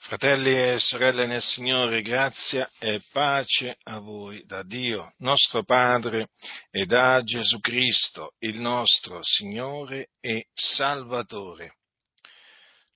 Fratelli 0.00 0.56
e 0.56 0.78
sorelle 0.78 1.26
nel 1.26 1.42
Signore, 1.42 2.02
grazia 2.02 2.70
e 2.78 3.02
pace 3.12 3.76
a 3.82 3.98
voi 3.98 4.42
da 4.46 4.62
Dio, 4.62 5.12
nostro 5.18 5.64
Padre, 5.64 6.28
e 6.70 6.86
da 6.86 7.20
Gesù 7.22 7.58
Cristo, 7.58 8.34
il 8.38 8.58
nostro 8.58 9.18
Signore 9.22 10.10
e 10.20 10.46
Salvatore. 10.52 11.74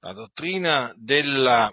La 0.01 0.13
dottrina 0.13 0.95
della 0.97 1.71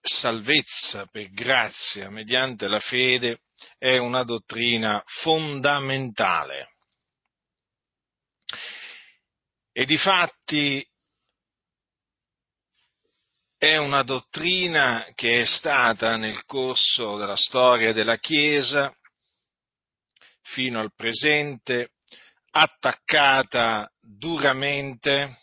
salvezza 0.00 1.06
per 1.06 1.32
grazia 1.32 2.08
mediante 2.10 2.68
la 2.68 2.80
fede 2.80 3.40
è 3.76 3.96
una 3.96 4.22
dottrina 4.22 5.02
fondamentale. 5.06 6.68
E 9.72 9.84
di 9.84 9.96
fatti 9.96 10.86
è 13.60 13.76
una 13.76 14.02
dottrina 14.04 15.06
che 15.14 15.42
è 15.42 15.44
stata 15.44 16.16
nel 16.16 16.46
corso 16.46 17.18
della 17.18 17.36
storia 17.36 17.92
della 17.92 18.16
Chiesa 18.16 18.90
fino 20.40 20.80
al 20.80 20.94
presente 20.94 21.90
attaccata 22.52 23.92
duramente 24.00 25.36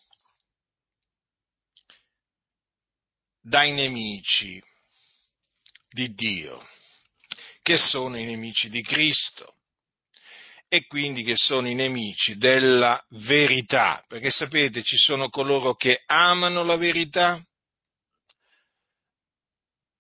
dai 3.40 3.74
nemici 3.74 4.60
di 5.88 6.12
Dio, 6.16 6.68
che 7.62 7.78
sono 7.78 8.18
i 8.18 8.26
nemici 8.26 8.68
di 8.72 8.82
Cristo 8.82 9.58
e 10.68 10.88
quindi 10.88 11.22
che 11.24 11.36
sono 11.36 11.68
i 11.68 11.76
nemici 11.76 12.36
della 12.36 13.00
verità, 13.10 14.04
perché 14.08 14.32
sapete 14.32 14.82
ci 14.82 14.98
sono 14.98 15.30
coloro 15.30 15.76
che 15.76 16.02
amano 16.08 16.64
la 16.64 16.78
verità 16.78 17.47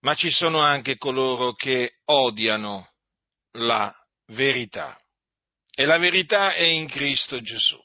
ma 0.01 0.15
ci 0.15 0.29
sono 0.29 0.59
anche 0.59 0.97
coloro 0.97 1.53
che 1.53 1.99
odiano 2.05 2.91
la 3.53 3.93
verità. 4.27 4.99
E 5.73 5.85
la 5.85 5.97
verità 5.97 6.53
è 6.53 6.63
in 6.63 6.87
Cristo 6.87 7.39
Gesù. 7.41 7.79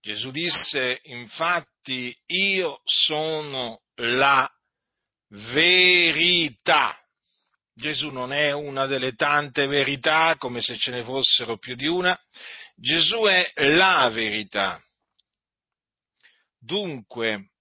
Gesù 0.00 0.30
disse 0.30 1.00
infatti 1.04 2.14
io 2.26 2.80
sono 2.84 3.82
la 3.96 4.50
verità. 5.28 6.98
Gesù 7.74 8.10
non 8.10 8.32
è 8.32 8.52
una 8.52 8.86
delle 8.86 9.12
tante 9.12 9.66
verità 9.66 10.36
come 10.36 10.60
se 10.60 10.76
ce 10.76 10.90
ne 10.90 11.04
fossero 11.04 11.56
più 11.56 11.74
di 11.74 11.86
una. 11.86 12.18
Gesù 12.74 13.22
è 13.22 13.52
la 13.54 14.10
verità. 14.10 14.82
Dunque, 16.58 17.51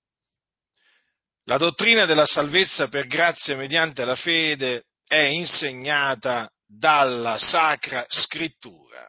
la 1.51 1.57
dottrina 1.57 2.05
della 2.05 2.25
salvezza 2.25 2.87
per 2.87 3.07
grazia 3.07 3.57
mediante 3.57 4.05
la 4.05 4.15
fede 4.15 4.85
è 5.05 5.19
insegnata 5.19 6.49
dalla 6.65 7.37
Sacra 7.37 8.05
Scrittura. 8.07 9.05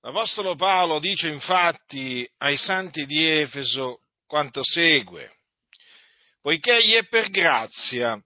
L'Apostolo 0.00 0.56
Paolo 0.56 0.98
dice 0.98 1.28
infatti 1.28 2.28
ai 2.38 2.56
santi 2.56 3.06
di 3.06 3.24
Efeso 3.24 4.00
quanto 4.26 4.64
segue, 4.64 5.32
poiché 6.40 6.84
gli 6.84 6.94
è 6.94 7.06
per 7.06 7.30
grazia 7.30 8.20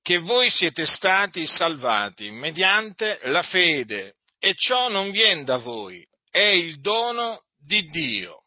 che 0.00 0.18
voi 0.18 0.48
siete 0.48 0.86
stati 0.86 1.44
salvati 1.48 2.30
mediante 2.30 3.18
la 3.24 3.42
fede 3.42 4.18
e 4.38 4.54
ciò 4.54 4.88
non 4.88 5.10
viene 5.10 5.42
da 5.42 5.56
voi, 5.56 6.06
è 6.30 6.38
il 6.38 6.78
dono 6.78 7.46
di 7.58 7.88
Dio 7.88 8.39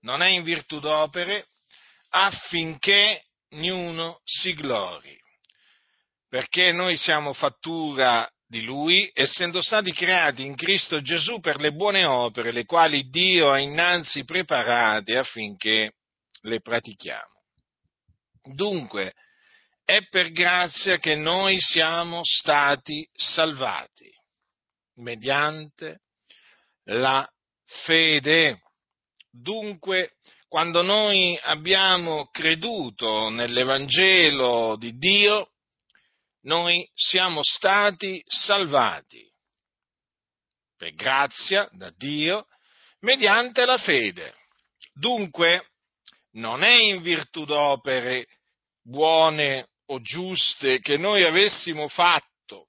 non 0.00 0.22
è 0.22 0.28
in 0.28 0.42
virtù 0.42 0.80
d'opere, 0.80 1.48
affinché 2.10 3.24
niuno 3.50 4.20
si 4.24 4.54
glori. 4.54 5.16
Perché 6.28 6.72
noi 6.72 6.96
siamo 6.96 7.32
fattura 7.32 8.30
di 8.46 8.62
Lui, 8.62 9.10
essendo 9.12 9.62
stati 9.62 9.92
creati 9.92 10.44
in 10.44 10.54
Cristo 10.54 11.00
Gesù 11.00 11.40
per 11.40 11.60
le 11.60 11.72
buone 11.72 12.04
opere, 12.04 12.50
le 12.50 12.64
quali 12.64 13.08
Dio 13.08 13.50
ha 13.50 13.58
innanzi 13.58 14.24
preparate 14.24 15.16
affinché 15.16 15.92
le 16.42 16.60
pratichiamo. 16.60 17.36
Dunque, 18.54 19.14
è 19.84 20.06
per 20.08 20.32
grazia 20.32 20.98
che 20.98 21.14
noi 21.14 21.58
siamo 21.60 22.20
stati 22.22 23.06
salvati, 23.12 24.10
mediante 24.96 26.00
la 26.84 27.26
fede. 27.84 28.60
Dunque, 29.40 30.14
quando 30.48 30.82
noi 30.82 31.38
abbiamo 31.42 32.26
creduto 32.30 33.28
nell'Evangelo 33.28 34.76
di 34.76 34.96
Dio, 34.96 35.52
noi 36.42 36.88
siamo 36.94 37.40
stati 37.42 38.22
salvati 38.26 39.30
per 40.76 40.94
grazia 40.94 41.68
da 41.72 41.92
Dio 41.96 42.46
mediante 43.00 43.64
la 43.64 43.76
fede. 43.76 44.34
Dunque, 44.92 45.70
non 46.32 46.64
è 46.64 46.74
in 46.74 47.00
virtù 47.02 47.44
d'opere 47.44 48.26
buone 48.82 49.68
o 49.86 50.00
giuste 50.00 50.80
che 50.80 50.96
noi 50.96 51.24
avessimo 51.24 51.88
fatto 51.88 52.66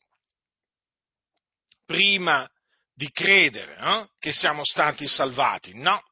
prima 1.85 2.49
di 2.93 3.09
credere 3.11 3.77
eh, 3.77 4.09
che 4.19 4.33
siamo 4.33 4.63
stati 4.63 5.07
salvati, 5.07 5.73
no, 5.73 6.03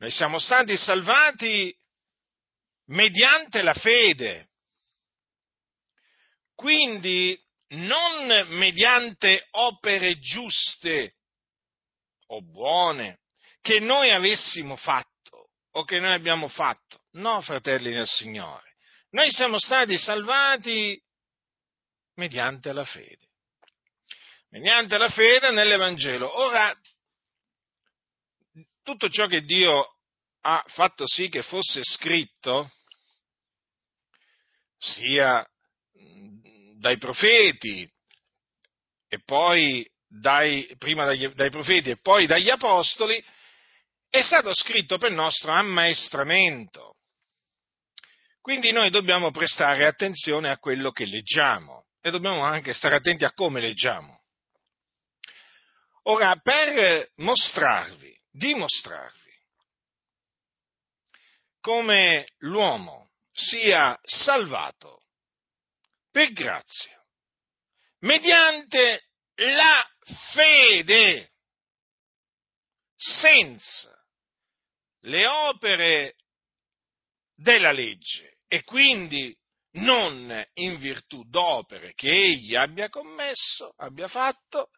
noi 0.00 0.10
siamo 0.10 0.38
stati 0.38 0.78
salvati 0.78 1.76
mediante 2.86 3.62
la 3.62 3.74
fede. 3.74 4.48
Quindi 6.54 7.38
non 7.68 8.48
mediante 8.48 9.48
opere 9.52 10.18
giuste 10.18 11.16
o 12.28 12.42
buone 12.42 13.18
che 13.60 13.78
noi 13.78 14.10
avessimo 14.10 14.74
fatto 14.76 15.50
o 15.72 15.84
che 15.84 16.00
noi 16.00 16.14
abbiamo 16.14 16.48
fatto. 16.48 17.04
No, 17.12 17.42
fratelli 17.42 17.92
del 17.92 18.06
Signore. 18.06 18.76
Noi 19.10 19.30
siamo 19.30 19.58
stati 19.58 19.98
salvati 19.98 20.98
mediante 22.14 22.72
la 22.72 22.86
fede. 22.86 23.28
Mediante 24.48 24.96
la 24.96 25.10
fede 25.10 25.50
nell'Evangelo. 25.50 26.38
Ora, 26.38 26.74
tutto 28.90 29.08
ciò 29.08 29.28
che 29.28 29.42
Dio 29.42 29.98
ha 30.40 30.64
fatto 30.66 31.06
sì 31.06 31.28
che 31.28 31.42
fosse 31.42 31.80
scritto, 31.84 32.68
sia 34.78 35.46
dai 36.76 36.98
profeti 36.98 37.88
e 39.06 39.22
poi 39.24 39.88
dai, 40.08 40.74
prima 40.76 41.04
dagli, 41.04 41.28
dai 41.28 41.50
profeti 41.50 41.90
e 41.90 42.00
poi 42.00 42.26
dagli 42.26 42.50
apostoli, 42.50 43.24
è 44.08 44.22
stato 44.22 44.52
scritto 44.54 44.98
per 44.98 45.12
nostro 45.12 45.52
ammaestramento. 45.52 46.96
Quindi 48.40 48.72
noi 48.72 48.90
dobbiamo 48.90 49.30
prestare 49.30 49.86
attenzione 49.86 50.50
a 50.50 50.58
quello 50.58 50.90
che 50.90 51.04
leggiamo 51.04 51.86
e 52.00 52.10
dobbiamo 52.10 52.42
anche 52.42 52.72
stare 52.72 52.96
attenti 52.96 53.24
a 53.24 53.32
come 53.34 53.60
leggiamo. 53.60 54.18
Ora, 56.04 56.34
per 56.42 57.10
mostrarvi 57.16 58.19
dimostrarvi 58.30 59.30
come 61.60 62.26
l'uomo 62.38 63.10
sia 63.32 63.98
salvato 64.02 65.02
per 66.10 66.32
grazia, 66.32 67.02
mediante 68.00 69.10
la 69.36 69.88
fede, 70.32 71.32
senza 72.96 73.96
le 75.04 75.26
opere 75.26 76.16
della 77.34 77.72
legge 77.72 78.40
e 78.48 78.64
quindi 78.64 79.34
non 79.72 80.44
in 80.54 80.76
virtù 80.78 81.24
d'opere 81.24 81.94
che 81.94 82.10
egli 82.10 82.56
abbia 82.56 82.88
commesso, 82.88 83.72
abbia 83.76 84.08
fatto, 84.08 84.70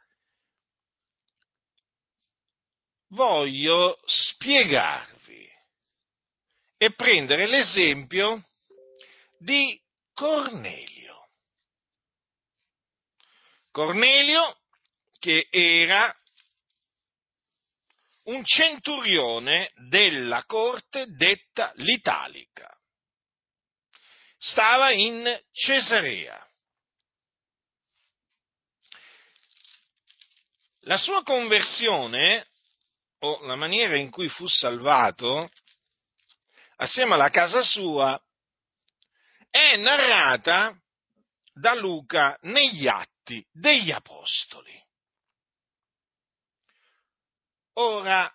voglio 3.13 4.01
spiegarvi 4.05 5.51
e 6.77 6.93
prendere 6.95 7.47
l'esempio 7.47 8.43
di 9.39 9.81
Cornelio. 10.13 11.31
Cornelio 13.71 14.61
che 15.19 15.47
era 15.51 16.15
un 18.25 18.45
centurione 18.45 19.73
della 19.89 20.45
corte 20.45 21.07
detta 21.07 21.73
l'Italica. 21.77 22.69
Stava 24.37 24.91
in 24.91 25.41
Cesarea. 25.53 26.47
La 30.81 30.99
sua 30.99 31.23
conversione 31.23 32.52
o 33.25 33.45
la 33.47 33.57
maniera 33.57 33.97
in 33.97 34.11
cui 34.11 34.29
fu 34.29 34.47
salvato, 34.47 35.49
assieme 36.77 37.15
alla 37.15 37.31
casa 37.31 37.63
sua, 37.63 38.21
è 39.49 39.77
narrata 39.77 40.77
da 41.53 41.75
Luca 41.75 42.37
negli 42.43 42.89
atti 42.89 43.47
degli 43.53 43.91
Apostoli. 43.91 44.81
Ora, 47.75 48.31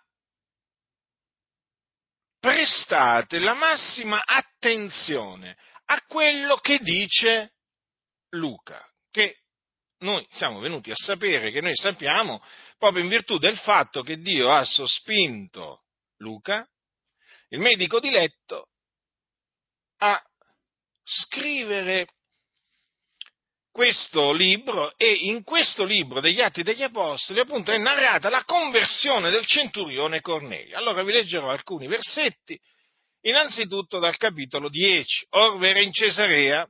prestate 2.38 3.38
la 3.38 3.54
massima 3.54 4.22
attenzione 4.24 5.56
a 5.86 6.00
quello 6.06 6.56
che 6.56 6.78
dice 6.78 7.52
Luca, 8.30 8.84
che 9.10 9.42
noi 9.98 10.26
siamo 10.30 10.60
venuti 10.60 10.90
a 10.90 10.96
sapere, 10.96 11.50
che 11.50 11.60
noi 11.60 11.76
sappiamo, 11.76 12.42
proprio 12.78 13.02
in 13.02 13.08
virtù 13.08 13.38
del 13.38 13.58
fatto 13.58 14.02
che 14.02 14.18
Dio 14.18 14.50
ha 14.50 14.64
sospinto 14.64 15.82
Luca, 16.18 16.66
il 17.48 17.58
medico 17.58 18.00
di 18.00 18.10
letto, 18.10 18.68
a 19.98 20.22
scrivere 21.02 22.06
questo 23.70 24.32
libro 24.32 24.92
e 24.96 25.12
in 25.12 25.44
questo 25.44 25.84
libro 25.84 26.20
degli 26.20 26.40
Atti 26.40 26.62
degli 26.62 26.82
Apostoli 26.82 27.40
appunto 27.40 27.70
è 27.70 27.78
narrata 27.78 28.28
la 28.28 28.44
conversione 28.44 29.30
del 29.30 29.46
centurione 29.46 30.20
Cornelio. 30.20 30.76
Allora 30.76 31.02
vi 31.02 31.12
leggerò 31.12 31.50
alcuni 31.50 31.86
versetti, 31.86 32.58
innanzitutto 33.22 33.98
dal 33.98 34.16
capitolo 34.16 34.68
10. 34.68 35.26
Orvere 35.30 35.82
in 35.82 35.92
Cesarea 35.92 36.68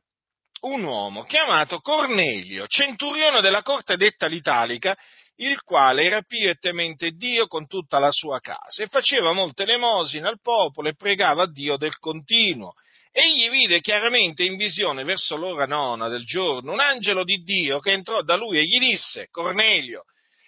un 0.60 0.82
uomo 0.84 1.22
chiamato 1.24 1.80
Cornelio, 1.80 2.66
centurione 2.66 3.40
della 3.40 3.62
corte 3.62 3.96
detta 3.96 4.26
l'Italica, 4.26 4.96
il 5.40 5.62
quale 5.62 6.24
e 6.26 6.54
temente 6.58 7.10
Dio 7.12 7.46
con 7.46 7.66
tutta 7.66 7.98
la 7.98 8.10
sua 8.10 8.40
casa 8.40 8.82
e 8.82 8.88
faceva 8.88 9.32
molte 9.32 9.64
lemosine 9.64 10.28
al 10.28 10.40
popolo 10.40 10.88
e 10.88 10.96
pregava 10.96 11.44
a 11.44 11.50
Dio 11.50 11.76
del 11.76 11.98
continuo. 11.98 12.72
Egli 13.12 13.48
vide 13.50 13.80
chiaramente 13.80 14.44
in 14.44 14.56
visione 14.56 15.04
verso 15.04 15.36
l'ora 15.36 15.66
nona 15.66 16.08
del 16.08 16.24
giorno 16.24 16.72
un 16.72 16.80
angelo 16.80 17.24
di 17.24 17.42
Dio 17.42 17.78
che 17.80 17.92
entrò 17.92 18.22
da 18.22 18.36
lui 18.36 18.58
e 18.58 18.64
gli 18.64 18.78
disse, 18.78 19.28
Cornelio, 19.30 20.04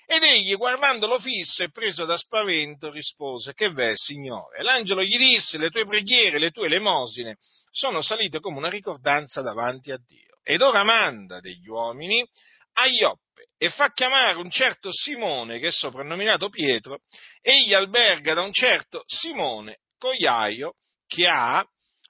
ed 0.07 0.25
egli, 0.25 0.57
guardandolo 0.57 1.21
fisso 1.21 1.63
e 1.63 1.71
preso 1.71 2.05
da 2.05 2.17
spavento, 2.17 2.91
rispose, 2.91 3.55
che 3.55 3.71
v'è, 3.71 3.93
Signore? 3.95 4.63
L'angelo 4.63 5.05
gli 5.05 5.17
disse, 5.17 5.57
le 5.57 5.71
tue 5.71 5.85
preghiere, 5.85 6.41
le 6.41 6.51
tue 6.51 6.69
lemosine 6.69 7.37
sono 7.71 8.03
salite 8.03 8.41
come 8.41 8.59
una 8.59 8.69
ricordanza 8.69 9.41
davanti 9.41 9.93
a 9.93 9.99
Dio. 10.05 10.41
Ed 10.43 10.63
ora 10.63 10.83
manda 10.83 11.39
degli 11.39 11.69
uomini 11.69 12.29
a 12.75 12.87
Ioppe 12.87 13.49
e 13.57 13.71
fa 13.71 13.93
chiamare 13.93 14.39
un 14.39 14.51
certo 14.51 14.91
Simone, 14.93 15.59
che 15.59 15.69
è 15.69 15.73
soprannominato 15.73 16.49
Pietro, 16.49 17.01
egli 17.43 17.75
alberga 17.75 18.35
da 18.35 18.43
un 18.43 18.53
certo 18.53 19.03
Simone, 19.07 19.81
cogliaio, 19.99 20.75
che 21.07 21.27
ha 21.27 21.65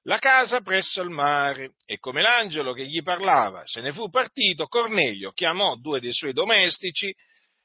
la 0.05 0.19
casa 0.19 0.61
presso 0.61 1.03
il 1.03 1.11
mare, 1.11 1.75
e 1.85 1.99
come 1.99 2.23
l'angelo 2.23 2.73
che 2.73 2.87
gli 2.87 3.03
parlava 3.03 3.63
se 3.65 3.81
ne 3.81 3.93
fu 3.93 4.09
partito, 4.09 4.67
Cornelio 4.67 5.33
chiamò 5.33 5.77
due 5.77 6.01
dei 6.01 6.13
suoi 6.13 6.33
domestici 6.33 7.15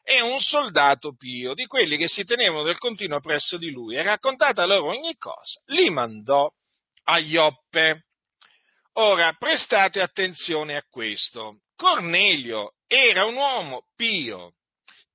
e 0.04 0.22
un 0.22 0.40
soldato 0.40 1.16
pio, 1.16 1.54
di 1.54 1.66
quelli 1.66 1.98
che 1.98 2.08
si 2.08 2.24
tenevano 2.24 2.64
del 2.64 2.78
continuo 2.78 3.20
presso 3.20 3.58
di 3.58 3.72
lui, 3.72 3.96
e 3.96 4.04
raccontata 4.04 4.66
loro 4.66 4.90
ogni 4.90 5.16
cosa, 5.18 5.62
li 5.68 5.90
mandò 5.90 6.52
a 7.06 7.20
Ioppe. 7.20 8.06
Ora, 8.94 9.34
prestate 9.34 10.02
attenzione 10.02 10.76
a 10.76 10.84
questo. 10.90 11.62
Cornelio 11.76 12.76
era 12.96 13.26
un 13.26 13.36
uomo 13.36 13.88
pio, 13.96 14.54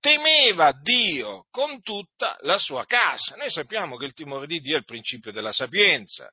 temeva 0.00 0.73
Dio 0.73 1.47
con 1.50 1.82
tutta 1.82 2.37
la 2.41 2.59
sua 2.59 2.85
casa. 2.87 3.37
Noi 3.37 3.50
sappiamo 3.50 3.97
che 3.97 4.06
il 4.06 4.15
timore 4.15 4.47
di 4.47 4.61
Dio 4.61 4.77
è 4.77 4.79
il 4.79 4.85
principio 4.85 5.32
della 5.32 5.53
sapienza. 5.53 6.31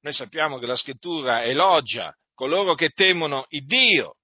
Noi 0.00 0.12
sappiamo 0.12 0.58
che 0.58 0.66
la 0.66 0.76
scrittura 0.76 1.42
elogia 1.42 2.14
coloro 2.34 2.74
che 2.74 2.90
temono 2.90 3.46
il 3.48 3.66
Dio. 3.66 4.14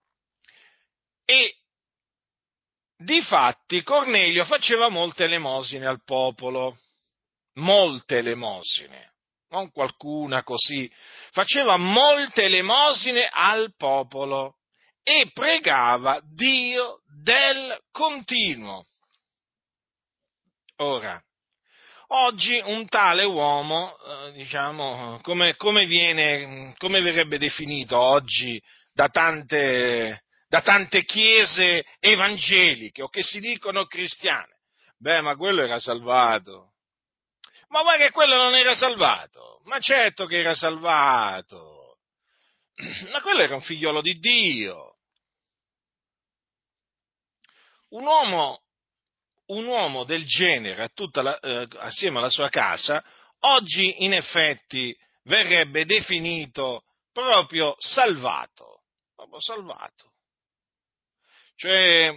E 1.24 1.56
Difatti 2.96 3.82
Cornelio 3.82 4.44
faceva 4.44 4.88
molte 4.88 5.24
elemosine 5.24 5.84
al 5.84 6.04
popolo, 6.04 6.78
molte 7.54 8.18
elemosine, 8.18 9.14
non 9.48 9.72
qualcuna 9.72 10.44
così, 10.44 10.90
faceva 11.32 11.76
molte 11.76 12.44
elemosine 12.44 13.28
al 13.30 13.74
popolo 13.76 14.58
e 15.04 15.30
pregava 15.32 16.20
Dio 16.24 17.02
del 17.22 17.78
continuo. 17.92 18.84
Ora, 20.78 21.22
oggi 22.08 22.60
un 22.64 22.88
tale 22.88 23.22
uomo, 23.24 23.96
eh, 23.98 24.32
diciamo, 24.32 25.20
come, 25.22 25.54
come, 25.54 25.86
viene, 25.86 26.74
come 26.78 27.00
verrebbe 27.00 27.38
definito 27.38 27.96
oggi 27.96 28.60
da 28.92 29.08
tante 29.08 30.22
da 30.54 30.60
tante 30.60 31.04
chiese 31.04 31.84
evangeliche 31.98 33.02
o 33.02 33.08
che 33.08 33.24
si 33.24 33.40
dicono 33.40 33.86
cristiane. 33.86 34.58
Beh, 34.98 35.20
ma 35.20 35.34
quello 35.34 35.62
era 35.62 35.80
salvato. 35.80 36.74
Ma 37.70 37.82
guarda 37.82 38.04
che 38.04 38.12
quello 38.12 38.36
non 38.36 38.54
era 38.54 38.74
salvato. 38.76 39.60
Ma 39.64 39.80
certo 39.80 40.26
che 40.26 40.38
era 40.38 40.54
salvato. 40.54 41.98
Ma 43.10 43.20
quello 43.20 43.40
era 43.40 43.56
un 43.56 43.62
figliolo 43.62 44.00
di 44.00 44.14
Dio. 44.20 44.93
Un 47.94 48.04
uomo, 48.04 48.60
un 49.46 49.66
uomo 49.66 50.02
del 50.02 50.24
genere, 50.26 50.90
la, 51.12 51.38
eh, 51.38 51.68
assieme 51.78 52.18
alla 52.18 52.28
sua 52.28 52.48
casa, 52.48 53.04
oggi 53.40 54.02
in 54.02 54.12
effetti 54.12 54.92
verrebbe 55.24 55.84
definito 55.84 56.82
proprio 57.12 57.76
salvato. 57.78 58.82
Proprio 59.14 59.40
salvato. 59.40 60.10
Cioè, 61.54 62.12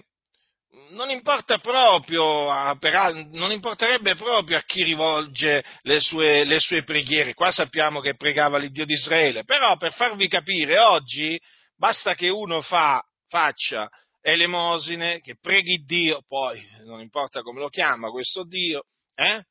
non 0.90 1.12
importa 1.12 1.60
proprio, 1.60 2.50
a, 2.50 2.76
per, 2.80 3.14
non 3.34 3.52
importerebbe 3.52 4.16
proprio 4.16 4.58
a 4.58 4.64
chi 4.64 4.82
rivolge 4.82 5.64
le 5.82 6.00
sue, 6.02 6.44
le 6.44 6.60
sue 6.60 6.84
preghiere. 6.84 7.36
Qua 7.36 7.52
sappiamo 7.52 8.00
che 8.00 8.16
pregava 8.16 8.58
l'Iddio 8.58 8.84
di 8.84 8.94
Israele, 8.94 9.44
però 9.44 9.78
per 9.78 9.94
farvi 9.94 10.28
capire, 10.28 10.80
oggi 10.80 11.40
basta 11.76 12.16
che 12.16 12.30
uno 12.30 12.62
fa, 12.62 13.00
faccia 13.28 13.88
elemosine, 14.22 15.20
che 15.22 15.38
preghi 15.40 15.84
Dio, 15.86 16.24
poi 16.28 16.66
non 16.84 17.00
importa 17.00 17.42
come 17.42 17.60
lo 17.60 17.70
chiama 17.70 18.10
questo 18.10 18.44
Dio, 18.44 18.84
eh? 19.16 19.44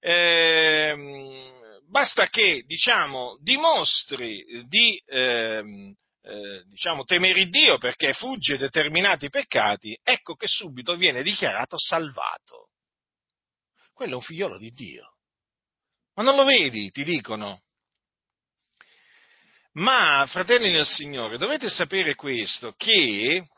Eh, 0.00 1.80
basta 1.88 2.28
che, 2.28 2.62
diciamo, 2.66 3.38
dimostri 3.40 4.66
di, 4.66 5.00
eh, 5.06 5.94
eh, 6.22 6.62
diciamo, 6.66 7.04
temere 7.04 7.46
Dio 7.46 7.78
perché 7.78 8.12
fugge 8.12 8.58
determinati 8.58 9.28
peccati, 9.28 9.98
ecco 10.02 10.34
che 10.34 10.46
subito 10.46 10.96
viene 10.96 11.22
dichiarato 11.22 11.78
salvato. 11.78 12.70
Quello 13.92 14.12
è 14.12 14.16
un 14.16 14.22
figliolo 14.22 14.58
di 14.58 14.70
Dio. 14.72 15.14
Ma 16.14 16.22
non 16.22 16.36
lo 16.36 16.44
vedi, 16.44 16.90
ti 16.90 17.04
dicono. 17.04 17.62
Ma, 19.72 20.24
fratelli 20.28 20.70
del 20.70 20.86
Signore, 20.86 21.36
dovete 21.36 21.68
sapere 21.68 22.14
questo, 22.14 22.74
che 22.76 23.48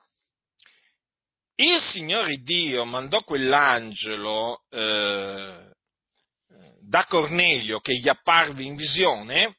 il 1.56 1.80
Signore 1.80 2.38
Dio 2.38 2.84
mandò 2.84 3.22
quell'angelo 3.22 4.62
eh, 4.70 5.72
da 6.80 7.04
Cornelio 7.06 7.80
che 7.80 7.94
gli 7.94 8.08
apparve 8.08 8.62
in 8.62 8.76
visione 8.76 9.56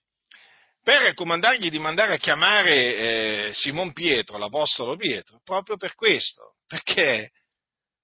per 0.82 1.14
comandargli 1.16 1.70
di 1.70 1.80
mandare 1.80 2.14
a 2.14 2.18
chiamare 2.18 3.50
eh, 3.50 3.54
Simon 3.54 3.92
Pietro, 3.92 4.38
l'Apostolo 4.38 4.96
Pietro, 4.96 5.42
proprio 5.44 5.76
per 5.76 5.96
questo, 5.96 6.56
perché 6.66 7.32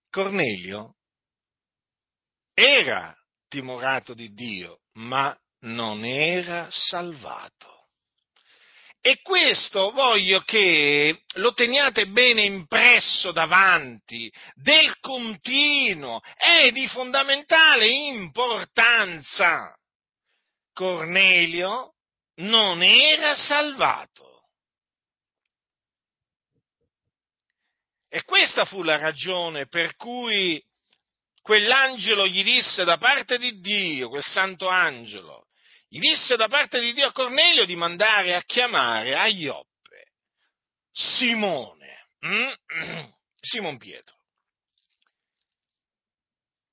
Cornelio 0.09 0.95
era 2.53 3.15
timorato 3.47 4.13
di 4.13 4.33
Dio, 4.33 4.81
ma 4.95 5.33
non 5.61 6.03
era 6.03 6.67
salvato. 6.69 7.72
E 9.05 9.19
questo 9.21 9.91
voglio 9.91 10.39
che 10.43 11.23
lo 11.33 11.51
teniate 11.51 12.07
bene 12.07 12.43
impresso 12.43 13.33
davanti, 13.33 14.31
del 14.53 14.97
continuo, 15.01 16.21
è 16.37 16.71
di 16.71 16.87
fondamentale 16.87 17.85
importanza. 17.89 19.77
Cornelio 20.71 21.95
non 22.35 22.81
era 22.81 23.35
salvato. 23.35 24.45
E 28.07 28.23
questa 28.23 28.63
fu 28.63 28.83
la 28.83 28.95
ragione 28.95 29.67
per 29.67 29.97
cui 29.97 30.63
quell'angelo 31.41 32.25
gli 32.25 32.41
disse 32.41 32.85
da 32.85 32.95
parte 32.95 33.37
di 33.37 33.59
Dio, 33.59 34.07
quel 34.07 34.23
santo 34.23 34.69
angelo, 34.69 35.42
gli 35.93 35.99
disse 35.99 36.35
da 36.35 36.47
parte 36.47 36.79
di 36.79 36.91
Dio 36.91 37.09
a 37.09 37.11
Cornelio 37.11 37.65
di 37.65 37.75
mandare 37.75 38.33
a 38.33 38.41
chiamare 38.41 39.15
a 39.15 39.27
Ioppe 39.27 40.07
Simone, 40.91 42.07
mm? 42.25 42.51
Simon 43.39 43.77
Pietro. 43.77 44.15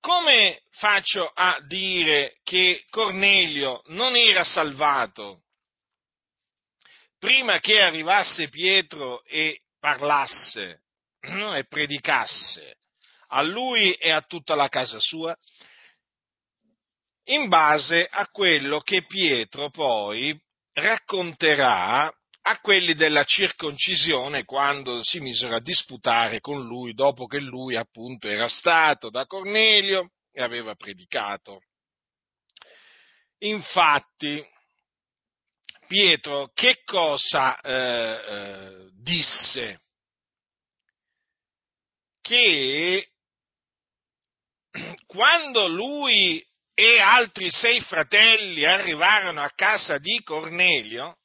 come 0.00 0.62
faccio 0.70 1.30
a 1.34 1.60
dire 1.66 2.38
che 2.44 2.86
Cornelio 2.88 3.82
non 3.88 4.16
era 4.16 4.42
salvato 4.42 5.42
prima 7.18 7.60
che 7.60 7.82
arrivasse 7.82 8.48
Pietro 8.48 9.22
e 9.24 9.60
parlasse 9.78 10.84
e 11.20 11.66
predicasse 11.68 12.78
a 13.32 13.42
lui 13.42 13.92
e 13.92 14.10
a 14.12 14.22
tutta 14.22 14.54
la 14.54 14.68
casa 14.68 14.98
sua? 14.98 15.36
In 17.24 17.48
base 17.48 18.06
a 18.10 18.26
quello 18.28 18.80
che 18.80 19.04
Pietro 19.06 19.70
poi 19.70 20.38
racconterà 20.72 22.12
a 22.42 22.58
quelli 22.60 22.94
della 22.94 23.24
circoncisione 23.24 24.44
quando 24.44 25.02
si 25.02 25.20
misero 25.20 25.56
a 25.56 25.60
disputare 25.60 26.40
con 26.40 26.64
lui 26.64 26.94
dopo 26.94 27.26
che 27.26 27.38
lui 27.38 27.76
appunto 27.76 28.28
era 28.28 28.48
stato 28.48 29.10
da 29.10 29.26
Cornelio 29.26 30.12
e 30.32 30.42
aveva 30.42 30.74
predicato. 30.74 31.60
Infatti, 33.42 34.42
Pietro 35.86 36.50
che 36.54 36.82
cosa 36.84 37.58
eh, 37.60 37.72
eh, 37.72 38.90
disse? 39.02 39.80
Che 42.20 43.10
quando 45.06 45.66
lui 45.66 46.44
e 46.82 46.98
altri 46.98 47.50
sei 47.50 47.82
fratelli 47.82 48.64
arrivarono 48.64 49.42
a 49.42 49.52
casa 49.54 49.98
di 49.98 50.18
Cornelio, 50.24 51.18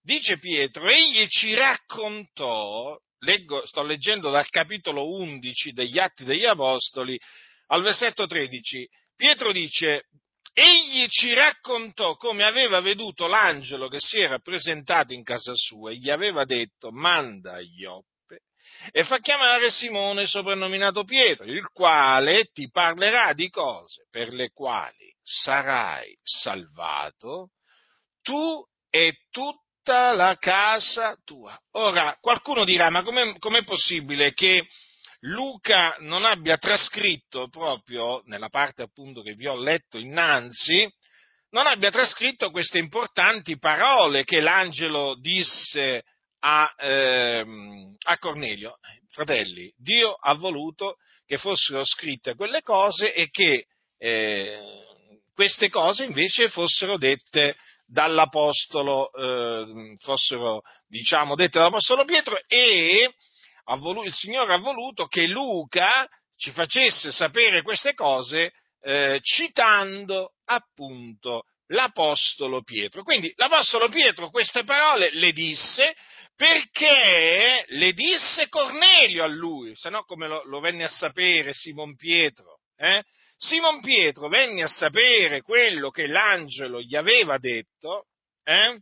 dice 0.00 0.38
Pietro, 0.38 0.88
egli 0.88 1.26
ci 1.26 1.54
raccontò, 1.54 2.96
leggo, 3.18 3.66
sto 3.66 3.82
leggendo 3.82 4.30
dal 4.30 4.48
capitolo 4.48 5.10
11 5.10 5.72
degli 5.72 5.98
Atti 5.98 6.22
degli 6.22 6.44
Apostoli, 6.44 7.18
al 7.66 7.82
versetto 7.82 8.28
13, 8.28 8.88
Pietro 9.16 9.50
dice, 9.50 10.04
egli 10.52 11.08
ci 11.08 11.34
raccontò 11.34 12.14
come 12.14 12.44
aveva 12.44 12.80
veduto 12.80 13.26
l'angelo 13.26 13.88
che 13.88 13.98
si 13.98 14.20
era 14.20 14.38
presentato 14.38 15.12
in 15.12 15.24
casa 15.24 15.52
sua 15.56 15.90
e 15.90 15.96
gli 15.96 16.10
aveva 16.10 16.44
detto, 16.44 16.92
manda 16.92 17.58
Ioppe 17.58 18.15
e 18.92 19.04
fa 19.04 19.18
chiamare 19.18 19.70
Simone 19.70 20.26
soprannominato 20.26 21.04
Pietro, 21.04 21.46
il 21.46 21.68
quale 21.72 22.50
ti 22.52 22.70
parlerà 22.70 23.32
di 23.32 23.48
cose 23.48 24.06
per 24.10 24.32
le 24.32 24.50
quali 24.52 25.14
sarai 25.22 26.16
salvato 26.22 27.50
tu 28.22 28.64
e 28.90 29.18
tutta 29.30 30.12
la 30.12 30.36
casa 30.36 31.16
tua. 31.24 31.58
Ora, 31.72 32.16
qualcuno 32.20 32.64
dirà, 32.64 32.90
ma 32.90 33.02
com'è, 33.02 33.38
com'è 33.38 33.62
possibile 33.62 34.32
che 34.32 34.66
Luca 35.20 35.96
non 36.00 36.24
abbia 36.24 36.56
trascritto 36.56 37.48
proprio, 37.48 38.22
nella 38.26 38.48
parte 38.48 38.82
appunto 38.82 39.22
che 39.22 39.34
vi 39.34 39.46
ho 39.46 39.56
letto 39.56 39.98
innanzi, 39.98 40.88
non 41.50 41.66
abbia 41.66 41.90
trascritto 41.90 42.50
queste 42.50 42.78
importanti 42.78 43.58
parole 43.58 44.24
che 44.24 44.40
l'angelo 44.40 45.16
disse 45.18 46.04
a, 46.48 46.72
ehm, 46.78 47.96
a 48.04 48.18
Cornelio. 48.18 48.76
Fratelli, 49.08 49.72
Dio 49.76 50.12
ha 50.12 50.34
voluto 50.34 50.96
che 51.26 51.38
fossero 51.38 51.84
scritte 51.84 52.34
quelle 52.34 52.62
cose 52.62 53.12
e 53.12 53.28
che 53.30 53.66
eh, 53.98 54.60
queste 55.34 55.68
cose 55.68 56.04
invece 56.04 56.48
fossero 56.48 56.98
dette 56.98 57.56
dall'Apostolo, 57.86 59.10
eh, 59.12 59.96
fossero 60.00 60.62
diciamo 60.86 61.34
dette 61.34 61.58
dall'Apostolo 61.58 62.04
Pietro 62.04 62.36
e 62.46 63.12
voluto, 63.78 64.06
il 64.06 64.14
Signore 64.14 64.54
ha 64.54 64.58
voluto 64.58 65.06
che 65.06 65.26
Luca 65.26 66.06
ci 66.36 66.52
facesse 66.52 67.10
sapere 67.10 67.62
queste 67.62 67.94
cose 67.94 68.52
eh, 68.82 69.18
citando 69.20 70.34
appunto 70.44 71.44
l'Apostolo 71.68 72.62
Pietro. 72.62 73.02
Quindi 73.02 73.32
l'Apostolo 73.36 73.88
Pietro 73.88 74.30
queste 74.30 74.62
parole 74.62 75.10
le 75.12 75.32
disse 75.32 75.96
perché 76.36 77.64
le 77.68 77.92
disse 77.92 78.48
Cornelio 78.48 79.24
a 79.24 79.26
lui, 79.26 79.74
se 79.74 79.88
no 79.88 80.04
come 80.04 80.28
lo, 80.28 80.42
lo 80.44 80.60
venne 80.60 80.84
a 80.84 80.88
sapere 80.88 81.52
Simon 81.52 81.96
Pietro. 81.96 82.60
Eh? 82.76 83.02
Simon 83.38 83.80
Pietro 83.80 84.28
venne 84.28 84.62
a 84.62 84.68
sapere 84.68 85.40
quello 85.40 85.90
che 85.90 86.06
l'angelo 86.06 86.80
gli 86.80 86.94
aveva 86.94 87.38
detto 87.38 88.06
eh, 88.44 88.78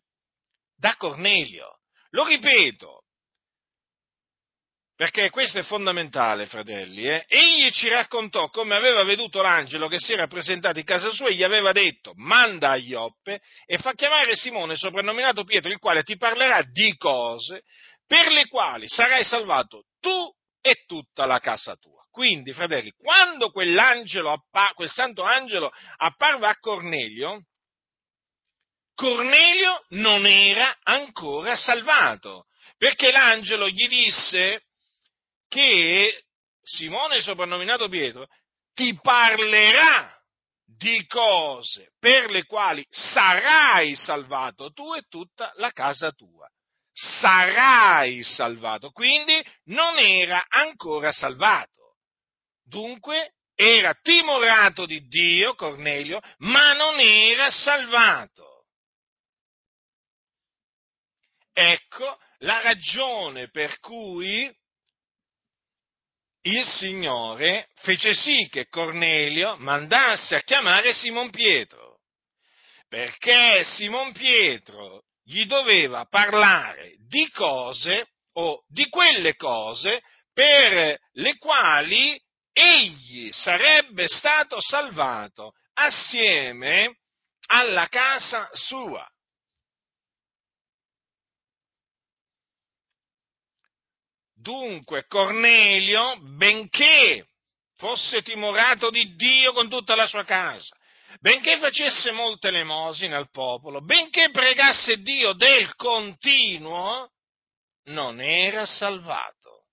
da 0.77 0.97
Cornelio. 0.97 1.79
Lo 2.11 2.25
ripeto, 2.25 3.04
perché 5.05 5.29
questo 5.29 5.59
è 5.59 5.63
fondamentale, 5.65 6.47
fratelli. 6.47 7.05
Eh? 7.05 7.27
Egli 7.29 7.71
ci 7.73 7.91
raccontò 7.91 8.49
come 8.49 8.75
aveva 8.75 9.03
veduto 9.03 9.43
l'angelo 9.43 9.87
che 9.87 9.99
si 9.99 10.15
era 10.15 10.27
presentato 10.27 10.79
in 10.79 10.87
casa 10.87 11.11
sua 11.11 11.29
e 11.29 11.35
gli 11.35 11.43
aveva 11.43 11.73
detto: 11.73 12.13
Manda 12.17 12.71
a 12.71 12.77
Ioppe 12.77 13.43
e 13.67 13.77
fa 13.77 13.93
chiamare 13.93 14.35
Simone, 14.35 14.77
soprannominato 14.77 15.45
Pietro, 15.45 15.71
il 15.71 15.77
quale 15.77 16.05
ti 16.05 16.17
parlerà 16.17 16.63
di 16.63 16.97
cose 16.97 17.65
per 18.07 18.33
le 18.33 18.47
quali 18.47 18.89
sarai 18.89 19.25
salvato 19.25 19.83
tu 20.01 20.33
e 20.63 20.85
tutta 20.87 21.27
la 21.27 21.39
casa 21.39 21.75
tua. 21.77 22.03
Quindi, 22.11 22.55
fratelli, 22.55 22.91
quando 22.93 23.51
quell'angelo, 23.51 24.45
quel 24.75 24.89
santo 24.89 25.23
angelo 25.23 25.71
apparve 25.99 26.47
a 26.47 26.57
Cornelio, 26.59 27.43
Cornelio 28.95 29.85
non 29.91 30.25
era 30.25 30.79
ancora 30.83 31.57
salvato, 31.57 32.47
perché 32.79 33.13
l'angelo 33.13 33.69
gli 33.69 33.87
disse 33.87 34.63
che 35.49 36.25
Simone, 36.63 37.21
soprannominato 37.21 37.89
Pietro, 37.89 38.27
ti 38.73 38.99
parlerà 39.01 40.15
di 40.65 41.07
cose 41.07 41.93
per 41.99 42.31
le 42.31 42.45
quali 42.45 42.85
sarai 42.89 43.95
salvato 43.95 44.73
tu 44.73 44.95
e 44.95 45.03
tutta 45.09 45.53
la 45.57 45.71
casa 45.71 46.11
tua. 46.13 46.49
Sarai 46.93 48.23
salvato, 48.23 48.91
quindi 48.91 49.45
non 49.65 49.99
era 49.99 50.45
ancora 50.49 51.11
salvato. 51.13 51.97
Dunque 52.63 53.35
era 53.55 53.95
timorato 53.95 54.87
di 54.87 55.07
Dio, 55.07 55.55
Cornelio, 55.55 56.21
ma 56.39 56.73
non 56.73 56.99
era 57.01 57.51
salvato. 57.51 58.67
Ecco 61.53 62.19
la 62.39 62.61
ragione 62.63 63.49
per 63.49 63.79
cui 63.79 64.53
il 66.47 66.65
Signore 66.65 67.69
fece 67.77 68.13
sì 68.13 68.49
che 68.51 68.67
Cornelio 68.69 69.57
mandasse 69.57 70.37
a 70.37 70.43
chiamare 70.43 70.93
Simon 70.93 71.31
Pietro, 71.31 72.01
perché 72.89 73.65
Simon 73.65 74.13
Pietro 74.13 75.05
gli 75.23 75.47
doveva 75.47 76.05
parlare 76.05 76.97
di 77.09 77.31
cose 77.31 78.09
o 78.35 78.65
di 78.69 78.89
quelle 78.89 79.37
cose 79.37 80.03
per 80.35 80.99
le 81.13 81.39
quali 81.39 82.21
egli 82.53 83.31
sarebbe 83.33 84.07
stato 84.07 84.61
salvato 84.61 85.53
assieme 85.75 86.99
alla 87.47 87.89
casa 87.89 88.51
sua. 88.53 89.09
Dunque 94.45 95.07
Cornelio, 95.07 96.21
benché 96.21 97.29
fosse 97.77 98.21
timorato 98.21 98.91
di 98.91 99.15
Dio 99.15 99.55
con 99.55 99.71
tutta 99.71 99.95
la 99.95 100.07
sua 100.07 100.25
casa, 100.25 100.77
benché 101.19 101.57
facesse 101.59 102.11
molte 102.11 102.49
elemosine 102.49 103.17
al 103.17 103.31
popolo, 103.31 103.81
benché 103.81 104.31
pregasse 104.31 105.01
Dio 105.01 105.33
del 105.33 105.75
continuo, 105.77 107.11
non 107.85 108.21
era 108.21 108.67
salvato. 108.67 109.65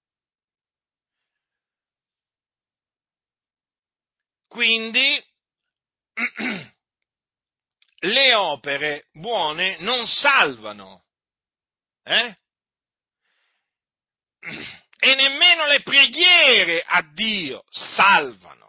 Quindi 4.47 5.21
le 7.99 8.35
opere 8.35 9.09
buone 9.11 9.75
non 9.79 10.07
salvano, 10.07 11.03
eh? 12.03 12.39
E 15.03 15.15
nemmeno 15.15 15.67
le 15.67 15.81
preghiere 15.81 16.83
a 16.85 17.01
Dio 17.13 17.63
salvano. 17.69 18.59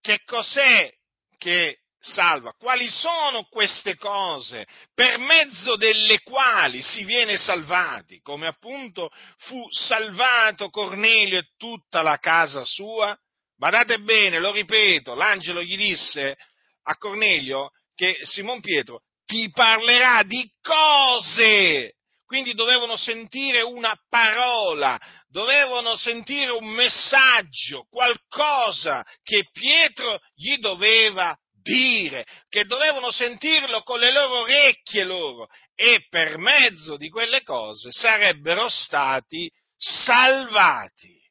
Che 0.00 0.20
cos'è 0.24 0.92
che 1.38 1.78
salva? 1.98 2.52
Quali 2.52 2.88
sono 2.88 3.44
queste 3.44 3.96
cose 3.96 4.66
per 4.94 5.18
mezzo 5.18 5.76
delle 5.76 6.20
quali 6.20 6.82
si 6.82 7.04
viene 7.04 7.38
salvati, 7.38 8.20
come 8.20 8.46
appunto 8.46 9.10
fu 9.38 9.66
salvato 9.70 10.68
Cornelio 10.68 11.38
e 11.38 11.48
tutta 11.56 12.02
la 12.02 12.18
casa 12.18 12.64
sua? 12.64 13.16
Badate 13.56 14.00
bene, 14.00 14.40
lo 14.40 14.52
ripeto, 14.52 15.14
l'angelo 15.14 15.62
gli 15.62 15.76
disse 15.76 16.36
a 16.82 16.96
Cornelio 16.96 17.70
che 17.94 18.18
Simon 18.22 18.60
Pietro 18.60 19.00
ti 19.24 19.50
parlerà 19.50 20.22
di 20.22 20.50
cose. 20.60 21.94
Quindi 22.24 22.54
dovevano 22.54 22.96
sentire 22.96 23.62
una 23.62 23.94
parola, 24.08 24.98
dovevano 25.28 25.96
sentire 25.96 26.50
un 26.50 26.66
messaggio, 26.66 27.86
qualcosa 27.90 29.04
che 29.22 29.48
Pietro 29.52 30.18
gli 30.34 30.56
doveva 30.58 31.36
dire, 31.62 32.26
che 32.48 32.64
dovevano 32.64 33.10
sentirlo 33.10 33.82
con 33.82 33.98
le 33.98 34.12
loro 34.12 34.40
orecchie 34.40 35.04
loro 35.04 35.48
e 35.74 36.06
per 36.08 36.38
mezzo 36.38 36.96
di 36.96 37.08
quelle 37.08 37.42
cose 37.42 37.90
sarebbero 37.90 38.68
stati 38.68 39.50
salvati. 39.76 41.22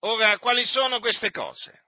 Ora, 0.00 0.38
quali 0.38 0.64
sono 0.64 1.00
queste 1.00 1.30
cose? 1.30 1.84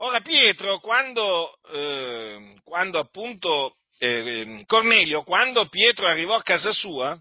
Ora 0.00 0.20
Pietro, 0.20 0.78
quando, 0.80 1.58
eh, 1.70 2.60
quando 2.62 2.98
appunto 2.98 3.78
eh, 3.98 4.64
Cornelio, 4.66 5.22
quando 5.22 5.68
Pietro 5.68 6.06
arrivò 6.06 6.34
a 6.34 6.42
casa 6.42 6.72
sua, 6.72 7.18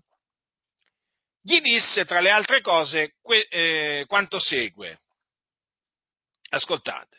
gli 1.42 1.60
disse 1.62 2.06
tra 2.06 2.20
le 2.20 2.30
altre 2.30 2.62
cose 2.62 3.16
que, 3.22 3.48
eh, 3.50 4.06
quanto 4.08 4.40
segue. 4.40 5.00
Ascoltate. 6.50 7.18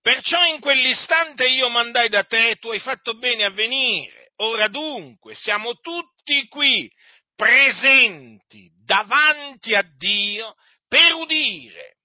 Perciò 0.00 0.44
in 0.44 0.60
quell'istante 0.60 1.48
io 1.48 1.68
mandai 1.68 2.08
da 2.08 2.24
te 2.24 2.50
e 2.50 2.56
tu 2.56 2.70
hai 2.70 2.78
fatto 2.78 3.14
bene 3.14 3.44
a 3.44 3.50
venire. 3.50 4.32
Ora 4.36 4.68
dunque 4.68 5.34
siamo 5.34 5.74
tutti 5.80 6.46
qui 6.48 6.90
presenti 7.34 8.70
davanti 8.84 9.74
a 9.74 9.82
Dio 9.82 10.54
per 10.86 11.12
udire 11.14 11.96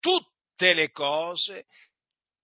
tutte 0.00 0.74
le 0.74 0.90
cose 0.90 1.66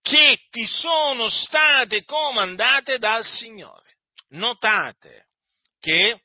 che 0.03 0.47
ti 0.51 0.67
sono 0.67 1.29
state 1.29 2.03
comandate 2.03 2.99
dal 2.99 3.23
Signore. 3.23 3.95
Notate 4.31 5.29
che 5.79 6.21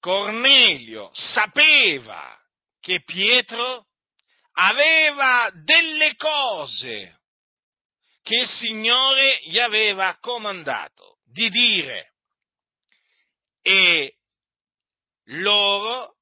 Cornelio 0.00 1.10
sapeva 1.12 2.36
che 2.80 3.02
Pietro 3.04 3.86
aveva 4.52 5.50
delle 5.64 6.14
cose 6.16 7.20
che 8.22 8.40
il 8.40 8.48
Signore 8.48 9.40
gli 9.44 9.58
aveva 9.58 10.16
comandato 10.20 11.18
di 11.24 11.50
dire 11.50 12.14
e 13.60 14.16
loro 15.24 16.16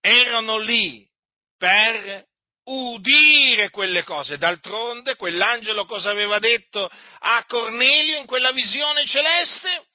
erano 0.00 0.58
lì 0.58 1.08
per 1.56 2.26
udire 2.72 3.70
quelle 3.70 4.02
cose. 4.02 4.38
D'altronde 4.38 5.16
quell'angelo 5.16 5.84
cosa 5.84 6.10
aveva 6.10 6.38
detto 6.38 6.88
a 7.20 7.44
Cornelio 7.46 8.18
in 8.18 8.26
quella 8.26 8.52
visione 8.52 9.04
celeste? 9.06 9.88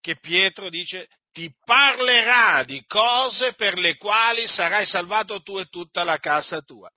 Che 0.00 0.18
Pietro 0.18 0.68
dice 0.68 1.08
ti 1.32 1.52
parlerà 1.64 2.64
di 2.64 2.84
cose 2.86 3.54
per 3.54 3.78
le 3.78 3.96
quali 3.96 4.48
sarai 4.48 4.86
salvato 4.86 5.40
tu 5.42 5.58
e 5.58 5.66
tutta 5.66 6.02
la 6.02 6.18
casa 6.18 6.60
tua. 6.62 6.90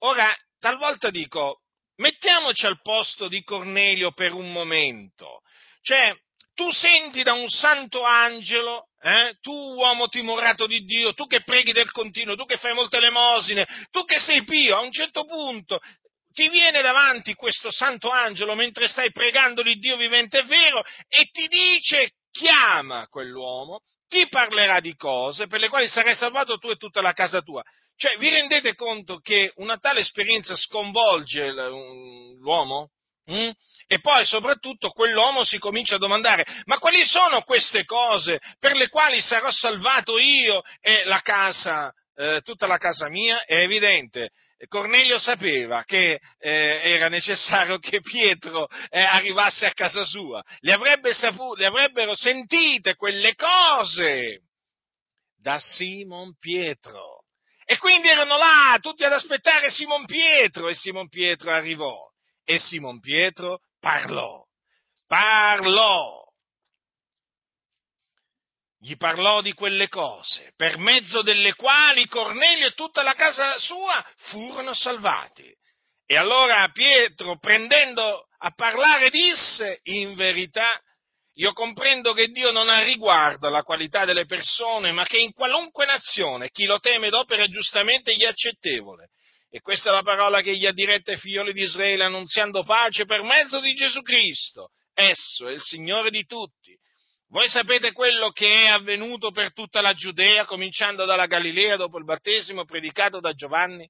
Ora, 0.00 0.30
talvolta 0.58 1.08
dico, 1.10 1.62
mettiamoci 1.96 2.66
al 2.66 2.80
posto 2.82 3.28
di 3.28 3.42
Cornelio 3.42 4.12
per 4.12 4.34
un 4.34 4.52
momento. 4.52 5.40
Cioè, 5.80 6.14
tu 6.52 6.70
senti 6.72 7.22
da 7.22 7.32
un 7.32 7.48
santo 7.48 8.02
angelo, 8.02 8.88
eh, 9.06 9.36
tu 9.40 9.52
uomo 9.52 10.08
timorato 10.08 10.66
di 10.66 10.80
Dio, 10.80 11.14
tu 11.14 11.26
che 11.26 11.42
preghi 11.42 11.70
del 11.70 11.92
continuo, 11.92 12.34
tu 12.34 12.44
che 12.44 12.56
fai 12.56 12.74
molte 12.74 12.96
elemosine, 12.96 13.64
tu 13.92 14.04
che 14.04 14.18
sei 14.18 14.42
pio, 14.42 14.76
a 14.76 14.80
un 14.80 14.90
certo 14.90 15.24
punto 15.24 15.78
ti 16.32 16.48
viene 16.48 16.82
davanti 16.82 17.34
questo 17.34 17.70
santo 17.70 18.10
angelo 18.10 18.56
mentre 18.56 18.88
stai 18.88 19.12
pregando 19.12 19.62
di 19.62 19.76
Dio 19.76 19.96
vivente 19.96 20.40
e 20.40 20.42
vero 20.42 20.82
e 21.08 21.28
ti 21.30 21.46
dice 21.46 22.10
chiama 22.32 23.06
quell'uomo, 23.06 23.78
ti 24.08 24.26
parlerà 24.28 24.80
di 24.80 24.94
cose 24.96 25.46
per 25.46 25.60
le 25.60 25.68
quali 25.68 25.88
sarai 25.88 26.16
salvato 26.16 26.58
tu 26.58 26.68
e 26.70 26.76
tutta 26.76 27.00
la 27.00 27.12
casa 27.12 27.42
tua. 27.42 27.62
Cioè, 27.94 28.16
vi 28.18 28.28
rendete 28.28 28.74
conto 28.74 29.18
che 29.18 29.52
una 29.56 29.78
tale 29.78 30.00
esperienza 30.00 30.56
sconvolge 30.56 31.52
l'uomo? 31.52 32.90
Mm? 33.30 33.50
E 33.88 33.98
poi 34.00 34.24
soprattutto 34.24 34.90
quell'uomo 34.90 35.42
si 35.42 35.58
comincia 35.58 35.96
a 35.96 35.98
domandare, 35.98 36.44
ma 36.64 36.78
quali 36.78 37.04
sono 37.04 37.42
queste 37.42 37.84
cose 37.84 38.38
per 38.60 38.76
le 38.76 38.88
quali 38.88 39.20
sarò 39.20 39.50
salvato 39.50 40.16
io 40.18 40.62
e 40.80 41.02
la 41.04 41.20
casa, 41.20 41.92
eh, 42.14 42.40
tutta 42.42 42.68
la 42.68 42.78
casa 42.78 43.08
mia? 43.08 43.44
È 43.44 43.56
evidente, 43.56 44.30
Cornelio 44.68 45.18
sapeva 45.18 45.82
che 45.84 46.18
eh, 46.38 46.80
era 46.82 47.08
necessario 47.08 47.78
che 47.78 48.00
Pietro 48.00 48.68
eh, 48.88 49.02
arrivasse 49.02 49.66
a 49.66 49.72
casa 49.72 50.04
sua, 50.04 50.42
le, 50.60 50.72
avrebbe 50.72 51.12
sapu- 51.12 51.54
le 51.56 51.66
avrebbero 51.66 52.14
sentite 52.14 52.94
quelle 52.94 53.34
cose 53.34 54.42
da 55.36 55.58
Simon 55.58 56.36
Pietro. 56.38 57.24
E 57.64 57.76
quindi 57.78 58.08
erano 58.08 58.36
là 58.38 58.78
tutti 58.80 59.02
ad 59.04 59.12
aspettare 59.12 59.70
Simon 59.70 60.06
Pietro 60.06 60.68
e 60.68 60.74
Simon 60.74 61.08
Pietro 61.08 61.50
arrivò 61.50 61.96
e 62.46 62.58
Simon 62.60 63.00
Pietro 63.00 63.58
parlò, 63.80 64.42
parlò 65.06 66.24
gli 68.78 68.96
parlò 68.96 69.42
di 69.42 69.52
quelle 69.52 69.88
cose, 69.88 70.52
per 70.54 70.78
mezzo 70.78 71.22
delle 71.22 71.54
quali 71.54 72.06
Cornelio 72.06 72.68
e 72.68 72.74
tutta 72.74 73.02
la 73.02 73.14
casa 73.14 73.58
sua 73.58 74.04
furono 74.16 74.74
salvati. 74.74 75.52
E 76.06 76.16
allora 76.16 76.68
Pietro, 76.68 77.36
prendendo 77.38 78.28
a 78.38 78.50
parlare, 78.52 79.10
disse, 79.10 79.80
in 79.84 80.14
verità, 80.14 80.80
io 81.38 81.52
comprendo 81.52 82.12
che 82.12 82.28
Dio 82.28 82.52
non 82.52 82.68
ha 82.68 82.82
riguardo 82.82 83.48
alla 83.48 83.64
qualità 83.64 84.04
delle 84.04 84.24
persone, 84.24 84.92
ma 84.92 85.04
che 85.04 85.18
in 85.18 85.32
qualunque 85.32 85.84
nazione 85.84 86.50
chi 86.50 86.64
lo 86.64 86.78
teme 86.78 87.08
ed 87.08 87.14
opera 87.14 87.44
giustamente 87.46 88.14
gli 88.14 88.22
è 88.22 88.28
accettevole. 88.28 89.08
E 89.56 89.60
questa 89.60 89.88
è 89.88 89.92
la 89.92 90.02
parola 90.02 90.42
che 90.42 90.54
gli 90.54 90.66
ha 90.66 90.72
diretta 90.72 91.12
ai 91.12 91.16
figlioli 91.16 91.52
di 91.52 91.62
Israele, 91.62 92.04
annunziando 92.04 92.62
pace 92.62 93.06
per 93.06 93.22
mezzo 93.22 93.58
di 93.60 93.72
Gesù 93.72 94.02
Cristo. 94.02 94.72
Esso 94.92 95.48
è 95.48 95.52
il 95.52 95.62
Signore 95.62 96.10
di 96.10 96.24
tutti 96.24 96.78
voi 97.28 97.48
sapete 97.48 97.92
quello 97.92 98.30
che 98.30 98.64
è 98.64 98.66
avvenuto 98.68 99.32
per 99.32 99.52
tutta 99.52 99.80
la 99.80 99.94
Giudea, 99.94 100.44
cominciando 100.44 101.04
dalla 101.04 101.26
Galilea 101.26 101.76
dopo 101.76 101.98
il 101.98 102.04
battesimo 102.04 102.64
predicato 102.64 103.18
da 103.18 103.32
Giovanni? 103.32 103.88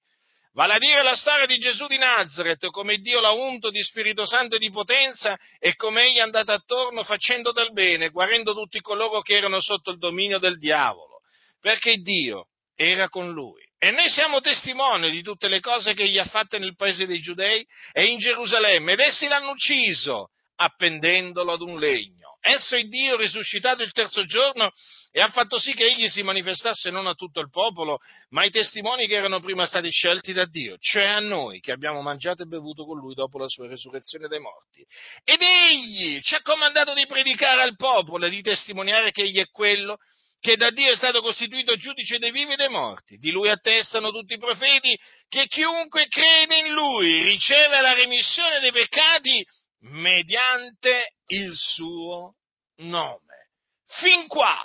Vale 0.52 0.74
a 0.74 0.78
dire 0.78 1.02
la 1.02 1.14
storia 1.14 1.44
di 1.44 1.58
Gesù 1.58 1.86
di 1.86 1.98
Nazareth, 1.98 2.68
come 2.68 2.96
Dio 2.96 3.20
l'ha 3.20 3.32
unto 3.32 3.68
di 3.68 3.82
Spirito 3.82 4.24
Santo 4.24 4.56
e 4.56 4.58
di 4.58 4.70
potenza 4.70 5.36
e 5.58 5.74
come 5.74 6.06
egli 6.06 6.16
è 6.16 6.20
andato 6.20 6.50
attorno 6.52 7.04
facendo 7.04 7.52
del 7.52 7.72
bene, 7.72 8.08
guarendo 8.08 8.54
tutti 8.54 8.80
coloro 8.80 9.20
che 9.20 9.36
erano 9.36 9.60
sotto 9.60 9.90
il 9.90 9.98
dominio 9.98 10.38
del 10.38 10.56
diavolo, 10.56 11.20
perché 11.60 11.96
Dio 11.96 12.48
era 12.74 13.10
con 13.10 13.32
lui. 13.32 13.65
E 13.86 13.92
noi 13.92 14.10
siamo 14.10 14.40
testimoni 14.40 15.12
di 15.12 15.22
tutte 15.22 15.46
le 15.46 15.60
cose 15.60 15.94
che 15.94 16.02
egli 16.02 16.18
ha 16.18 16.24
fatte 16.24 16.58
nel 16.58 16.74
paese 16.74 17.06
dei 17.06 17.20
Giudei 17.20 17.64
e 17.92 18.06
in 18.06 18.18
Gerusalemme, 18.18 18.94
ed 18.94 18.98
essi 18.98 19.28
l'hanno 19.28 19.50
ucciso 19.50 20.30
appendendolo 20.56 21.52
ad 21.52 21.60
un 21.60 21.78
legno. 21.78 22.36
Esso 22.40 22.74
è 22.74 22.82
Dio 22.82 23.16
risuscitato 23.16 23.84
il 23.84 23.92
terzo 23.92 24.24
giorno 24.24 24.72
e 25.12 25.20
ha 25.20 25.28
fatto 25.28 25.60
sì 25.60 25.72
che 25.72 25.84
egli 25.84 26.08
si 26.08 26.24
manifestasse 26.24 26.90
non 26.90 27.06
a 27.06 27.14
tutto 27.14 27.38
il 27.38 27.48
popolo, 27.48 27.98
ma 28.30 28.40
ai 28.40 28.50
testimoni 28.50 29.06
che 29.06 29.14
erano 29.14 29.38
prima 29.38 29.66
stati 29.66 29.88
scelti 29.88 30.32
da 30.32 30.46
Dio, 30.46 30.74
cioè 30.80 31.04
a 31.04 31.20
noi 31.20 31.60
che 31.60 31.70
abbiamo 31.70 32.02
mangiato 32.02 32.42
e 32.42 32.46
bevuto 32.46 32.84
con 32.86 32.98
lui 32.98 33.14
dopo 33.14 33.38
la 33.38 33.46
sua 33.46 33.68
resurrezione 33.68 34.26
dai 34.26 34.40
morti. 34.40 34.84
Ed 35.22 35.40
egli 35.40 36.20
ci 36.22 36.34
ha 36.34 36.42
comandato 36.42 36.92
di 36.92 37.06
predicare 37.06 37.62
al 37.62 37.76
popolo 37.76 38.26
e 38.26 38.30
di 38.30 38.42
testimoniare 38.42 39.12
che 39.12 39.22
egli 39.22 39.38
è 39.38 39.46
quello 39.46 39.98
che 40.46 40.56
da 40.56 40.70
Dio 40.70 40.92
è 40.92 40.94
stato 40.94 41.22
costituito 41.22 41.74
giudice 41.74 42.18
dei 42.18 42.30
vivi 42.30 42.52
e 42.52 42.56
dei 42.56 42.68
morti. 42.68 43.16
Di 43.16 43.32
lui 43.32 43.48
attestano 43.48 44.12
tutti 44.12 44.34
i 44.34 44.38
profeti 44.38 44.96
che 45.28 45.48
chiunque 45.48 46.06
crede 46.06 46.58
in 46.58 46.72
lui 46.72 47.20
riceve 47.24 47.80
la 47.80 47.94
remissione 47.94 48.60
dei 48.60 48.70
peccati 48.70 49.44
mediante 49.80 51.14
il 51.26 51.52
suo 51.52 52.36
nome. 52.76 53.48
Fin 53.86 54.28
qua 54.28 54.56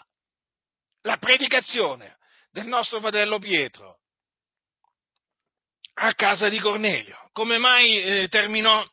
la 1.01 1.17
predicazione 1.17 2.19
del 2.51 2.67
nostro 2.67 2.99
fratello 2.99 3.39
Pietro 3.39 4.01
a 5.95 6.13
casa 6.13 6.47
di 6.47 6.59
Cornelio. 6.59 7.27
Come 7.31 7.57
mai 7.57 8.03
eh, 8.03 8.27
terminò 8.27 8.87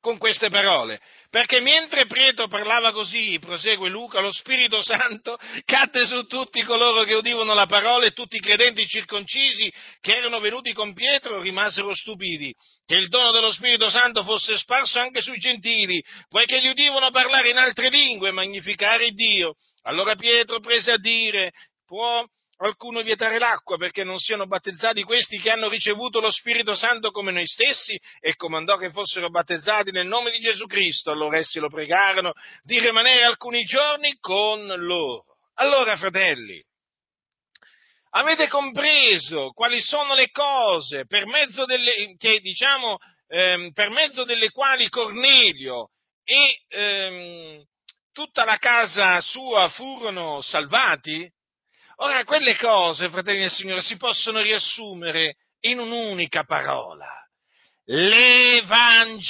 con 0.00 0.18
queste 0.18 0.50
parole? 0.50 1.00
Perché 1.32 1.60
mentre 1.60 2.04
Pietro 2.04 2.46
parlava 2.46 2.92
così, 2.92 3.38
prosegue 3.40 3.88
Luca, 3.88 4.20
lo 4.20 4.30
Spirito 4.30 4.82
Santo 4.82 5.38
cadde 5.64 6.04
su 6.04 6.26
tutti 6.26 6.62
coloro 6.62 7.04
che 7.04 7.14
udivano 7.14 7.54
la 7.54 7.64
parola 7.64 8.04
e 8.04 8.10
tutti 8.10 8.36
i 8.36 8.40
credenti 8.40 8.86
circoncisi 8.86 9.72
che 10.02 10.14
erano 10.14 10.40
venuti 10.40 10.74
con 10.74 10.92
Pietro 10.92 11.40
rimasero 11.40 11.94
stupiti 11.94 12.54
che 12.84 12.96
il 12.96 13.08
dono 13.08 13.30
dello 13.30 13.50
Spirito 13.50 13.88
Santo 13.88 14.24
fosse 14.24 14.58
sparso 14.58 14.98
anche 14.98 15.22
sui 15.22 15.38
gentili, 15.38 16.04
poiché 16.28 16.60
gli 16.60 16.68
udivano 16.68 17.10
parlare 17.10 17.48
in 17.48 17.56
altre 17.56 17.88
lingue 17.88 18.28
e 18.28 18.32
magnificare 18.32 19.12
Dio. 19.12 19.54
Allora 19.84 20.14
Pietro 20.16 20.60
prese 20.60 20.90
a 20.90 20.98
dire, 20.98 21.50
può 21.86 22.22
alcuno 22.66 23.02
vietare 23.02 23.38
l'acqua 23.38 23.76
perché 23.76 24.04
non 24.04 24.18
siano 24.18 24.46
battezzati 24.46 25.02
questi 25.02 25.38
che 25.40 25.50
hanno 25.50 25.68
ricevuto 25.68 26.20
lo 26.20 26.30
Spirito 26.30 26.74
Santo 26.74 27.10
come 27.10 27.32
noi 27.32 27.46
stessi 27.46 27.98
e 28.20 28.34
comandò 28.36 28.76
che 28.76 28.90
fossero 28.90 29.30
battezzati 29.30 29.90
nel 29.90 30.06
nome 30.06 30.30
di 30.30 30.40
Gesù 30.40 30.66
Cristo. 30.66 31.10
Allora 31.10 31.38
essi 31.38 31.58
lo 31.58 31.68
pregarono 31.68 32.32
di 32.62 32.78
rimanere 32.78 33.24
alcuni 33.24 33.62
giorni 33.62 34.16
con 34.18 34.66
loro. 34.66 35.24
Allora, 35.54 35.96
fratelli, 35.96 36.62
avete 38.10 38.48
compreso 38.48 39.50
quali 39.52 39.80
sono 39.80 40.14
le 40.14 40.30
cose 40.30 41.06
per 41.06 41.26
mezzo 41.26 41.64
delle, 41.64 42.14
che, 42.16 42.40
diciamo, 42.40 42.96
ehm, 43.28 43.72
per 43.72 43.90
mezzo 43.90 44.24
delle 44.24 44.50
quali 44.50 44.88
Cornelio 44.88 45.90
e 46.24 46.62
ehm, 46.68 47.62
tutta 48.12 48.44
la 48.44 48.56
casa 48.56 49.20
sua 49.20 49.68
furono 49.68 50.40
salvati? 50.40 51.30
Ora, 52.02 52.24
quelle 52.24 52.56
cose, 52.56 53.08
fratelli 53.10 53.38
del 53.42 53.50
Signore, 53.50 53.80
si 53.80 53.96
possono 53.96 54.40
riassumere 54.40 55.36
in 55.60 55.78
un'unica 55.78 56.42
parola. 56.42 57.06
L'Evangelo. 57.84 59.28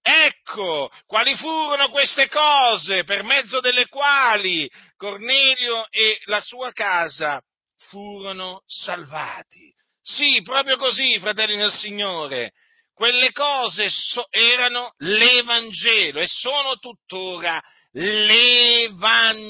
Ecco 0.00 0.92
quali 1.06 1.34
furono 1.34 1.88
queste 1.88 2.28
cose 2.28 3.02
per 3.02 3.24
mezzo 3.24 3.58
delle 3.58 3.88
quali 3.88 4.70
Cornelio 4.96 5.88
e 5.90 6.20
la 6.26 6.40
sua 6.40 6.70
casa 6.70 7.42
furono 7.88 8.62
salvati. 8.66 9.74
Sì, 10.00 10.40
proprio 10.42 10.76
così, 10.76 11.18
fratelli 11.18 11.56
del 11.56 11.72
Signore. 11.72 12.52
Quelle 12.94 13.32
cose 13.32 13.88
so- 13.88 14.28
erano 14.30 14.94
l'Evangelo 14.98 16.20
e 16.20 16.28
sono 16.28 16.76
tuttora 16.76 17.60
l'Evangelo, 17.92 19.44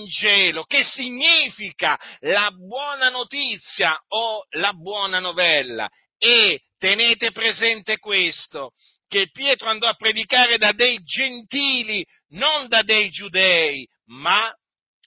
che 0.64 0.83
significa 0.83 1.98
la 2.20 2.50
buona 2.50 3.09
notizia 3.09 3.96
o 4.09 4.44
la 4.50 4.72
buona 4.72 5.18
novella. 5.20 5.88
E 6.18 6.62
tenete 6.78 7.33
presente 7.33 7.98
questo, 7.98 8.72
che 9.09 9.31
Pietro 9.31 9.68
andò 9.68 9.87
a 9.88 9.94
predicare 9.94 10.57
da 10.59 10.72
dei 10.72 11.02
gentili, 11.02 12.05
non 12.31 12.68
da 12.68 12.83
dei 12.83 13.11
giudei, 13.11 13.87
ma 14.07 14.52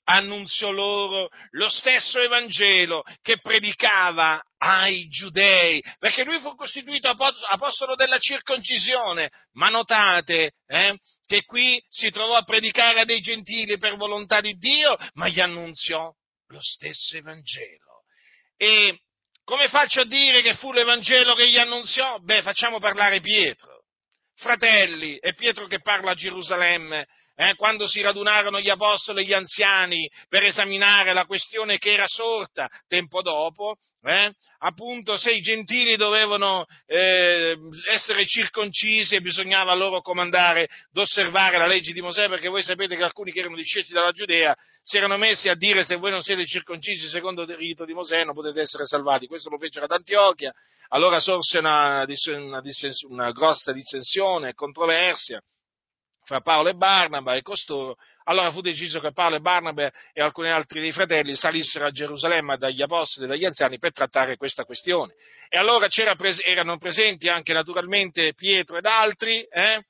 annunziò 0.05 0.71
loro 0.71 1.29
lo 1.51 1.69
stesso 1.69 2.19
Evangelo 2.19 3.03
che 3.21 3.39
predicava 3.39 4.41
ai 4.57 5.07
giudei, 5.07 5.83
perché 5.99 6.23
lui 6.23 6.39
fu 6.39 6.55
costituito 6.55 7.07
apostolo 7.09 7.95
della 7.95 8.17
circoncisione, 8.17 9.29
ma 9.53 9.69
notate 9.69 10.53
eh, 10.67 10.97
che 11.25 11.43
qui 11.43 11.83
si 11.89 12.09
trovò 12.09 12.35
a 12.35 12.43
predicare 12.43 13.01
a 13.01 13.05
dei 13.05 13.19
gentili 13.19 13.77
per 13.77 13.95
volontà 13.95 14.41
di 14.41 14.53
Dio, 14.53 14.97
ma 15.13 15.27
gli 15.27 15.39
annunziò 15.39 16.11
lo 16.47 16.59
stesso 16.61 17.17
Evangelo. 17.17 18.03
E 18.57 18.99
come 19.43 19.67
faccio 19.67 20.01
a 20.01 20.05
dire 20.05 20.41
che 20.41 20.55
fu 20.55 20.71
l'Evangelo 20.71 21.35
che 21.35 21.49
gli 21.49 21.57
annunziò? 21.57 22.17
Beh, 22.19 22.41
facciamo 22.41 22.79
parlare 22.79 23.19
Pietro 23.19 23.75
fratelli, 24.35 25.17
è 25.19 25.33
Pietro 25.33 25.65
che 25.67 25.81
parla 25.81 26.11
a 26.11 26.15
Gerusalemme, 26.15 27.07
eh, 27.35 27.55
quando 27.55 27.85
si 27.87 28.01
radunarono 28.01 28.59
gli 28.59 28.69
apostoli 28.69 29.21
e 29.21 29.25
gli 29.25 29.33
anziani 29.33 30.09
per 30.29 30.43
esaminare 30.43 31.13
la 31.13 31.25
questione 31.25 31.77
che 31.77 31.91
era 31.91 32.07
sorta 32.07 32.69
tempo 32.87 33.21
dopo, 33.21 33.75
eh, 34.03 34.31
appunto 34.59 35.17
se 35.17 35.31
i 35.31 35.41
gentili 35.41 35.97
dovevano 35.97 36.65
eh, 36.85 37.57
essere 37.89 38.25
circoncisi 38.25 39.15
e 39.15 39.21
bisognava 39.21 39.73
loro 39.73 40.01
comandare 40.01 40.69
d'osservare 40.91 41.57
la 41.57 41.67
legge 41.67 41.91
di 41.91 42.01
Mosè, 42.01 42.29
perché 42.29 42.47
voi 42.47 42.63
sapete 42.63 42.95
che 42.95 43.03
alcuni 43.03 43.31
che 43.31 43.39
erano 43.39 43.55
discesi 43.55 43.91
dalla 43.91 44.11
Giudea 44.11 44.55
si 44.81 44.97
erano 44.97 45.17
messi 45.17 45.49
a 45.49 45.55
dire 45.55 45.83
se 45.83 45.95
voi 45.95 46.11
non 46.11 46.21
siete 46.21 46.45
circoncisi 46.45 47.07
secondo 47.09 47.41
il 47.41 47.55
rito 47.55 47.83
di 47.83 47.93
Mosè 47.93 48.23
non 48.23 48.35
potete 48.35 48.61
essere 48.61 48.85
salvati, 48.85 49.27
questo 49.27 49.49
lo 49.49 49.57
fecero 49.57 49.85
ad 49.85 49.91
Antiochia, 49.91 50.53
allora 50.89 51.19
sorse 51.19 51.57
una, 51.57 52.05
una, 52.27 52.61
una 53.09 53.31
grossa 53.31 53.73
dissensione 53.73 54.49
e 54.49 54.53
controversia 54.53 55.41
fra 56.25 56.41
Paolo 56.41 56.69
e 56.69 56.73
Barnaba 56.73 57.35
e 57.35 57.41
costoro, 57.41 57.95
allora 58.25 58.51
fu 58.51 58.61
deciso 58.61 58.99
che 58.99 59.13
Paolo 59.13 59.35
e 59.35 59.39
Barnaba 59.39 59.91
e 60.11 60.21
alcuni 60.21 60.49
altri 60.49 60.81
dei 60.81 60.91
fratelli 60.91 61.35
salissero 61.35 61.85
a 61.85 61.91
Gerusalemme 61.91 62.57
dagli 62.57 62.81
apostoli 62.81 63.27
e 63.27 63.29
dagli 63.29 63.45
anziani 63.45 63.77
per 63.77 63.93
trattare 63.93 64.35
questa 64.35 64.65
questione. 64.65 65.13
E 65.47 65.57
allora 65.57 65.87
pres- 66.15 66.41
erano 66.43 66.77
presenti 66.77 67.29
anche 67.29 67.53
naturalmente 67.53 68.33
Pietro 68.33 68.77
ed 68.77 68.85
altri, 68.85 69.43
eh? 69.43 69.85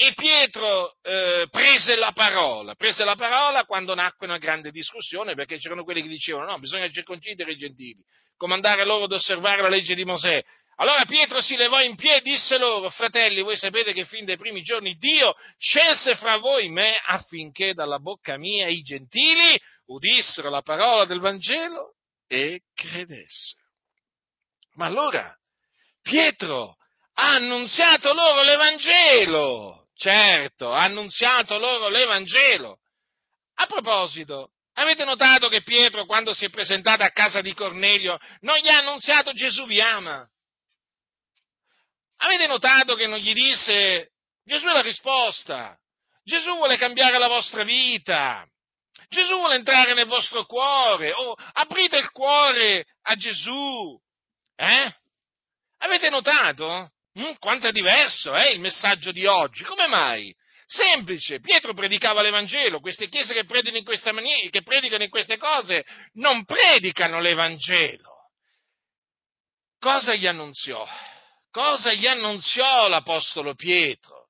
e 0.00 0.12
Pietro 0.14 0.94
eh, 1.02 1.46
prese 1.50 1.96
la 1.96 2.12
parola, 2.12 2.74
prese 2.74 3.04
la 3.04 3.16
parola 3.16 3.64
quando 3.64 3.94
nacque 3.94 4.26
una 4.26 4.38
grande 4.38 4.70
discussione, 4.70 5.34
perché 5.34 5.58
c'erano 5.58 5.84
quelli 5.84 6.02
che 6.02 6.08
dicevano 6.08 6.50
no, 6.50 6.58
bisogna 6.58 6.88
circoncidere 6.88 7.52
i 7.52 7.56
gentili, 7.56 8.00
comandare 8.36 8.84
loro 8.84 9.04
ad 9.04 9.12
osservare 9.12 9.62
la 9.62 9.68
legge 9.68 9.94
di 9.94 10.04
Mosè, 10.04 10.42
allora 10.80 11.04
Pietro 11.06 11.40
si 11.40 11.56
levò 11.56 11.80
in 11.80 11.96
piedi 11.96 12.30
e 12.30 12.34
disse 12.34 12.56
loro, 12.56 12.88
fratelli, 12.90 13.42
voi 13.42 13.56
sapete 13.56 13.92
che 13.92 14.04
fin 14.04 14.24
dai 14.24 14.36
primi 14.36 14.62
giorni 14.62 14.94
Dio 14.94 15.34
scelse 15.56 16.14
fra 16.14 16.36
voi 16.36 16.68
me 16.68 16.96
affinché 17.04 17.74
dalla 17.74 17.98
bocca 17.98 18.36
mia 18.36 18.68
i 18.68 18.80
gentili 18.82 19.60
udissero 19.86 20.48
la 20.48 20.62
parola 20.62 21.04
del 21.04 21.18
Vangelo 21.18 21.94
e 22.28 22.62
credessero. 22.74 23.60
Ma 24.74 24.86
allora 24.86 25.36
Pietro 26.00 26.76
ha 27.14 27.34
annunziato 27.34 28.12
loro 28.12 28.42
l'Evangelo, 28.42 29.88
certo, 29.96 30.72
ha 30.72 30.84
annunziato 30.84 31.58
loro 31.58 31.88
l'Evangelo. 31.88 32.78
A 33.54 33.66
proposito, 33.66 34.52
avete 34.74 35.04
notato 35.04 35.48
che 35.48 35.62
Pietro, 35.62 36.06
quando 36.06 36.32
si 36.32 36.44
è 36.44 36.50
presentato 36.50 37.02
a 37.02 37.10
casa 37.10 37.40
di 37.40 37.52
Cornelio, 37.52 38.16
non 38.42 38.58
gli 38.58 38.68
ha 38.68 38.78
annunziato 38.78 39.32
Gesù 39.32 39.66
vi 39.66 39.80
ama? 39.80 40.24
Avete 42.18 42.46
notato 42.46 42.94
che 42.94 43.06
non 43.06 43.18
gli 43.18 43.32
disse 43.32 44.10
Gesù 44.44 44.66
è 44.66 44.72
la 44.72 44.80
risposta, 44.80 45.76
Gesù 46.24 46.54
vuole 46.56 46.76
cambiare 46.76 47.18
la 47.18 47.28
vostra 47.28 47.64
vita, 47.64 48.46
Gesù 49.08 49.36
vuole 49.36 49.56
entrare 49.56 49.94
nel 49.94 50.06
vostro 50.06 50.44
cuore, 50.46 51.12
oh, 51.12 51.34
aprite 51.52 51.98
il 51.98 52.10
cuore 52.10 52.86
a 53.02 53.14
Gesù. 53.14 53.98
Eh? 54.56 54.94
Avete 55.78 56.08
notato? 56.10 56.92
Mm, 57.18 57.32
quanto 57.38 57.68
è 57.68 57.72
diverso 57.72 58.34
eh, 58.34 58.52
il 58.52 58.60
messaggio 58.60 59.12
di 59.12 59.26
oggi? 59.26 59.64
Come 59.64 59.86
mai? 59.86 60.34
Semplice, 60.66 61.40
Pietro 61.40 61.72
predicava 61.72 62.20
l'Evangelo, 62.20 62.80
queste 62.80 63.08
chiese 63.08 63.32
che 63.32 63.44
predicano 63.44 63.78
in 63.78 63.84
questa 63.84 64.12
maniera, 64.12 64.48
che 64.50 64.62
predicano 64.62 65.02
in 65.02 65.10
queste 65.10 65.38
cose, 65.38 65.86
non 66.14 66.44
predicano 66.44 67.20
l'Evangelo. 67.20 68.30
Cosa 69.78 70.14
gli 70.14 70.26
annunziò? 70.26 70.86
Cosa 71.50 71.92
gli 71.92 72.06
annunziò 72.06 72.88
l'Apostolo 72.88 73.54
Pietro? 73.54 74.28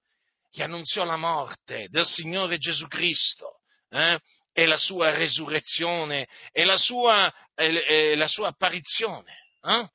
Gli 0.50 0.62
annunziò 0.62 1.04
la 1.04 1.16
morte 1.16 1.88
del 1.88 2.06
Signore 2.06 2.58
Gesù 2.58 2.86
Cristo 2.86 3.60
eh? 3.90 4.18
e 4.52 4.66
la 4.66 4.78
sua 4.78 5.10
resurrezione 5.14 6.26
e 6.52 6.64
la 6.64 6.76
sua, 6.76 7.32
e 7.54 8.16
la 8.16 8.28
sua 8.28 8.48
apparizione. 8.48 9.34
Eh? 9.62 9.88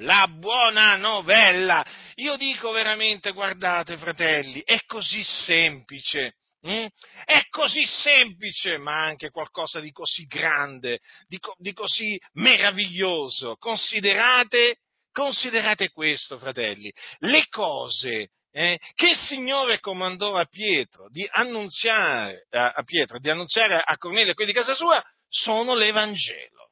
la 0.00 0.28
buona 0.28 0.96
novella. 0.96 1.84
Io 2.16 2.36
dico 2.36 2.70
veramente, 2.70 3.32
guardate 3.32 3.96
fratelli, 3.96 4.62
è 4.62 4.84
così 4.86 5.22
semplice. 5.24 6.34
Mm? 6.66 6.86
È 7.24 7.42
così 7.48 7.84
semplice, 7.86 8.76
ma 8.78 9.04
anche 9.04 9.30
qualcosa 9.30 9.78
di 9.78 9.92
così 9.92 10.24
grande, 10.24 11.00
di, 11.28 11.38
co- 11.38 11.54
di 11.58 11.72
così 11.72 12.20
meraviglioso. 12.34 13.56
Considerate, 13.56 14.78
considerate 15.12 15.90
questo, 15.90 16.38
fratelli, 16.38 16.92
le 17.18 17.46
cose 17.48 18.30
eh, 18.50 18.80
che 18.94 19.10
il 19.10 19.16
Signore 19.16 19.80
comandò 19.80 20.34
a 20.34 20.46
Pietro 20.46 21.08
di 21.10 21.28
annunziare 21.30 22.46
a, 22.50 22.72
a 22.72 22.82
Pietro, 22.82 23.18
di 23.18 23.30
annunziare 23.30 23.80
a 23.84 23.96
Cornelio 23.96 24.32
e 24.32 24.34
quelli 24.34 24.52
di 24.52 24.58
casa 24.58 24.74
sua, 24.74 25.02
sono 25.28 25.74
l'Evangelo. 25.74 26.70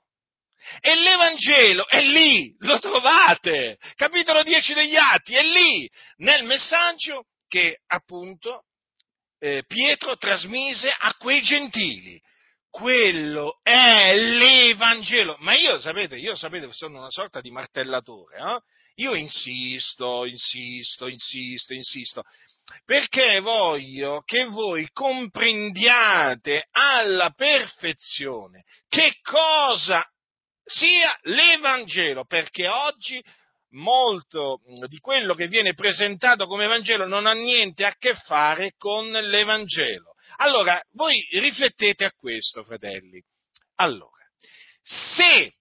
E 0.80 0.96
l'Evangelo 0.96 1.86
è 1.86 2.00
lì, 2.00 2.56
lo 2.60 2.78
trovate, 2.78 3.78
capitolo 3.96 4.42
10 4.42 4.72
degli 4.72 4.96
Atti, 4.96 5.34
è 5.34 5.42
lì, 5.42 5.88
nel 6.16 6.44
messaggio 6.44 7.26
che 7.46 7.82
appunto 7.86 8.64
eh, 9.44 9.62
Pietro 9.66 10.16
trasmise 10.16 10.88
a 10.88 11.14
quei 11.18 11.42
gentili. 11.42 12.18
Quello 12.70 13.60
è 13.62 14.16
l'Evangelo. 14.16 15.36
Ma 15.40 15.54
io, 15.54 15.78
sapete, 15.78 16.16
io 16.16 16.34
sapete, 16.34 16.72
sono 16.72 16.98
una 16.98 17.10
sorta 17.10 17.42
di 17.42 17.50
martellatore. 17.50 18.38
Eh? 18.38 18.60
Io 19.02 19.14
insisto, 19.14 20.24
insisto, 20.24 21.08
insisto, 21.08 21.74
insisto, 21.74 22.22
perché 22.86 23.40
voglio 23.40 24.22
che 24.24 24.46
voi 24.46 24.88
comprendiate 24.92 26.68
alla 26.70 27.30
perfezione 27.30 28.64
che 28.88 29.18
cosa 29.20 30.02
sia 30.64 31.18
l'Evangelo, 31.24 32.24
perché 32.24 32.66
oggi 32.66 33.22
molto 33.74 34.60
di 34.88 34.98
quello 34.98 35.34
che 35.34 35.48
viene 35.48 35.74
presentato 35.74 36.46
come 36.46 36.66
Vangelo 36.66 37.06
non 37.06 37.26
ha 37.26 37.32
niente 37.32 37.84
a 37.84 37.94
che 37.98 38.14
fare 38.14 38.74
con 38.76 39.10
l'Evangelo. 39.10 40.14
Allora, 40.36 40.80
voi 40.92 41.26
riflettete 41.30 42.04
a 42.04 42.12
questo, 42.12 42.64
fratelli. 42.64 43.22
Allora, 43.76 44.24
se 44.82 45.54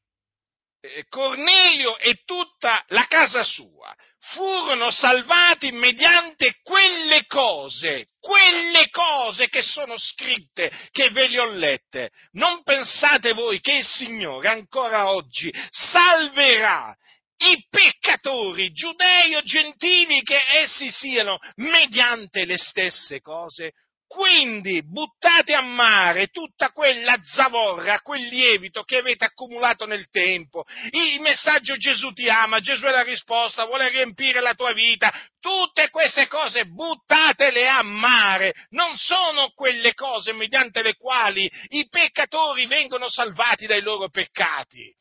eh, 0.79 1.05
Cornelio 1.07 1.97
e 1.97 2.21
tutta 2.25 2.83
la 2.87 3.05
casa 3.07 3.43
sua 3.43 3.95
furono 4.33 4.89
salvati 4.89 5.71
mediante 5.71 6.55
quelle 6.61 7.25
cose, 7.25 8.07
quelle 8.19 8.89
cose 8.89 9.49
che 9.49 9.61
sono 9.61 9.97
scritte, 9.97 10.71
che 10.91 11.09
ve 11.09 11.27
le 11.27 11.39
ho 11.39 11.49
lette. 11.49 12.11
Non 12.33 12.63
pensate 12.63 13.33
voi 13.33 13.59
che 13.59 13.77
il 13.77 13.85
Signore 13.85 14.47
ancora 14.47 15.09
oggi 15.09 15.53
salverà 15.69 16.95
i 17.37 17.65
peccatori, 17.69 18.71
giudei 18.71 19.35
o 19.35 19.41
gentili 19.41 20.21
che 20.21 20.39
essi 20.61 20.89
siano, 20.89 21.39
mediante 21.55 22.45
le 22.45 22.57
stesse 22.57 23.19
cose? 23.21 23.73
Quindi 24.13 24.83
buttate 24.83 25.55
a 25.55 25.61
mare 25.61 26.27
tutta 26.27 26.69
quella 26.69 27.17
zavorra, 27.23 27.99
quel 28.01 28.21
lievito 28.21 28.83
che 28.83 28.97
avete 28.97 29.25
accumulato 29.25 29.87
nel 29.87 30.07
tempo. 30.11 30.65
Il 30.91 31.19
messaggio 31.19 31.75
Gesù 31.77 32.11
ti 32.11 32.29
ama, 32.29 32.59
Gesù 32.59 32.85
è 32.85 32.91
la 32.91 33.01
risposta, 33.01 33.65
vuole 33.65 33.89
riempire 33.89 34.39
la 34.39 34.53
tua 34.53 34.71
vita. 34.71 35.11
Tutte 35.39 35.89
queste 35.89 36.27
cose 36.27 36.65
buttatele 36.65 37.67
a 37.67 37.81
mare. 37.81 38.53
Non 38.69 38.95
sono 38.97 39.49
quelle 39.55 39.95
cose 39.95 40.31
mediante 40.31 40.83
le 40.83 40.93
quali 40.95 41.51
i 41.69 41.87
peccatori 41.89 42.67
vengono 42.67 43.09
salvati 43.09 43.65
dai 43.65 43.81
loro 43.81 44.09
peccati. 44.09 44.93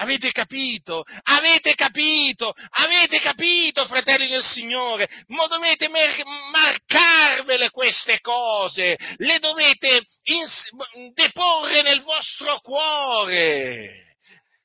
Avete 0.00 0.32
capito? 0.32 1.04
Avete 1.24 1.74
capito? 1.74 2.54
Avete 2.70 3.18
capito, 3.18 3.84
fratelli 3.84 4.28
del 4.28 4.42
Signore? 4.42 5.06
Ma 5.26 5.46
dovete 5.46 5.88
mer- 5.88 6.24
marcarvele 6.24 7.68
queste 7.68 8.20
cose, 8.20 8.96
le 9.18 9.38
dovete 9.40 10.06
ins- 10.24 10.70
deporre 11.12 11.82
nel 11.82 12.00
vostro 12.00 12.60
cuore. 12.60 14.08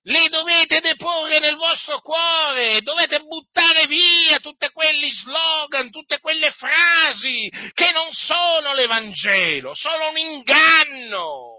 Le 0.03 0.29
dovete 0.29 0.79
deporre 0.79 1.39
nel 1.39 1.55
vostro 1.55 1.99
cuore, 1.99 2.81
dovete 2.81 3.19
buttare 3.19 3.87
via 3.87 4.39
tutti 4.39 4.69
quegli 4.71 5.11
slogan, 5.11 5.89
tutte 5.89 6.19
quelle 6.19 6.51
frasi 6.51 7.51
che 7.73 7.91
non 7.91 8.09
sono 8.11 8.73
l'Evangelo, 8.73 9.73
sono 9.73 10.11
un 10.11 10.17
inganno 10.17 11.54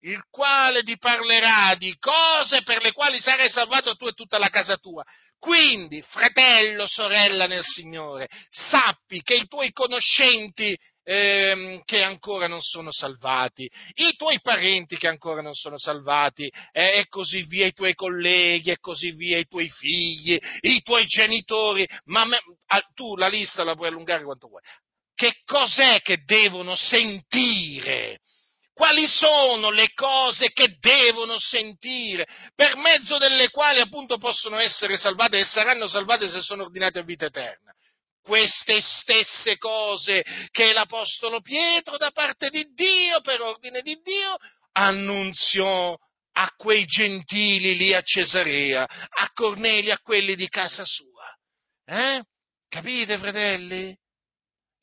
il 0.00 0.22
quale 0.30 0.82
ti 0.82 0.96
parlerà 0.98 1.74
di 1.76 1.96
cose 1.98 2.62
per 2.62 2.82
le 2.82 2.92
quali 2.92 3.20
sarai 3.20 3.48
salvato 3.48 3.96
tu 3.96 4.06
e 4.06 4.12
tutta 4.12 4.38
la 4.38 4.48
casa 4.48 4.76
tua. 4.76 5.02
Quindi, 5.38 6.00
fratello, 6.02 6.86
sorella 6.86 7.46
nel 7.46 7.62
Signore, 7.62 8.28
sappi 8.48 9.22
che 9.22 9.34
i 9.34 9.46
tuoi 9.46 9.70
conoscenti 9.72 10.76
ehm, 11.06 11.82
che 11.84 12.02
ancora 12.02 12.48
non 12.48 12.60
sono 12.60 12.90
salvati, 12.90 13.70
i 13.94 14.16
tuoi 14.16 14.40
parenti 14.40 14.96
che 14.96 15.06
ancora 15.06 15.40
non 15.40 15.54
sono 15.54 15.78
salvati, 15.78 16.50
eh, 16.72 16.98
e 16.98 17.06
così 17.08 17.42
via, 17.42 17.66
i 17.66 17.72
tuoi 17.72 17.94
colleghi, 17.94 18.70
e 18.70 18.78
così 18.78 19.12
via, 19.12 19.38
i 19.38 19.46
tuoi 19.46 19.68
figli, 19.68 20.38
i 20.62 20.82
tuoi 20.82 21.06
genitori, 21.06 21.86
ma 22.06 22.24
me, 22.24 22.38
ah, 22.66 22.82
tu 22.94 23.16
la 23.16 23.28
lista 23.28 23.62
la 23.62 23.74
puoi 23.74 23.88
allungare 23.88 24.24
quanto 24.24 24.48
vuoi. 24.48 24.62
Che 25.14 25.42
cos'è 25.44 26.00
che 26.00 26.22
devono 26.24 26.74
sentire? 26.74 28.20
Quali 28.76 29.08
sono 29.08 29.70
le 29.70 29.94
cose 29.94 30.52
che 30.52 30.76
devono 30.78 31.38
sentire, 31.38 32.26
per 32.54 32.76
mezzo 32.76 33.16
delle 33.16 33.48
quali 33.48 33.80
appunto 33.80 34.18
possono 34.18 34.58
essere 34.58 34.98
salvate 34.98 35.38
e 35.38 35.44
saranno 35.44 35.88
salvate 35.88 36.28
se 36.28 36.42
sono 36.42 36.64
ordinate 36.64 36.98
a 36.98 37.02
vita 37.02 37.24
eterna. 37.24 37.72
Queste 38.22 38.82
stesse 38.82 39.56
cose 39.56 40.22
che 40.50 40.74
l'Apostolo 40.74 41.40
Pietro 41.40 41.96
da 41.96 42.10
parte 42.10 42.50
di 42.50 42.66
Dio, 42.74 43.22
per 43.22 43.40
ordine 43.40 43.80
di 43.80 43.98
Dio, 44.02 44.36
annunziò 44.72 45.96
a 46.32 46.52
quei 46.54 46.84
gentili 46.84 47.76
lì 47.76 47.94
a 47.94 48.02
Cesarea, 48.02 48.82
a 48.82 49.30
Cornelio, 49.32 49.94
a 49.94 50.00
quelli 50.02 50.36
di 50.36 50.48
casa 50.48 50.84
sua. 50.84 51.34
Eh? 51.86 52.22
Capite, 52.68 53.16
fratelli? 53.16 53.96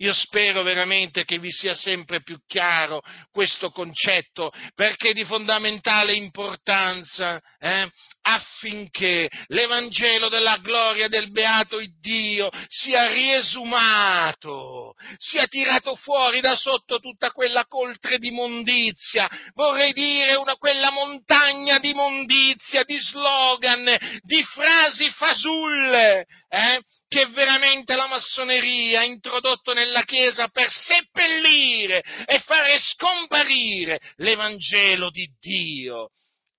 Io 0.04 0.14
spero 0.14 0.64
veramente 0.64 1.24
che 1.24 1.40
vi 1.40 1.50
sia 1.50 1.74
sempre 1.74 2.22
più 2.22 2.38
chiaro 2.46 3.02
questo 3.32 3.70
concetto, 3.70 4.52
perché 4.76 5.12
è 5.12 5.14
di 5.14 5.24
fondamentale 5.24 6.14
importanza 6.14 7.42
eh, 7.58 7.90
affinché 8.24 9.30
l'Evangelo 9.48 10.30
della 10.30 10.58
gloria 10.58 11.08
del 11.08 11.30
beato 11.32 11.80
Dio 12.00 12.50
sia 12.68 13.08
riesumato, 13.12 14.94
sia 15.18 15.46
tirato 15.48 15.96
fuori 15.96 16.40
da 16.40 16.56
sotto 16.56 17.00
tutta 17.00 17.32
quella 17.32 17.66
coltre 17.66 18.18
di 18.18 18.32
mondizia, 18.32 19.30
vorrei 19.54 19.92
dire 19.92 20.36
una, 20.36 20.56
quella 20.56 20.92
montagna 20.92 21.80
di 21.80 21.94
mondizia, 21.94 22.84
di 22.84 22.98
slogan, 22.98 23.98
di 24.22 24.42
frasi 24.44 25.10
fasulle, 25.10 26.26
eh, 26.48 26.82
che 27.08 27.26
veramente 27.28 27.96
la 27.96 28.08
massoneria 28.08 29.02
ha 29.02 29.04
introdotto 29.04 29.74
nella 29.74 30.04
Chiesa 30.04 30.48
per 30.48 30.70
seppellire 30.70 32.02
e 32.26 32.40
fare 32.40 32.78
scomparire 32.80 34.00
l'Evangelo 34.16 35.10
di 35.10 35.28
Dio. 35.40 36.10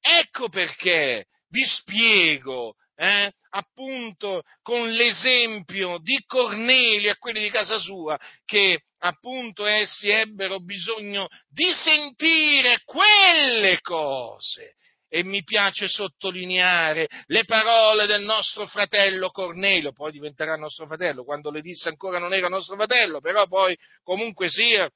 Ecco 0.01 0.51
perché 0.51 1.25
vi 1.55 1.65
spiego, 1.65 2.75
eh, 2.97 3.31
appunto 3.51 4.43
con 4.61 4.91
l'esempio 4.91 5.99
di 5.99 6.21
Cornelio 6.27 7.13
e 7.13 7.17
quelli 7.17 7.41
di 7.41 7.51
casa 7.51 7.79
sua, 7.79 8.19
che 8.45 8.83
appunto 8.99 9.65
essi 9.65 10.09
ebbero 10.09 10.59
bisogno 10.59 11.29
di 11.49 11.71
sentire 11.71 12.81
quelle 12.85 13.81
cose. 13.83 14.75
E 15.09 15.23
mi 15.23 15.45
piace 15.45 15.87
sottolineare 15.87 17.07
le 17.27 17.45
parole 17.45 18.07
del 18.07 18.23
nostro 18.23 18.67
fratello 18.67 19.31
Cornelio, 19.31 19.93
poi 19.93 20.11
diventerà 20.11 20.57
nostro 20.57 20.87
fratello, 20.87 21.23
quando 21.23 21.53
le 21.53 21.61
disse 21.61 21.89
ancora 21.89 22.19
non 22.19 22.35
era 22.35 22.49
nostro 22.49 22.75
fratello, 22.75 23.21
però 23.21 23.47
poi 23.47 23.79
comunque 24.03 24.49
sia, 24.49 24.91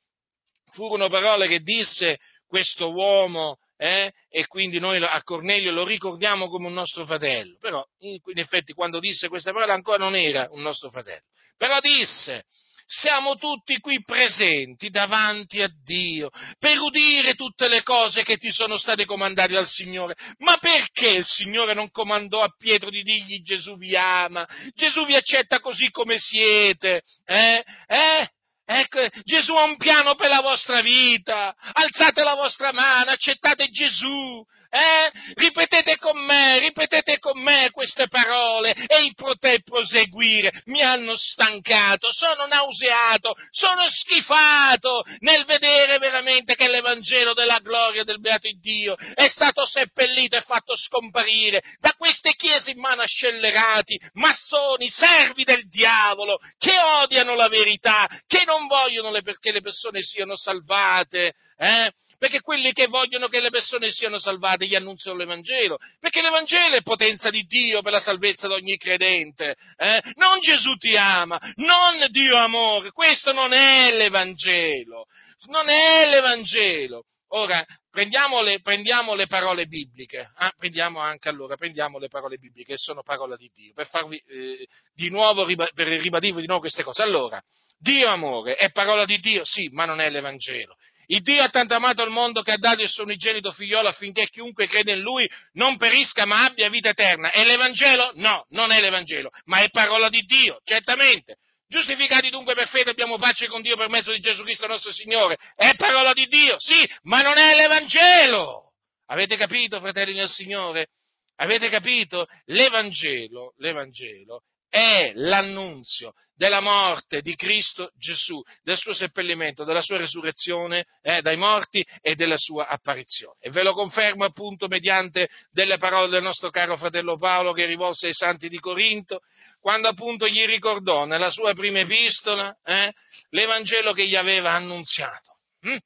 furono 0.73 1.09
parole 1.09 1.47
che 1.47 1.61
disse 1.61 2.19
questo 2.49 2.93
uomo 2.93 3.59
eh? 3.79 4.13
e 4.29 4.47
quindi 4.47 4.81
noi 4.81 5.03
a 5.03 5.23
Cornelio 5.23 5.71
lo 5.71 5.87
ricordiamo 5.87 6.49
come 6.49 6.67
un 6.67 6.75
nostro 6.75 7.07
fratello, 7.07 7.57
però 7.61 7.83
in, 8.01 8.21
effetti 8.39 8.73
quando 8.73 8.99
disse 8.99 9.29
queste 9.29 9.53
parole 9.53 9.73
ancora 9.73 9.99
non 9.99 10.17
era 10.17 10.49
un 10.51 10.61
nostro 10.61 10.91
fratello, 10.91 11.23
però 11.57 11.79
disse 11.81 12.45
siamo 12.91 13.37
tutti 13.37 13.79
qui 13.81 14.03
presenti 14.03 14.89
davanti 14.89 15.61
a 15.61 15.71
Dio 15.85 16.31
per 16.59 16.79
udire 16.79 17.35
tutte 17.35 17.69
le 17.69 17.83
cose 17.83 18.23
che 18.23 18.39
ti 18.39 18.51
sono 18.51 18.79
state 18.79 19.05
comandate 19.05 19.53
dal 19.53 19.67
Signore. 19.67 20.17
Ma 20.39 20.57
perché 20.57 21.09
il 21.09 21.25
Signore 21.25 21.75
non 21.75 21.91
comandò 21.91 22.43
a 22.43 22.55
Pietro 22.57 22.89
di 22.89 23.03
dirgli 23.03 23.43
Gesù 23.43 23.77
vi 23.77 23.95
ama, 23.95 24.49
Gesù 24.75 25.05
vi 25.05 25.15
accetta 25.15 25.61
così 25.61 25.91
come 25.91 26.19
siete? 26.19 27.03
Eh? 27.27 27.63
Eh? 27.87 28.29
Ecco, 28.71 29.01
Gesù 29.25 29.55
ha 29.55 29.65
un 29.65 29.79
piano 29.79 30.15
per 30.15 30.29
la 30.29 30.43
vostra 30.43 30.83
vita, 30.83 31.57
alzate 31.73 32.23
la 32.23 32.35
vostra 32.35 32.71
mano, 32.71 33.13
accettate 33.13 33.69
Gesù, 33.69 34.45
eh? 34.71 35.11
Ripetete 35.35 35.97
con 35.97 36.19
me, 36.19 36.59
ripetete 36.59 37.19
con 37.19 37.41
me 37.41 37.71
queste 37.71 38.09
parole 38.09 38.73
e 38.73 39.13
potrei 39.15 39.63
proseguire. 39.63 40.63
Mi 40.67 40.83
hanno 40.83 41.17
stancato, 41.17 42.13
sono 42.13 42.47
nauseato, 42.47 43.35
sono 43.51 43.89
schifato 43.89 45.05
nel 45.21 45.45
vedere 45.45 45.99
veramente 45.99 46.55
che 46.55 46.69
l'Evangelo 46.69 47.33
della 47.35 47.61
gloria 47.61 48.05
del 48.05 48.21
beato 48.21 48.49
Dio 48.61 48.97
è 49.15 49.27
stato 49.29 49.67
seppellito 49.67 50.37
e 50.37 50.43
fatto 50.43 50.77
scomparire 50.77 51.63
da 51.81 51.93
queste 51.97 52.35
chiese 52.35 52.71
in 52.71 52.79
mano 52.79 53.03
a 53.03 53.07
scellerati, 53.07 54.01
massoni, 54.15 54.89
servi 54.89 55.45
del 55.45 55.69
diavolo, 55.69 56.39
che 56.59 56.79
odiano 56.79 57.35
la 57.35 57.49
verità, 57.49 58.09
che 58.27 58.45
non 58.45 58.67
vogliono 58.67 59.11
le, 59.11 59.23
che 59.23 59.53
le 59.53 59.61
persone 59.61 60.03
siano 60.03 60.37
salvate. 60.37 61.35
Eh? 61.61 61.91
Perché 62.19 62.41
quelli 62.41 62.73
che 62.73 62.87
vogliono 62.87 63.27
che 63.27 63.41
le 63.41 63.51
persone 63.51 63.91
siano 63.91 64.19
salvate 64.19 64.67
gli 64.67 64.77
annunziano 64.77 65.17
l'Evangelo, 65.19 65.79
perché 65.99 66.23
l'Evangelo 66.23 66.77
è 66.77 66.83
potenza 66.83 67.31
di 67.31 67.43
Dio 67.43 67.83
per 67.83 67.93
la 67.93 68.01
salvezza 68.01 68.47
di 68.47 68.55
ogni 68.55 68.77
credente. 68.77 69.57
Eh? 69.77 70.01
Non 70.15 70.39
Gesù 70.41 70.77
ti 70.77 70.95
ama, 70.97 71.39
non 71.57 72.07
Dio 72.11 72.37
amore, 72.37 72.93
questo 72.93 73.33
non 73.33 73.53
è 73.53 73.93
l'Evangelo, 73.93 75.07
non 75.47 75.69
è 75.69 76.09
l'Evangelo. 76.09 77.03
Ora, 77.33 77.65
prendiamo 77.91 78.41
le, 78.41 78.61
prendiamo 78.61 79.15
le 79.15 79.27
parole 79.27 79.67
bibliche, 79.67 80.31
ah, 80.37 80.53
prendiamo 80.57 81.01
anche 81.01 81.29
allora, 81.29 81.57
prendiamo 81.57 81.99
le 81.99 82.09
parole 82.09 82.39
bibliche, 82.39 82.73
che 82.73 82.79
sono 82.79 83.03
parole 83.03 83.37
di 83.37 83.51
Dio, 83.53 83.73
per 83.75 83.87
farvi 83.87 84.17
eh, 84.29 84.67
di 84.95 85.11
nuovo, 85.11 85.45
per 85.45 85.87
ribadirvi 85.87 86.41
di 86.41 86.47
nuovo 86.47 86.63
queste 86.63 86.85
cose. 86.85 87.03
Allora, 87.03 87.43
Dio 87.77 88.09
amore 88.09 88.55
è 88.55 88.71
parola 88.71 89.05
di 89.05 89.19
Dio? 89.19 89.45
Sì, 89.45 89.69
ma 89.73 89.85
non 89.85 90.01
è 90.01 90.09
l'Evangelo. 90.09 90.77
Il 91.11 91.23
Dio 91.23 91.43
ha 91.43 91.49
tanto 91.49 91.75
amato 91.75 92.03
il 92.03 92.11
mondo 92.11 92.43
che 92.43 92.53
ha 92.53 92.59
dato 92.59 92.83
il 92.83 92.89
suo 92.89 93.05
unigenito 93.05 93.51
figliolo 93.51 93.89
affinché 93.89 94.29
chiunque 94.29 94.67
crede 94.67 94.93
in 94.93 95.01
lui 95.01 95.29
non 95.53 95.79
perisca 95.79 96.27
ma 96.27 96.45
abbia 96.45 96.69
vita 96.69 96.91
eterna. 96.91 97.31
È 97.31 97.45
l'Evangelo? 97.45 98.13
No, 98.17 98.45
non 98.51 98.73
è 98.73 98.81
l'Evangelo, 98.81 99.31
ma 99.45 99.61
è 99.61 99.71
parola 99.71 100.11
di 100.11 100.21
Dio, 100.23 100.61
certamente. 100.65 101.37
Giustificati 101.67 102.29
dunque 102.29 102.55
per 102.55 102.69
fede 102.69 102.91
abbiamo 102.91 103.17
pace 103.17 103.47
con 103.47 103.63
Dio 103.63 103.77
per 103.77 103.89
mezzo 103.89 104.13
di 104.13 104.21
Gesù 104.21 104.43
Cristo 104.43 104.67
nostro 104.67 104.93
Signore. 104.93 105.39
È 105.55 105.75
parola 105.77 106.13
di 106.13 106.27
Dio, 106.27 106.57
sì, 106.59 106.87
ma 107.03 107.23
non 107.23 107.39
è 107.39 107.55
l'Evangelo. 107.55 108.73
Avete 109.07 109.39
capito, 109.39 109.81
fratelli 109.81 110.13
del 110.13 110.29
Signore? 110.29 110.89
Avete 111.37 111.71
capito? 111.71 112.27
L'Evangelo, 112.47 113.55
l'Evangelo 113.59 114.43
è 114.69 115.13
l'annunzio 115.15 116.13
della 116.35 116.61
morte 116.61 117.21
di 117.23 117.35
Cristo 117.35 117.91
Gesù, 117.97 118.43
del 118.63 118.77
suo 118.77 118.93
seppellimento, 118.93 119.65
della 119.65 119.81
sua 119.81 119.97
resurrezione 119.97 120.87
eh, 121.03 121.23
dai 121.23 121.37
morti 121.37 121.85
e 122.01 122.15
della 122.15 122.37
sua 122.37 122.69
apparizione. 122.69 123.37
E 123.41 123.51
ve 123.51 123.63
lo 123.63 123.73
confermo 123.73 124.25
appunto 124.25 124.69
mediante 124.69 125.29
delle 125.51 125.79
parole 125.79 126.09
del 126.09 126.23
nostro 126.23 126.51
caro 126.51 126.77
fratello 126.77 127.17
Paolo 127.17 127.53
che 127.53 127.65
rivolse 127.65 128.07
ai 128.07 128.15
santi 128.15 128.49
di 128.49 128.59
Corinto, 128.59 129.21
quando 129.61 129.89
appunto 129.89 130.29
gli 130.29 130.45
ricordò 130.45 131.05
nella 131.05 131.31
sua 131.31 131.55
prima 131.55 131.81
epistola 131.81 132.57
eh, 132.63 132.93
l'Evangelo 133.31 133.93
che 133.93 134.07
gli 134.07 134.17
aveva 134.17 134.53
annunziato, 134.53 135.39
hm? 135.61 135.77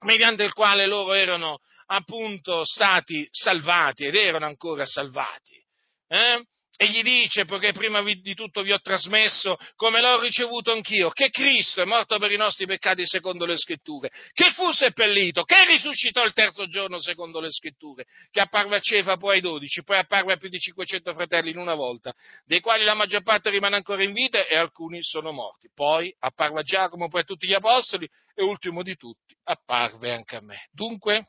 mediante 0.00 0.44
il 0.44 0.52
quale 0.52 0.86
loro 0.86 1.14
erano 1.14 1.58
appunto 1.86 2.64
stati 2.64 3.26
salvati 3.30 4.04
ed 4.04 4.14
erano 4.14 4.46
ancora 4.46 4.84
salvati. 4.84 5.56
Eh? 6.06 6.44
E 6.80 6.90
gli 6.90 7.02
dice, 7.02 7.44
poiché 7.44 7.72
prima 7.72 8.00
di 8.04 8.34
tutto 8.34 8.62
vi 8.62 8.70
ho 8.70 8.78
trasmesso, 8.78 9.56
come 9.74 10.00
l'ho 10.00 10.20
ricevuto 10.20 10.70
anch'io, 10.70 11.10
che 11.10 11.28
Cristo 11.28 11.82
è 11.82 11.84
morto 11.84 12.20
per 12.20 12.30
i 12.30 12.36
nostri 12.36 12.66
peccati 12.66 13.04
secondo 13.04 13.46
le 13.46 13.56
scritture, 13.56 14.12
che 14.32 14.52
fu 14.52 14.70
seppellito, 14.70 15.42
che 15.42 15.56
risuscitò 15.66 16.22
il 16.22 16.32
terzo 16.32 16.68
giorno 16.68 17.00
secondo 17.00 17.40
le 17.40 17.50
scritture, 17.50 18.04
che 18.30 18.38
apparve 18.38 18.76
a 18.76 18.78
Cefa 18.78 19.16
poi 19.16 19.34
ai 19.34 19.40
dodici, 19.40 19.82
poi 19.82 19.98
apparve 19.98 20.34
a 20.34 20.36
più 20.36 20.48
di 20.48 20.56
500 20.56 21.14
fratelli 21.14 21.50
in 21.50 21.58
una 21.58 21.74
volta, 21.74 22.14
dei 22.44 22.60
quali 22.60 22.84
la 22.84 22.94
maggior 22.94 23.24
parte 23.24 23.50
rimane 23.50 23.74
ancora 23.74 24.04
in 24.04 24.12
vita 24.12 24.46
e 24.46 24.56
alcuni 24.56 25.02
sono 25.02 25.32
morti. 25.32 25.68
Poi 25.74 26.14
apparve 26.20 26.60
a 26.60 26.62
Giacomo, 26.62 27.08
poi 27.08 27.22
a 27.22 27.24
tutti 27.24 27.48
gli 27.48 27.54
apostoli 27.54 28.08
e 28.36 28.44
ultimo 28.44 28.84
di 28.84 28.94
tutti 28.94 29.36
apparve 29.42 30.12
anche 30.12 30.36
a 30.36 30.42
me. 30.42 30.68
Dunque, 30.70 31.24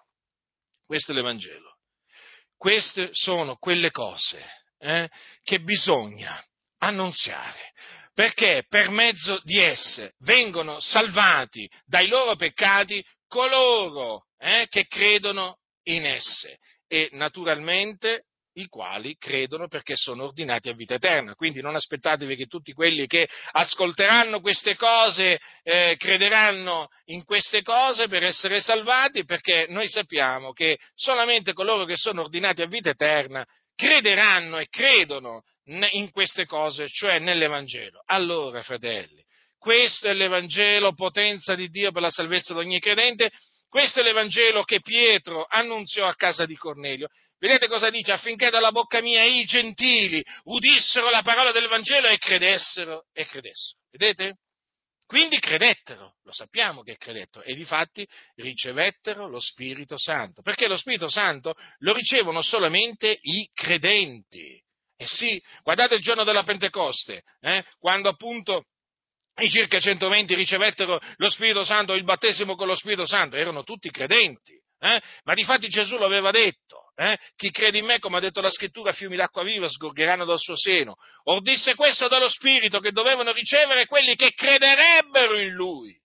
questo 0.85 1.11
è 1.11 1.15
l'Evangelo. 1.15 1.77
Queste 2.55 3.09
sono 3.13 3.55
quelle 3.55 3.89
cose 3.89 4.58
eh, 4.79 5.09
che 5.43 5.59
bisogna 5.59 6.43
annunziare, 6.79 7.73
perché 8.13 8.65
per 8.67 8.89
mezzo 8.89 9.39
di 9.43 9.59
esse 9.59 10.13
vengono 10.19 10.79
salvati 10.79 11.69
dai 11.85 12.07
loro 12.07 12.35
peccati 12.35 13.03
coloro 13.27 14.25
eh, 14.37 14.67
che 14.69 14.87
credono 14.87 15.57
in 15.83 16.05
esse 16.05 16.57
e 16.87 17.09
naturalmente 17.13 18.23
i 18.53 18.67
quali 18.67 19.15
credono 19.15 19.67
perché 19.67 19.95
sono 19.95 20.25
ordinati 20.25 20.69
a 20.69 20.73
vita 20.73 20.95
eterna. 20.95 21.35
Quindi 21.35 21.61
non 21.61 21.75
aspettatevi 21.75 22.35
che 22.35 22.47
tutti 22.47 22.73
quelli 22.73 23.07
che 23.07 23.27
ascolteranno 23.51 24.41
queste 24.41 24.75
cose 24.75 25.39
eh, 25.63 25.95
crederanno 25.97 26.87
in 27.05 27.23
queste 27.23 27.61
cose 27.61 28.07
per 28.07 28.23
essere 28.23 28.59
salvati, 28.59 29.23
perché 29.23 29.67
noi 29.69 29.87
sappiamo 29.87 30.51
che 30.51 30.77
solamente 30.95 31.53
coloro 31.53 31.85
che 31.85 31.95
sono 31.95 32.21
ordinati 32.21 32.61
a 32.61 32.67
vita 32.67 32.89
eterna 32.89 33.45
crederanno 33.79 34.57
e 34.57 34.67
credono 34.67 35.43
in 35.91 36.11
queste 36.11 36.45
cose, 36.45 36.89
cioè 36.89 37.17
nell'Evangelo. 37.19 38.01
Allora, 38.07 38.61
fratelli, 38.61 39.23
questo 39.57 40.09
è 40.09 40.13
l'Evangelo, 40.13 40.93
potenza 40.93 41.55
di 41.55 41.69
Dio 41.69 41.93
per 41.93 42.01
la 42.01 42.09
salvezza 42.09 42.51
di 42.53 42.59
ogni 42.59 42.81
credente, 42.81 43.31
questo 43.69 44.01
è 44.01 44.03
l'Evangelo 44.03 44.63
che 44.63 44.81
Pietro 44.81 45.45
annunziò 45.47 46.05
a 46.07 46.15
casa 46.15 46.45
di 46.45 46.57
Cornelio. 46.57 47.07
Vedete 47.37 47.69
cosa 47.69 47.89
dice? 47.89 48.11
Affinché 48.11 48.49
dalla 48.49 48.73
bocca 48.73 48.99
mia 48.99 49.23
i 49.23 49.45
gentili 49.45 50.21
udissero 50.43 51.09
la 51.09 51.21
parola 51.21 51.53
del 51.53 51.69
Vangelo 51.69 52.09
e 52.09 52.17
credessero 52.17 53.05
e 53.13 53.25
credessero. 53.27 53.79
Vedete? 53.91 54.39
Quindi 55.09 55.39
credettero, 55.39 56.17
lo 56.21 56.31
sappiamo 56.31 56.83
che 56.83 56.95
credettero, 56.95 57.43
e 57.43 57.55
difatti 57.55 58.07
ricevettero 58.35 59.27
lo 59.27 59.39
Spirito 59.39 59.97
Santo, 59.97 60.43
perché 60.43 60.67
lo 60.67 60.77
Spirito 60.77 61.09
Santo 61.09 61.55
lo 61.79 61.93
ricevono 61.93 62.43
solamente 62.43 63.17
i 63.19 63.49
credenti. 63.51 64.61
Eh 64.95 65.07
sì, 65.07 65.41
guardate 65.63 65.95
il 65.95 66.01
giorno 66.01 66.23
della 66.23 66.43
Pentecoste, 66.43 67.23
eh, 67.39 67.65
quando 67.79 68.07
appunto 68.07 68.65
i 69.41 69.49
circa 69.49 69.79
120 69.79 70.35
ricevettero 70.35 70.99
lo 71.15 71.29
Spirito 71.31 71.63
Santo, 71.63 71.93
il 71.93 72.03
battesimo 72.03 72.55
con 72.55 72.67
lo 72.67 72.75
Spirito 72.75 73.07
Santo, 73.07 73.35
erano 73.35 73.63
tutti 73.63 73.89
credenti. 73.89 74.53
Eh? 74.77 75.01
Ma 75.23 75.33
difatti 75.33 75.69
Gesù 75.69 75.97
lo 75.97 76.05
aveva 76.05 76.29
detto, 76.29 76.88
eh? 76.99 77.17
chi 77.37 77.49
crede 77.49 77.77
in 77.77 77.85
me, 77.85 77.99
come 77.99 78.17
ha 78.17 78.19
detto 78.19 78.41
la 78.41 78.49
scrittura, 78.49 78.91
fiumi 78.91 79.15
d'acqua 79.15 79.41
viva 79.43 79.69
sgorgeranno 79.69 80.25
dal 80.25 80.37
suo 80.37 80.57
seno. 80.57 80.95
Or 81.23 81.41
disse 81.41 81.73
questo 81.73 82.09
dallo 82.09 82.27
Spirito 82.27 82.81
che 82.81 82.91
dovevano 82.91 83.31
ricevere 83.31 83.85
quelli 83.85 84.15
che 84.15 84.33
crederebbero 84.33 85.39
in 85.39 85.53
Lui. 85.53 85.97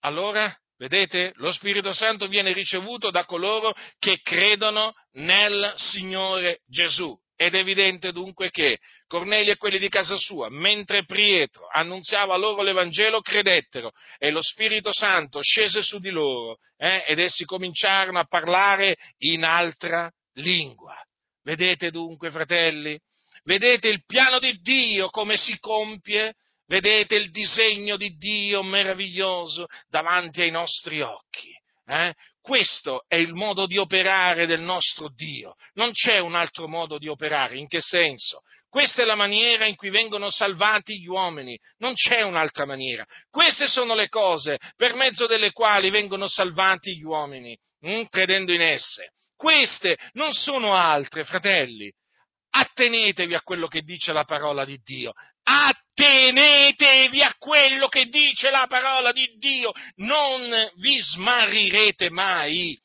Allora, 0.00 0.54
vedete, 0.76 1.32
lo 1.36 1.50
Spirito 1.50 1.92
Santo 1.92 2.26
viene 2.26 2.52
ricevuto 2.52 3.10
da 3.10 3.24
coloro 3.24 3.74
che 3.98 4.20
credono 4.20 4.92
nel 5.12 5.72
Signore 5.76 6.60
Gesù. 6.66 7.18
Ed 7.40 7.54
è 7.54 7.58
evidente 7.58 8.10
dunque 8.10 8.50
che 8.50 8.80
Cornelio 9.06 9.52
e 9.52 9.56
quelli 9.58 9.78
di 9.78 9.88
casa 9.88 10.16
sua, 10.16 10.48
mentre 10.50 11.04
Pietro 11.04 11.68
annunziava 11.70 12.34
loro 12.34 12.62
l'Evangelo, 12.62 13.20
credettero 13.20 13.92
e 14.18 14.32
lo 14.32 14.42
Spirito 14.42 14.92
Santo 14.92 15.40
scese 15.40 15.80
su 15.82 16.00
di 16.00 16.10
loro 16.10 16.58
eh, 16.76 17.04
ed 17.06 17.20
essi 17.20 17.44
cominciarono 17.44 18.18
a 18.18 18.26
parlare 18.26 18.96
in 19.18 19.44
altra 19.44 20.10
lingua. 20.32 21.00
Vedete 21.44 21.92
dunque, 21.92 22.32
fratelli? 22.32 22.98
Vedete 23.44 23.86
il 23.86 24.04
piano 24.04 24.40
di 24.40 24.58
Dio 24.60 25.08
come 25.08 25.36
si 25.36 25.60
compie? 25.60 26.34
Vedete 26.66 27.14
il 27.14 27.30
disegno 27.30 27.96
di 27.96 28.16
Dio 28.16 28.64
meraviglioso 28.64 29.66
davanti 29.88 30.42
ai 30.42 30.50
nostri 30.50 31.02
occhi? 31.02 31.50
Eh? 31.86 32.12
Questo 32.48 33.04
è 33.06 33.16
il 33.16 33.34
modo 33.34 33.66
di 33.66 33.76
operare 33.76 34.46
del 34.46 34.60
nostro 34.60 35.12
Dio. 35.14 35.54
Non 35.74 35.92
c'è 35.92 36.16
un 36.16 36.34
altro 36.34 36.66
modo 36.66 36.96
di 36.96 37.06
operare. 37.06 37.58
In 37.58 37.68
che 37.68 37.82
senso? 37.82 38.40
Questa 38.70 39.02
è 39.02 39.04
la 39.04 39.16
maniera 39.16 39.66
in 39.66 39.76
cui 39.76 39.90
vengono 39.90 40.30
salvati 40.30 40.98
gli 40.98 41.08
uomini, 41.08 41.58
non 41.76 41.92
c'è 41.92 42.22
un'altra 42.22 42.64
maniera. 42.64 43.04
Queste 43.28 43.66
sono 43.66 43.94
le 43.94 44.08
cose 44.08 44.56
per 44.76 44.94
mezzo 44.94 45.26
delle 45.26 45.52
quali 45.52 45.90
vengono 45.90 46.26
salvati 46.26 46.96
gli 46.96 47.02
uomini, 47.02 47.54
hm, 47.80 48.04
credendo 48.08 48.50
in 48.54 48.62
esse. 48.62 49.10
Queste 49.36 49.98
non 50.12 50.32
sono 50.32 50.74
altre, 50.74 51.24
fratelli. 51.24 51.92
Attenetevi 52.48 53.34
a 53.34 53.42
quello 53.42 53.66
che 53.66 53.82
dice 53.82 54.14
la 54.14 54.24
parola 54.24 54.64
di 54.64 54.80
Dio. 54.82 55.12
Attenetevi 55.42 55.87
a 57.22 57.34
quello 57.38 57.88
che 57.88 58.06
dice 58.06 58.50
la 58.50 58.66
parola 58.68 59.12
di 59.12 59.26
Dio. 59.38 59.72
Non 59.96 60.70
vi 60.76 60.98
smarrirete 61.00 62.10
mai 62.10 62.78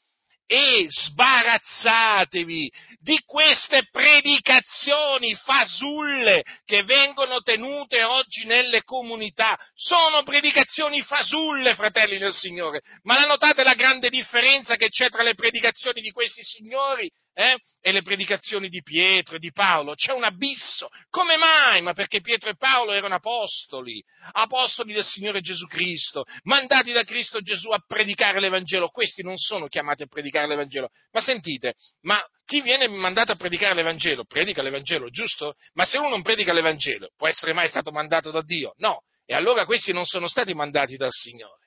e 0.45 0.85
sbarazzatevi 0.87 2.71
di 2.99 3.19
queste 3.25 3.87
predicazioni 3.89 5.33
fasulle 5.35 6.43
che 6.65 6.83
vengono 6.83 7.39
tenute 7.41 8.03
oggi 8.03 8.45
nelle 8.45 8.83
comunità. 8.83 9.57
Sono 9.73 10.23
predicazioni 10.23 11.01
fasulle, 11.01 11.75
fratelli 11.75 12.17
del 12.17 12.33
Signore. 12.33 12.81
Ma 13.03 13.19
la 13.19 13.25
notate 13.25 13.63
la 13.63 13.73
grande 13.73 14.09
differenza 14.09 14.75
che 14.75 14.89
c'è 14.89 15.09
tra 15.09 15.23
le 15.23 15.33
predicazioni 15.33 16.01
di 16.01 16.11
questi 16.11 16.43
signori 16.43 17.09
eh? 17.33 17.57
e 17.81 17.91
le 17.91 18.01
predicazioni 18.01 18.69
di 18.69 18.81
Pietro 18.81 19.35
e 19.35 19.39
di 19.39 19.51
Paolo. 19.51 19.95
C'è 19.95 20.13
un 20.13 20.23
abisso. 20.23 20.89
Come 21.09 21.35
mai? 21.37 21.81
Ma 21.81 21.93
perché 21.93 22.21
Pietro 22.21 22.49
e 22.49 22.55
Paolo 22.55 22.91
erano 22.91 23.15
apostoli, 23.15 24.01
apostoli 24.31 24.93
del 24.93 25.03
Signore 25.03 25.41
Gesù 25.41 25.65
Cristo, 25.67 26.23
mandati 26.43 26.91
da 26.91 27.03
Cristo 27.03 27.41
Gesù 27.41 27.69
a 27.71 27.83
predicare 27.85 28.39
l'Evangelo. 28.39 28.89
Questi 28.89 29.23
non 29.23 29.37
sono 29.37 29.67
chiamati 29.67 30.03
a 30.03 30.07
predicare 30.07 30.47
l'Evangelo. 30.47 30.89
Ma 31.11 31.21
sentite, 31.21 31.73
ma 32.01 32.23
chi 32.45 32.61
viene 32.61 32.87
mandato 32.87 33.31
a 33.31 33.35
predicare 33.35 33.73
l'Evangelo, 33.73 34.25
predica 34.25 34.61
l'Evangelo, 34.61 35.09
giusto? 35.09 35.55
Ma 35.73 35.85
se 35.85 35.97
uno 35.97 36.09
non 36.09 36.21
predica 36.21 36.53
l'Evangelo, 36.53 37.09
può 37.15 37.27
essere 37.27 37.53
mai 37.53 37.67
stato 37.67 37.91
mandato 37.91 38.31
da 38.31 38.41
Dio? 38.41 38.73
No. 38.77 39.01
E 39.25 39.33
allora 39.33 39.65
questi 39.65 39.93
non 39.93 40.05
sono 40.05 40.27
stati 40.27 40.53
mandati 40.53 40.97
dal 40.97 41.11
Signore. 41.11 41.61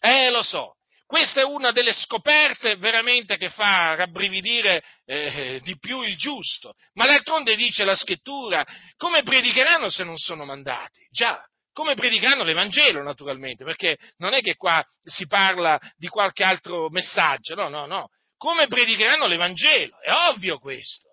Eh, 0.00 0.30
lo 0.30 0.42
so, 0.42 0.74
questa 1.14 1.42
è 1.42 1.44
una 1.44 1.70
delle 1.70 1.92
scoperte 1.92 2.74
veramente 2.74 3.36
che 3.36 3.48
fa 3.48 3.94
rabbrividire 3.94 4.82
eh, 5.04 5.60
di 5.62 5.78
più 5.78 6.02
il 6.02 6.16
giusto. 6.16 6.74
Ma 6.94 7.06
d'altronde 7.06 7.54
dice 7.54 7.84
la 7.84 7.94
scrittura, 7.94 8.66
come 8.96 9.22
predicheranno 9.22 9.88
se 9.88 10.02
non 10.02 10.16
sono 10.16 10.44
mandati? 10.44 11.06
Già, 11.12 11.40
come 11.72 11.94
predicheranno 11.94 12.42
l'Evangelo 12.42 13.00
naturalmente, 13.04 13.62
perché 13.62 13.96
non 14.16 14.34
è 14.34 14.40
che 14.40 14.56
qua 14.56 14.84
si 15.04 15.28
parla 15.28 15.78
di 15.94 16.08
qualche 16.08 16.42
altro 16.42 16.90
messaggio, 16.90 17.54
no, 17.54 17.68
no, 17.68 17.86
no. 17.86 18.08
Come 18.36 18.66
predicheranno 18.66 19.26
l'Evangelo? 19.26 20.00
È 20.00 20.10
ovvio 20.10 20.58
questo, 20.58 21.10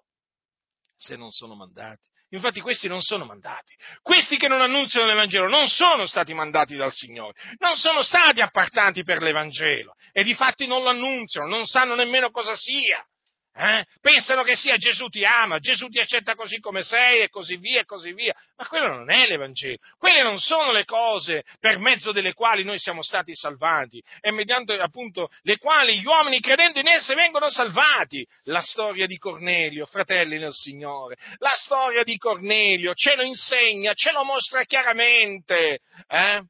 se 0.96 1.16
non 1.16 1.30
sono 1.30 1.54
mandati. 1.54 2.10
Infatti 2.34 2.62
questi 2.62 2.88
non 2.88 3.02
sono 3.02 3.26
mandati. 3.26 3.76
Questi 4.02 4.38
che 4.38 4.48
non 4.48 4.62
annunziano 4.62 5.06
l'Evangelo 5.06 5.50
non 5.50 5.68
sono 5.68 6.06
stati 6.06 6.34
mandati 6.34 6.76
dal 6.76 6.92
Signore, 6.92 7.34
non 7.60 7.76
sono 7.76 8.04
stati 8.04 8.42
appartanti 8.42 9.04
per 9.04 9.22
l'Evangelo 9.22 9.96
e 10.14 10.24
di 10.24 10.34
fatti 10.34 10.66
non 10.66 10.84
lo 10.84 10.90
annunziano, 10.90 11.48
non 11.48 11.66
sanno 11.66 11.96
nemmeno 11.96 12.32
cosa 12.32 12.56
sia. 12.56 13.06
Eh? 13.54 13.86
Pensano 14.00 14.44
che 14.44 14.56
sia 14.56 14.78
Gesù 14.78 15.10
ti 15.10 15.26
ama, 15.26 15.60
Gesù 15.60 15.90
ti 15.90 16.00
accetta 16.00 16.36
così 16.36 16.62
come 16.62 16.84
sei 16.84 17.20
e 17.22 17.30
così 17.30 17.58
via 17.58 17.82
e 17.82 17.86
così 17.86 18.14
via. 18.14 18.34
Ma 18.56 18.66
quello 18.66 18.88
non 18.88 19.12
è 19.12 19.28
l'Evangelo. 19.28 19.76
Quelle 19.98 20.24
non 20.24 20.40
sono 20.40 20.72
le 20.72 20.86
cose 20.86 21.44
per 21.60 21.78
mezzo 21.78 22.14
delle 22.14 22.34
quali 22.34 22.64
noi 22.64 22.80
siamo 22.80 23.02
stati 23.04 23.36
salvati 23.36 24.02
e 24.22 24.32
mediante 24.32 24.80
appunto 24.80 25.30
le 25.42 25.58
quali 25.58 26.00
gli 26.00 26.06
uomini 26.06 26.40
credendo 26.40 26.80
in 26.80 26.88
esse 26.88 27.14
vengono 27.14 27.50
salvati. 27.50 28.26
La 28.44 28.62
storia 28.62 29.06
di 29.06 29.18
Cornelio, 29.18 29.86
fratelli 29.86 30.40
nel 30.40 30.54
Signore, 30.54 31.18
la 31.40 31.54
storia 31.54 32.04
di 32.04 32.18
Cornelio 32.18 32.94
ce 32.94 33.16
lo 33.16 33.24
insegna, 33.24 33.94
ce 33.94 34.14
lo 34.14 34.24
mostra 34.24 34.64
chiaramente. 34.64 35.80
Eh? 36.08 36.42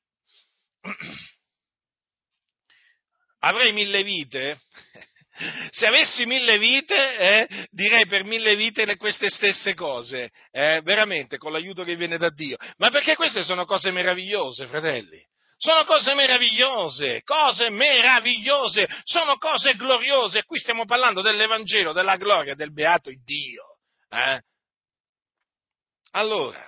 Avrei 3.43 3.73
mille 3.73 4.03
vite 4.03 4.59
se 5.69 5.87
avessi 5.87 6.25
mille 6.25 6.57
vite, 6.57 7.17
eh, 7.17 7.67
direi 7.69 8.05
per 8.05 8.23
mille 8.23 8.55
vite 8.55 8.95
queste 8.97 9.29
stesse 9.29 9.73
cose, 9.73 10.31
eh, 10.51 10.81
veramente, 10.83 11.37
con 11.37 11.51
l'aiuto 11.51 11.83
che 11.83 11.95
viene 11.95 12.17
da 12.17 12.29
Dio. 12.29 12.57
Ma 12.77 12.89
perché 12.89 13.15
queste 13.15 13.43
sono 13.43 13.65
cose 13.65 13.91
meravigliose, 13.91 14.67
fratelli? 14.67 15.21
Sono 15.57 15.83
cose 15.85 16.15
meravigliose, 16.15 17.21
cose 17.23 17.69
meravigliose, 17.69 18.89
sono 19.03 19.37
cose 19.37 19.75
gloriose. 19.75 20.43
Qui 20.43 20.57
stiamo 20.57 20.85
parlando 20.85 21.21
dell'Evangelo, 21.21 21.93
della 21.93 22.17
gloria 22.17 22.55
del 22.55 22.73
beato 22.73 23.11
Dio. 23.23 23.77
Eh? 24.09 24.41
Allora, 26.13 26.67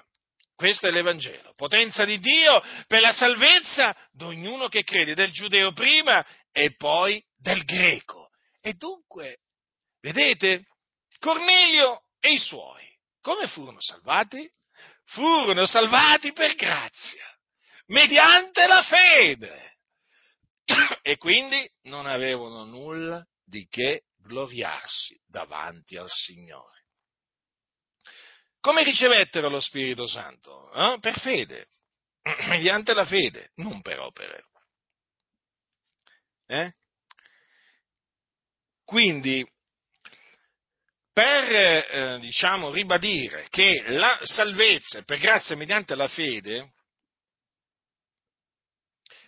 questo 0.55 0.87
è 0.87 0.91
l'Evangelo, 0.91 1.53
potenza 1.55 2.05
di 2.05 2.19
Dio 2.19 2.61
per 2.87 3.01
la 3.01 3.11
salvezza 3.11 3.95
di 4.11 4.23
ognuno 4.23 4.67
che 4.67 4.83
crede, 4.83 5.15
del 5.15 5.31
giudeo 5.31 5.73
prima 5.73 6.23
e 6.51 6.75
poi 6.75 7.21
del 7.35 7.63
greco. 7.65 8.22
E 8.65 8.75
dunque, 8.75 9.39
vedete, 9.99 10.67
Cornelio 11.19 12.05
e 12.21 12.31
i 12.31 12.39
suoi, 12.39 12.81
come 13.19 13.45
furono 13.47 13.81
salvati? 13.81 14.49
Furono 15.03 15.65
salvati 15.65 16.31
per 16.31 16.55
grazia, 16.55 17.25
mediante 17.87 18.65
la 18.65 18.81
fede. 18.81 19.77
E 21.01 21.17
quindi 21.17 21.69
non 21.87 22.05
avevano 22.05 22.63
nulla 22.63 23.21
di 23.43 23.67
che 23.67 24.03
gloriarsi 24.15 25.21
davanti 25.25 25.97
al 25.97 26.09
Signore. 26.09 26.85
Come 28.61 28.85
ricevettero 28.85 29.49
lo 29.49 29.59
Spirito 29.59 30.07
Santo? 30.07 30.71
Eh? 30.71 30.99
Per 31.01 31.19
fede, 31.19 31.67
mediante 32.47 32.93
la 32.93 33.05
fede, 33.05 33.51
non 33.55 33.81
per 33.81 33.99
opere. 33.99 34.45
Eh? 36.45 36.73
Quindi, 38.83 39.45
per 41.11 41.43
eh, 41.51 42.19
diciamo, 42.19 42.71
ribadire 42.71 43.47
che 43.49 43.83
la 43.87 44.19
salvezza 44.23 44.99
è 44.99 45.03
per 45.03 45.19
grazia 45.19 45.55
mediante 45.55 45.95
la 45.95 46.07
fede, 46.07 46.73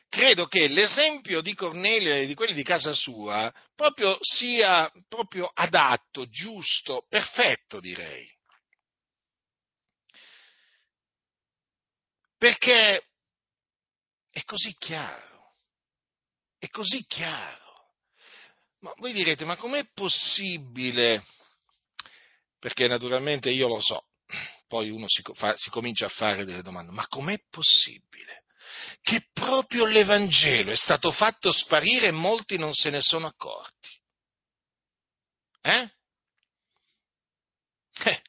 credo 0.10 0.48
che 0.48 0.68
l'esempio 0.68 1.42
di 1.42 1.54
Cornelio 1.54 2.14
e 2.16 2.26
di 2.26 2.34
quelli 2.34 2.54
di 2.54 2.64
casa 2.64 2.94
sua 2.94 3.54
proprio 3.76 4.18
sia 4.22 4.90
proprio 5.08 5.50
adatto, 5.54 6.26
giusto, 6.28 7.06
perfetto 7.10 7.80
direi. 7.80 8.28
Perché 12.38 13.04
è 14.30 14.44
così 14.44 14.74
chiaro, 14.78 15.56
è 16.58 16.68
così 16.68 17.06
chiaro. 17.06 17.65
Ma 18.86 18.94
voi 18.98 19.14
direte, 19.14 19.46
ma 19.46 19.56
com'è 19.56 19.84
possibile? 19.96 21.26
Perché 22.60 22.88
naturalmente 22.88 23.50
io 23.50 23.68
lo 23.68 23.82
so, 23.82 24.10
poi 24.68 24.92
uno 24.92 25.08
si, 25.08 25.24
fa, 25.34 25.58
si 25.58 25.72
comincia 25.72 26.06
a 26.06 26.10
fare 26.10 26.46
delle 26.46 26.62
domande, 26.62 26.92
ma 26.92 27.08
com'è 27.08 27.40
possibile 27.50 28.44
che 29.02 29.28
proprio 29.34 29.86
l'Evangelo 29.86 30.70
è 30.70 30.76
stato 30.76 31.12
fatto 31.12 31.52
sparire 31.52 32.08
e 32.08 32.12
molti 32.12 32.58
non 32.58 32.74
se 32.74 32.92
ne 32.92 33.02
sono 33.02 33.26
accorti? 33.26 33.90
Eh? 35.62 35.92
Eh. 38.04 38.22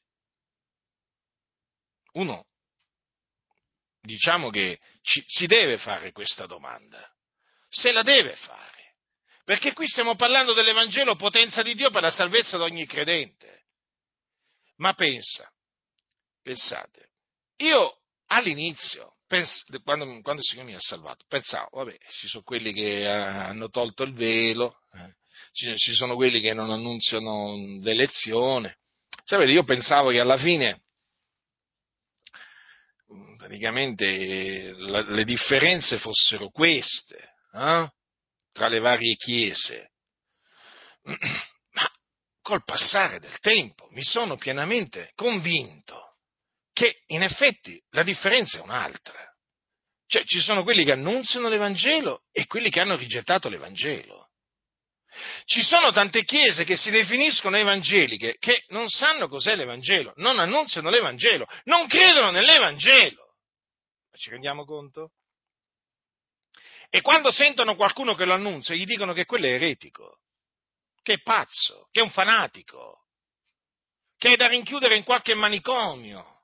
Uno, 2.12 2.46
diciamo 4.00 4.48
che 4.48 4.80
ci, 5.02 5.22
si 5.26 5.46
deve 5.46 5.76
fare 5.76 6.12
questa 6.12 6.46
domanda, 6.46 7.07
se 7.68 7.92
la 7.92 8.02
deve 8.02 8.36
fare. 8.36 8.76
Perché 9.47 9.74
qui 9.74 9.86
stiamo 9.86 10.16
parlando 10.16 10.55
dell'Evangelo 10.55 11.14
potenza 11.14 11.62
di 11.62 11.76
Dio 11.76 11.90
per 11.90 12.03
la 12.03 12.11
salvezza 12.11 12.57
di 12.57 12.64
ogni 12.64 12.84
credente. 12.84 13.66
Ma 14.78 14.92
pensa, 14.92 15.49
pensate, 16.42 17.11
io 17.59 18.01
all'inizio, 18.26 19.18
pens- 19.28 19.64
quando, 19.84 20.05
quando, 20.20 20.42
il 20.42 20.49
Signore 20.49 20.70
mi 20.70 20.74
ha 20.74 20.80
salvato, 20.80 21.24
pensavo, 21.28 21.68
vabbè, 21.70 21.97
ci 22.11 22.26
sono 22.26 22.42
quelli 22.42 22.72
che 22.72 23.07
hanno 23.07 23.68
tolto 23.68 24.03
il 24.03 24.14
velo, 24.14 24.80
eh, 24.94 25.14
ci, 25.53 25.72
ci, 25.76 25.94
sono 25.94 26.16
quelli 26.16 26.40
che 26.40 26.53
non 26.53 26.72
annunziano 26.72 27.55
l'elezione. 27.80 28.78
Sapete, 29.22 29.53
io 29.53 29.62
pensavo 29.62 30.11
che 30.11 30.18
alla 30.18 30.38
fine 30.38 30.82
praticamente 33.38 34.72
la, 34.72 35.03
le 35.03 35.24
differenze 35.24 35.99
fossero 35.99 36.49
queste. 36.49 37.34
Eh? 37.53 37.90
Tra 38.57 38.68
le 38.68 38.80
varie 38.80 39.16
chiese. 39.16 39.90
Ma 41.04 41.90
col 42.40 42.64
passare 42.64 43.20
del 43.20 43.38
tempo 43.40 43.86
mi 43.90 44.02
sono 44.02 44.36
pienamente 44.36 45.12
convinto 45.14 46.14
che 46.72 47.02
in 47.09 47.22
effetti 47.22 47.78
la 47.90 48.02
differenza 48.02 48.59
è 48.59 48.62
un'altra. 48.62 49.14
Cioè 50.07 50.24
ci 50.24 50.40
sono 50.40 50.62
quelli 50.62 50.84
che 50.84 50.92
annunziano 50.92 51.48
l'Evangelo 51.48 52.22
e 52.32 52.46
quelli 52.46 52.70
che 52.70 52.80
hanno 52.80 52.96
rigettato 52.96 53.50
l'Evangelo. 53.50 54.30
Ci 55.44 55.62
sono 55.62 55.92
tante 55.92 56.24
chiese 56.24 56.64
che 56.64 56.76
si 56.76 56.90
definiscono 56.90 57.57
evangeliche 57.57 58.36
che 58.38 58.64
non 58.68 58.88
sanno 58.88 59.28
cos'è 59.28 59.54
l'Evangelo, 59.54 60.12
non 60.16 60.38
annunziano 60.38 60.88
l'Evangelo, 60.88 61.46
non 61.64 61.86
credono 61.88 62.30
nell'Evangelo. 62.30 63.34
Ma 64.11 64.16
ci 64.16 64.30
rendiamo 64.30 64.64
conto? 64.64 65.12
E 66.89 67.01
quando 67.01 67.30
sentono 67.30 67.76
qualcuno 67.76 68.14
che 68.14 68.24
lo 68.24 68.34
annuncia, 68.34 68.74
gli 68.74 68.84
dicono 68.84 69.12
che 69.12 69.24
quello 69.24 69.47
è 69.47 69.53
eretico, 69.53 70.20
che 71.03 71.14
è 71.14 71.22
pazzo, 71.22 71.89
che 71.91 72.01
è 72.01 72.03
un 72.03 72.11
fanatico, 72.11 73.07
che 74.16 74.32
è 74.32 74.37
da 74.37 74.49
rinchiudere 74.49 74.97
in 74.97 75.05
qualche 75.05 75.34
manicomio. 75.34 76.34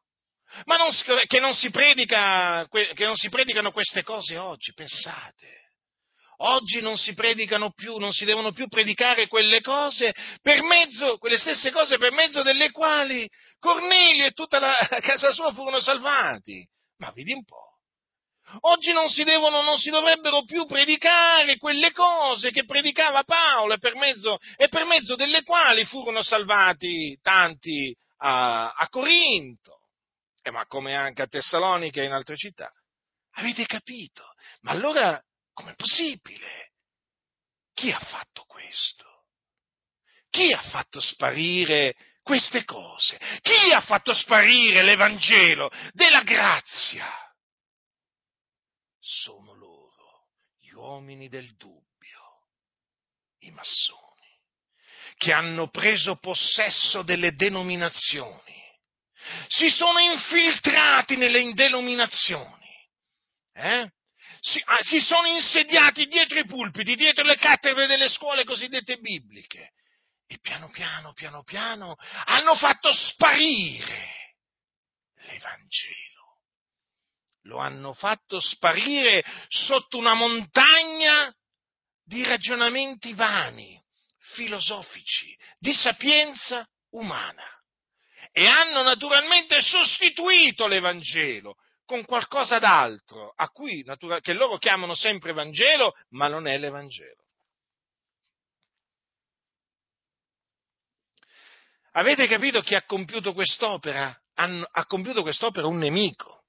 Ma 0.65 0.77
non, 0.77 0.91
che, 1.27 1.41
non 1.41 1.55
predica, 1.71 2.69
che 2.69 3.05
non 3.05 3.17
si 3.17 3.29
predicano 3.31 3.73
queste 3.73 4.03
cose 4.03 4.37
oggi, 4.37 4.75
pensate. 4.75 5.61
Oggi 6.45 6.81
non 6.81 6.97
si 6.97 7.15
predicano 7.15 7.71
più, 7.71 7.97
non 7.99 8.13
si 8.13 8.25
devono 8.25 8.53
più 8.53 8.67
predicare 8.67 9.29
quelle 9.29 9.61
cose 9.61 10.13
per 10.43 10.63
mezzo, 10.63 11.17
quelle 11.19 11.39
stesse 11.39 11.71
cose 11.71 11.99
per 11.99 12.13
mezzo 12.13 12.43
delle 12.43 12.71
quali 12.73 13.29
Cornelio 13.59 14.27
e 14.27 14.33
tutta 14.33 14.59
la 14.59 14.75
casa 15.01 15.31
sua 15.31 15.53
furono 15.53 15.81
salvati. 15.81 16.67
Ma 16.99 17.13
vedi 17.13 17.33
un 17.33 17.45
po'. 17.45 17.72
Oggi 18.61 18.93
non 18.93 19.09
si, 19.09 19.25
devono, 19.25 19.63
non 19.63 19.79
si 19.79 19.91
dovrebbero 19.91 20.45
più 20.45 20.67
predicare 20.67 21.57
quelle 21.57 21.93
cose 21.93 22.51
che 22.51 22.65
predicava 22.65 23.23
Paolo 23.25 23.75
e 23.75 23.79
per 23.79 23.97
mezzo, 23.97 24.39
e 24.57 24.69
per 24.69 24.85
mezzo 24.85 25.17
delle 25.17 25.43
quali 25.43 25.85
furono 25.85 26.23
salvati 26.23 27.19
tanti 27.23 27.95
a, 28.19 28.73
a 28.73 28.89
Corinto, 28.89 29.81
eh, 30.43 30.51
ma 30.51 30.67
come 30.67 30.95
anche 30.95 31.23
a 31.23 31.27
Tessalonica 31.27 32.01
e 32.01 32.05
in 32.05 32.13
altre 32.13 32.37
città. 32.37 32.71
Avete 33.37 33.65
capito? 33.67 34.25
Ma 34.61 34.73
allora 34.73 35.21
com'è 35.53 35.75
possibile? 35.75 36.73
Chi 37.73 37.91
ha 37.91 37.99
fatto 37.99 38.45
questo? 38.47 39.25
Chi 40.29 40.53
ha 40.53 40.61
fatto 40.61 41.01
sparire 41.01 41.95
queste 42.23 42.65
cose? 42.65 43.19
Chi 43.41 43.73
ha 43.73 43.81
fatto 43.81 44.13
sparire 44.13 44.83
l'Evangelo 44.83 45.71
della 45.93 46.23
grazia? 46.23 47.07
Sono 49.03 49.53
loro, 49.55 50.29
gli 50.61 50.71
uomini 50.71 51.29
del 51.29 51.57
dubbio, 51.57 52.21
i 53.41 53.51
massoni, 53.51 54.01
che 55.17 55.33
hanno 55.33 55.69
preso 55.69 56.17
possesso 56.17 57.03
delle 57.03 57.35
denominazioni, 57.35 58.61
si 59.49 59.69
sono 59.71 59.99
infiltrati 59.99 61.17
nelle 61.17 61.53
denominazioni, 61.53 62.89
eh? 63.55 63.91
si, 64.41 64.61
ah, 64.65 64.83
si 64.83 65.01
sono 65.01 65.27
insediati 65.27 66.07
dietro 66.07 66.39
i 66.39 66.45
pulpiti, 66.45 66.95
dietro 66.95 67.25
le 67.25 67.37
cattedre 67.37 67.87
delle 67.87 68.09
scuole 68.09 68.45
cosiddette 68.45 68.99
bibliche 68.99 69.73
e 70.27 70.39
piano 70.41 70.69
piano, 70.71 71.13
piano 71.13 71.43
piano 71.43 71.97
hanno 72.25 72.55
fatto 72.57 72.93
sparire 72.93 74.35
l'Evangelo. 75.15 76.22
Lo 77.43 77.59
hanno 77.59 77.93
fatto 77.93 78.41
sparire 78.41 79.25
sotto 79.49 79.99
una 79.99 80.15
montagna 80.15 81.35
di 82.05 82.23
ragionamenti 82.25 83.15
vani, 83.15 83.81
filosofici, 84.35 85.37
di 85.59 85.73
sapienza 85.73 86.69
umana. 86.91 87.45
E 88.31 88.47
hanno 88.47 88.83
naturalmente 88.83 89.61
sostituito 89.61 90.67
l'Evangelo 90.67 91.57
con 91.85 92.05
qualcosa 92.05 92.59
d'altro, 92.59 93.33
a 93.37 93.49
cui, 93.49 93.85
che 94.21 94.33
loro 94.33 94.57
chiamano 94.57 94.95
sempre 94.95 95.33
Vangelo, 95.33 95.95
ma 96.11 96.29
non 96.29 96.47
è 96.47 96.57
l'Evangelo. 96.57 97.21
Avete 101.93 102.27
capito 102.27 102.63
chi 102.63 102.75
ha 102.75 102.85
compiuto 102.85 103.35
quest'opera? 103.35 104.17
ha 104.35 104.87
compiuto 104.87 105.21
quest'opera 105.21 105.67
un 105.67 105.77
nemico. 105.77 106.42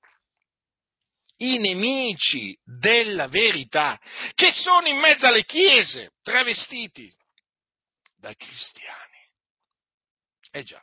I 1.43 1.57
nemici 1.57 2.57
della 2.63 3.27
verità, 3.27 3.99
che 4.33 4.53
sono 4.53 4.87
in 4.87 4.97
mezzo 4.97 5.27
alle 5.27 5.43
chiese, 5.43 6.11
travestiti 6.21 7.13
da 8.17 8.33
cristiani. 8.33 9.17
Eh 10.51 10.63
già, 10.63 10.81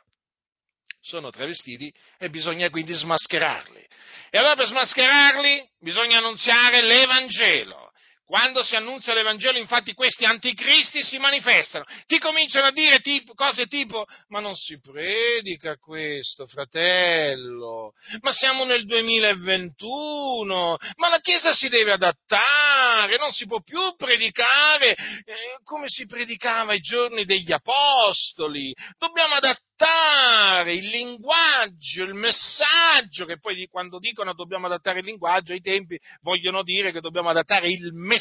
sono 1.01 1.31
travestiti 1.31 1.91
e 2.19 2.29
bisogna 2.29 2.69
quindi 2.69 2.93
smascherarli. 2.93 3.87
E 4.29 4.37
allora 4.37 4.55
per 4.55 4.67
smascherarli 4.67 5.67
bisogna 5.79 6.19
annunziare 6.19 6.83
l'Evangelo. 6.83 7.90
Quando 8.31 8.63
si 8.63 8.77
annunzia 8.77 9.13
l'Evangelo, 9.13 9.57
infatti, 9.57 9.93
questi 9.93 10.23
anticristi 10.23 11.03
si 11.03 11.17
manifestano. 11.17 11.83
Ti 12.05 12.17
cominciano 12.17 12.67
a 12.67 12.71
dire 12.71 13.01
tipo, 13.01 13.33
cose 13.33 13.67
tipo, 13.67 14.05
ma 14.29 14.39
non 14.39 14.55
si 14.55 14.79
predica 14.79 15.75
questo, 15.75 16.45
fratello, 16.45 17.91
ma 18.21 18.31
siamo 18.31 18.63
nel 18.63 18.85
2021, 18.85 20.77
ma 20.95 21.09
la 21.09 21.19
Chiesa 21.19 21.51
si 21.51 21.67
deve 21.67 21.91
adattare, 21.91 23.17
non 23.17 23.31
si 23.31 23.45
può 23.47 23.59
più 23.59 23.81
predicare. 23.97 24.91
Eh, 24.91 25.57
come 25.65 25.89
si 25.89 26.05
predicava 26.05 26.71
ai 26.71 26.79
giorni 26.79 27.25
degli 27.25 27.51
Apostoli, 27.51 28.73
dobbiamo 28.97 29.33
adattare 29.33 30.73
il 30.73 30.87
linguaggio, 30.87 32.03
il 32.03 32.13
messaggio, 32.13 33.25
che 33.25 33.39
poi 33.39 33.67
quando 33.69 33.99
dicono 33.99 34.33
dobbiamo 34.33 34.67
adattare 34.67 34.99
il 34.99 35.05
linguaggio, 35.05 35.51
ai 35.51 35.59
tempi 35.59 35.99
vogliono 36.21 36.63
dire 36.63 36.93
che 36.93 37.01
dobbiamo 37.01 37.27
adattare 37.27 37.69
il 37.69 37.91
messaggio, 37.91 38.19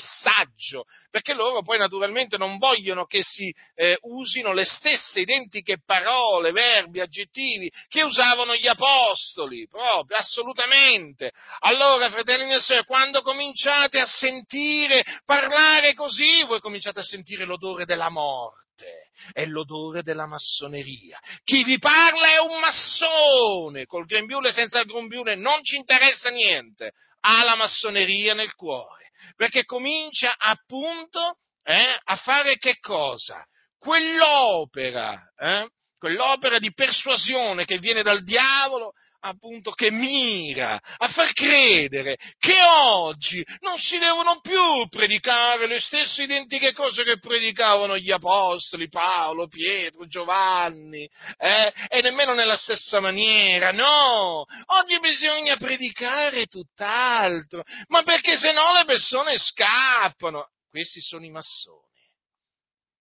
perché 1.11 1.35
loro 1.35 1.63
poi 1.63 1.79
naturalmente 1.79 2.37
non 2.37 2.59
vogliono 2.59 3.05
che 3.05 3.23
si 3.23 3.55
eh, 3.75 3.99
usino 4.03 4.53
le 4.53 4.65
stesse 4.65 5.21
identiche 5.21 5.83
parole, 5.85 6.53
verbi, 6.53 7.01
aggettivi 7.01 7.71
che 7.89 8.03
usavano 8.03 8.55
gli 8.57 8.67
apostoli, 8.67 9.67
proprio, 9.69 10.17
assolutamente. 10.17 11.33
Allora, 11.61 12.11
fratelli 12.11 12.53
e 12.53 12.59
sorelle, 12.59 12.85
quando 12.85 13.23
cominciate 13.23 14.01
a 14.01 14.07
sentire 14.07 15.05
parlare 15.25 15.95
così, 15.95 16.43
voi 16.45 16.61
cominciate 16.61 17.01
a 17.01 17.05
sentire 17.05 17.45
l'odore 17.45 17.85
della 17.85 18.11
morte 18.11 19.09
è 19.33 19.45
l'odore 19.45 20.03
della 20.03 20.27
massoneria. 20.27 21.21
Chi 21.45 21.63
vi 21.63 21.79
parla 21.79 22.33
è 22.33 22.39
un 22.39 22.59
massone, 22.59 23.85
col 23.85 24.07
grembiule 24.07 24.51
senza 24.51 24.81
il 24.81 24.87
grembiule 24.87 25.37
non 25.37 25.63
ci 25.63 25.77
interessa 25.77 26.31
niente, 26.31 26.93
ha 27.21 27.45
la 27.45 27.55
massoneria 27.55 28.35
nel 28.35 28.55
cuore, 28.55 29.00
perché 29.41 29.65
comincia 29.65 30.35
appunto 30.37 31.39
eh, 31.63 31.99
a 32.05 32.17
fare 32.17 32.59
che 32.59 32.77
cosa? 32.79 33.43
Quell'opera, 33.79 35.33
eh, 35.35 35.67
quell'opera 35.97 36.59
di 36.59 36.75
persuasione 36.75 37.65
che 37.65 37.79
viene 37.79 38.03
dal 38.03 38.23
diavolo 38.23 38.93
appunto 39.21 39.73
che 39.73 39.91
mira 39.91 40.81
a 40.97 41.09
far 41.09 41.33
credere 41.33 42.17
che 42.39 42.63
oggi 42.63 43.45
non 43.61 43.79
si 43.79 43.99
devono 43.99 44.41
più 44.41 44.89
predicare 44.89 45.67
le 45.67 45.81
stesse 45.81 46.23
identiche 46.25 46.73
cose 46.73 47.05
che 47.05 47.19
predicavano 47.19 47.97
gli 47.97 48.11
apostoli 48.11 48.89
Paolo, 48.89 49.47
Pietro, 49.49 50.07
Giovanni, 50.07 51.09
eh? 51.37 51.73
e 51.89 52.01
nemmeno 52.03 52.35
nella 52.35 52.57
stessa 52.57 53.01
maniera, 53.01 53.73
no, 53.73 54.45
oggi 54.67 54.99
bisogna 55.01 55.57
predicare 55.57 56.47
tutt'altro, 56.47 57.63
ma 57.89 58.03
perché 58.03 58.37
se 58.37 58.53
no 58.53 58.73
le 58.73 58.85
persone 58.85 59.37
scappano. 59.37 60.49
Questi 60.69 61.01
sono 61.01 61.25
i 61.25 61.31
massoni. 61.31 61.89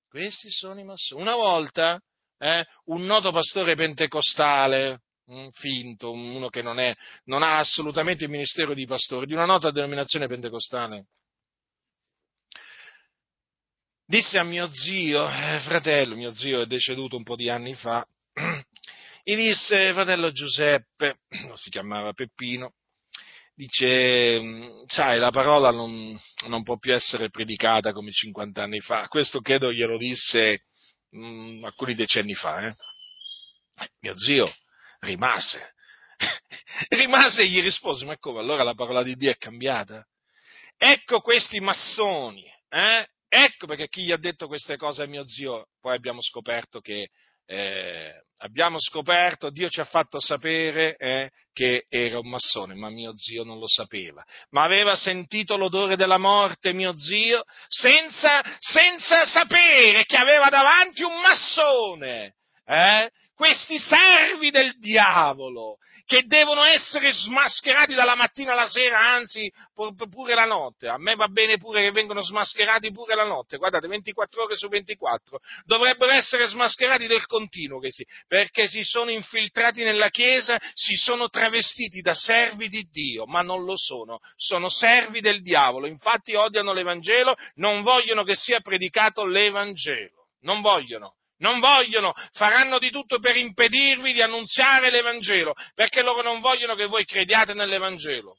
Questi 0.10 0.50
sono 0.50 0.80
i 0.80 0.84
massoni. 0.84 1.22
Una 1.22 1.36
volta 1.36 2.02
eh, 2.40 2.66
un 2.86 3.06
noto 3.06 3.32
pastore 3.32 3.76
pentecostale, 3.76 5.02
finto, 5.52 6.12
uno 6.12 6.50
che 6.50 6.62
non, 6.62 6.80
è, 6.80 6.96
non 7.26 7.44
ha 7.44 7.60
assolutamente 7.60 8.24
il 8.24 8.30
ministero 8.30 8.74
di 8.74 8.86
pastore, 8.86 9.26
di 9.26 9.34
una 9.34 9.46
nota 9.46 9.72
denominazione 9.72 10.28
pentecostale. 10.28 11.08
Disse 14.06 14.40
a 14.40 14.44
mio 14.44 14.72
zio, 14.72 15.30
eh, 15.30 15.60
fratello, 15.60 16.16
mio 16.16 16.34
zio 16.34 16.62
è 16.62 16.66
deceduto 16.66 17.16
un 17.16 17.24
po' 17.24 17.36
di 17.36 17.48
anni 17.48 17.76
fa, 17.76 18.04
gli 19.24 19.36
disse, 19.36 19.94
fratello 19.94 20.32
Giuseppe, 20.32 21.20
si 21.56 21.70
chiamava 21.70 22.14
Peppino, 22.14 22.74
dice, 23.54 24.40
mm, 24.42 24.84
sai, 24.88 25.20
la 25.20 25.30
parola 25.30 25.70
non, 25.70 26.18
non, 26.48 26.64
può 26.64 26.78
più 26.78 26.92
essere 26.92 27.30
predicata 27.30 27.94
come 27.94 28.12
50 28.12 28.64
anni 28.64 28.80
fa. 28.80 29.08
Questo 29.08 29.42
credo 29.42 29.72
glielo 29.72 29.98
disse 29.98 30.64
mh, 31.12 31.60
mm, 31.60 31.64
alcuni 31.66 31.94
decenni 31.94 32.34
fa. 32.34 32.66
Eh. 32.66 32.74
Mio 34.00 34.18
zio 34.18 34.52
rimase. 35.00 35.74
rimase 36.90 37.44
e 37.44 37.48
gli 37.48 37.62
rispose, 37.62 38.06
ma 38.06 38.18
come 38.18 38.40
allora 38.40 38.64
la 38.64 38.74
parola 38.74 39.04
di 39.04 39.16
Dio 39.16 39.32
è 39.32 39.38
cambiata? 39.38 40.06
Ecco 40.78 41.20
questi 41.22 41.60
massoni, 41.60 42.46
eh? 42.70 43.08
ecco 43.28 43.68
perché 43.68 43.88
chi 43.88 44.04
gli 44.04 44.12
ha 44.12 44.18
detto 44.18 44.48
queste 44.48 44.78
cose 44.78 45.04
a 45.04 45.08
mio 45.08 45.28
zio, 45.28 45.68
poi 45.82 45.96
abbiamo 45.96 46.22
scoperto 46.22 46.80
che 46.80 47.10
eh, 47.46 48.14
abbiamo 48.38 48.80
scoperto, 48.80 49.50
Dio 49.50 49.70
ci 49.70 49.80
ha 49.80 49.86
fatto 49.86 50.20
sapere 50.20 50.96
eh, 50.98 51.32
che 51.52 51.86
era 51.90 52.20
un 52.20 52.30
massone, 52.30 52.76
ma 52.76 52.90
mio 52.90 53.18
zio 53.18 53.44
non 53.44 53.58
lo 53.58 53.68
sapeva. 53.68 54.24
Ma 54.52 54.64
aveva 54.64 54.96
sentito 54.96 55.58
l'odore 55.58 55.96
della 55.96 56.20
morte, 56.20 56.74
mio 56.74 56.96
zio, 56.96 57.44
senza, 57.68 58.44
senza 58.60 59.26
sapere 59.26 60.06
che 60.06 60.16
aveva 60.16 60.50
davanti 60.50 61.02
un 61.02 61.20
massone. 61.20 62.36
Eh? 62.66 63.10
Questi 63.40 63.80
servi 63.80 64.52
del 64.52 64.78
diavolo, 64.80 65.78
che 66.04 66.24
devono 66.26 66.66
essere 66.66 67.10
smascherati 67.10 67.96
dalla 67.96 68.16
mattina 68.16 68.52
alla 68.52 68.68
sera, 68.68 69.00
anzi 69.14 69.50
pure 70.10 70.34
la 70.34 70.44
notte. 70.44 70.90
A 70.90 70.98
me 70.98 71.16
va 71.16 71.30
bene 71.30 71.58
pure 71.58 71.82
che 71.82 71.92
vengono 71.92 72.22
smascherati 72.22 72.92
pure 72.92 73.16
la 73.16 73.24
notte, 73.24 73.56
guardate, 73.56 73.88
24 73.88 74.44
ore 74.44 74.58
su 74.58 74.68
24. 74.68 75.40
Dovrebbero 75.64 76.12
essere 76.12 76.48
smascherati 76.48 77.08
del 77.08 77.26
continuo, 77.28 77.80
perché 78.28 78.68
si 78.68 78.84
sono 78.84 79.10
infiltrati 79.10 79.86
nella 79.86 80.10
Chiesa, 80.10 80.60
si 80.74 80.98
sono 80.98 81.30
travestiti 81.30 82.02
da 82.02 82.14
servi 82.14 82.68
di 82.68 82.90
Dio, 82.92 83.26
ma 83.26 83.42
non 83.42 83.64
lo 83.64 83.78
sono, 83.78 84.20
sono 84.36 84.68
servi 84.68 85.22
del 85.22 85.42
diavolo. 85.42 85.88
Infatti 85.88 86.36
odiano 86.36 86.74
l'Evangelo, 86.74 87.38
non 87.56 87.84
vogliono 87.84 88.26
che 88.26 88.36
sia 88.36 88.60
predicato 88.60 89.26
l'Evangelo, 89.26 90.28
non 90.42 90.60
vogliono 90.60 91.14
non 91.40 91.60
vogliono, 91.60 92.14
faranno 92.32 92.80
di 92.80 92.90
tutto 92.90 93.20
per 93.20 93.36
impedirvi 93.36 94.14
di 94.14 94.22
annunziare 94.22 94.90
l'Evangelo, 94.90 95.54
perché 95.74 96.02
loro 96.02 96.22
non 96.22 96.40
vogliono 96.40 96.76
che 96.76 96.86
voi 96.86 97.06
crediate 97.06 97.54
nell'Evangelo. 97.54 98.38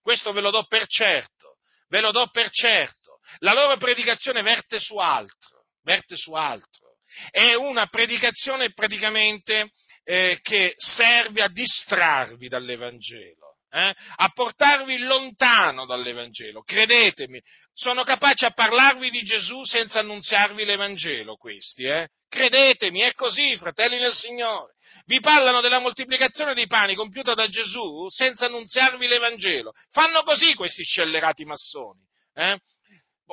Questo 0.00 0.32
ve 0.32 0.40
lo 0.40 0.50
do 0.50 0.64
per 0.66 0.86
certo, 0.86 1.56
ve 1.88 2.00
lo 2.00 2.12
do 2.12 2.28
per 2.28 2.50
certo. 2.50 3.18
La 3.38 3.52
loro 3.52 3.76
predicazione 3.76 4.42
verte 4.42 4.78
su 4.78 4.96
altro, 4.96 5.64
verte 5.82 6.16
su 6.16 6.32
altro. 6.32 6.94
È 7.30 7.54
una 7.54 7.86
predicazione 7.86 8.72
praticamente 8.72 9.72
eh, 10.04 10.38
che 10.42 10.74
serve 10.76 11.42
a 11.42 11.48
distrarvi 11.48 12.46
dall'Evangelo, 12.46 13.56
eh? 13.70 13.94
a 14.16 14.28
portarvi 14.32 14.98
lontano 14.98 15.86
dall'Evangelo. 15.86 16.62
Credetemi, 16.62 17.40
sono 17.76 18.04
capaci 18.04 18.46
a 18.46 18.52
parlarvi 18.52 19.10
di 19.10 19.20
Gesù 19.20 19.62
senza 19.64 19.98
annunziarvi 20.00 20.64
l'Evangelo 20.64 21.36
questi, 21.36 21.84
eh? 21.84 22.08
Credetemi, 22.26 23.00
è 23.00 23.12
così, 23.12 23.56
fratelli 23.58 23.98
del 23.98 24.12
Signore. 24.12 24.72
Vi 25.04 25.20
parlano 25.20 25.60
della 25.60 25.78
moltiplicazione 25.78 26.54
dei 26.54 26.66
pani 26.66 26.94
compiuta 26.94 27.34
da 27.34 27.46
Gesù 27.48 28.08
senza 28.08 28.46
annunziarvi 28.46 29.06
l'Evangelo. 29.06 29.72
Fanno 29.90 30.22
così 30.22 30.54
questi 30.54 30.82
scellerati 30.82 31.44
massoni. 31.44 32.00
Eh? 32.34 32.58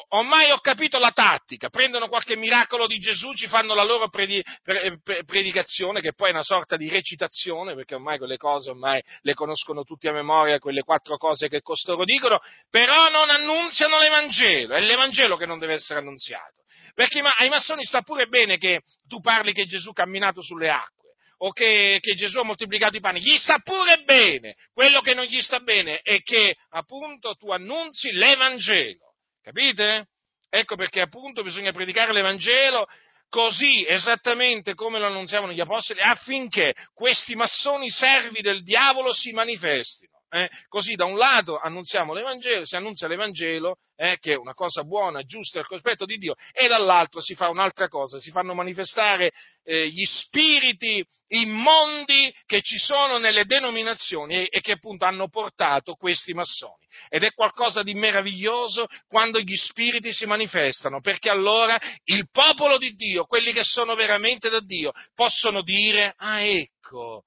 Ormai 0.10 0.52
ho 0.52 0.60
capito 0.60 0.98
la 0.98 1.12
tattica, 1.12 1.70
prendono 1.70 2.08
qualche 2.08 2.36
miracolo 2.36 2.88
di 2.88 3.00
Gesù, 3.00 3.34
ci 3.34 3.48
fanno 3.48 3.74
la 3.74 3.84
loro 3.84 4.10
predicazione, 4.10 6.02
che 6.02 6.14
poi 6.14 6.30
è 6.30 6.34
una 6.34 6.44
sorta 6.44 6.76
di 6.76 6.90
recitazione, 6.90 7.76
perché 7.76 7.96
ormai 7.96 8.18
quelle 8.18 8.38
cose 8.38 8.72
ormai 8.72 9.02
le 9.22 9.34
conoscono 9.34 9.84
tutti 9.84 10.08
a 10.08 10.12
memoria, 10.12 10.60
quelle 10.60 10.84
quattro 10.84 11.18
cose 11.18 11.48
che 11.48 11.62
costoro 11.62 12.06
dicono, 12.06 12.40
però 12.70 13.10
non 13.10 13.30
annunziano 13.30 14.00
l'Evangelo, 14.00 14.74
è 14.74 14.82
l'Evangelo 14.82 15.38
che 15.38 15.46
non 15.46 15.60
deve 15.60 15.74
essere 15.74 16.00
annunziato. 16.00 16.62
Perché 16.94 17.20
ai 17.20 17.50
massoni 17.50 17.86
sta 17.86 18.02
pure 18.02 18.28
bene 18.28 18.58
che 18.58 18.82
tu 19.08 19.20
parli 19.20 19.52
che 19.52 19.66
Gesù 19.66 19.90
ha 19.90 19.94
camminato 19.94 20.42
sulle 20.44 20.70
acque 20.70 21.16
o 21.38 21.52
che, 21.52 21.98
che, 22.00 22.14
Gesù 22.14 22.38
ha 22.38 22.44
moltiplicato 22.44 22.96
i 22.96 23.00
pani, 23.00 23.20
gli 23.20 23.36
sta 23.38 23.58
pure 23.60 24.04
bene. 24.04 24.56
Quello 24.72 25.02
che 25.02 25.14
non 25.14 25.26
gli 25.26 25.42
sta 25.42 25.60
bene 25.60 26.00
è 26.02 26.22
che 26.22 26.56
appunto 26.70 27.36
tu 27.36 27.52
annunzi 27.52 28.12
l'Evangelo. 28.12 29.13
Capite? 29.44 30.08
Ecco 30.50 30.78
perché 30.78 31.02
appunto 31.02 31.44
bisogna 31.44 31.74
predicare 31.74 32.14
l'Evangelo 32.14 32.88
così 33.28 33.86
esattamente 33.86 34.74
come 34.74 35.00
lo 35.00 35.08
annunziavano 35.08 35.52
gli 35.52 35.60
apostoli 35.60 36.00
affinché 36.00 36.74
questi 36.94 37.36
massoni 37.36 37.90
servi 37.90 38.42
del 38.42 38.64
diavolo 38.64 39.14
si 39.14 39.32
manifestino. 39.32 40.13
Eh? 40.36 40.50
Così 40.68 40.96
da 40.96 41.06
un 41.06 41.16
lato 41.16 41.60
annunziamo 41.60 42.12
l'Evangelo, 42.12 42.66
si 42.66 42.76
annunzia 42.76 43.08
l'Evangelo, 43.08 43.76
eh, 43.96 44.18
che 44.20 44.34
è 44.34 44.36
una 44.36 44.56
cosa 44.56 44.84
buona, 44.84 45.22
giusta 45.22 45.60
al 45.60 45.68
cospetto 45.68 46.06
di 46.06 46.18
Dio, 46.18 46.34
e 46.52 46.68
dall'altro 46.68 47.22
si 47.22 47.36
fa 47.36 47.50
un'altra 47.50 47.88
cosa, 47.88 48.18
si 48.18 48.32
fanno 48.32 48.56
manifestare 48.56 49.30
eh, 49.64 49.90
gli 49.90 50.04
spiriti 50.06 51.06
immondi 51.28 52.36
che 52.48 52.64
ci 52.64 52.80
sono 52.80 53.20
nelle 53.20 53.46
denominazioni 53.46 54.34
e, 54.34 54.48
e 54.50 54.62
che 54.62 54.72
appunto 54.72 55.06
hanno 55.06 55.30
portato 55.30 55.94
questi 55.94 56.34
massoni. 56.34 56.84
Ed 57.10 57.22
è 57.22 57.32
qualcosa 57.34 57.84
di 57.84 57.94
meraviglioso 57.94 58.88
quando 59.08 59.40
gli 59.40 59.56
spiriti 59.56 60.12
si 60.14 60.26
manifestano, 60.26 61.00
perché 61.00 61.30
allora 61.30 61.80
il 62.06 62.28
popolo 62.32 62.80
di 62.80 62.96
Dio, 62.96 63.26
quelli 63.26 63.54
che 63.54 63.64
sono 63.64 63.94
veramente 63.94 64.50
da 64.50 64.62
Dio, 64.62 64.94
possono 65.14 65.62
dire, 65.62 66.16
ah 66.18 66.42
ecco, 66.42 67.26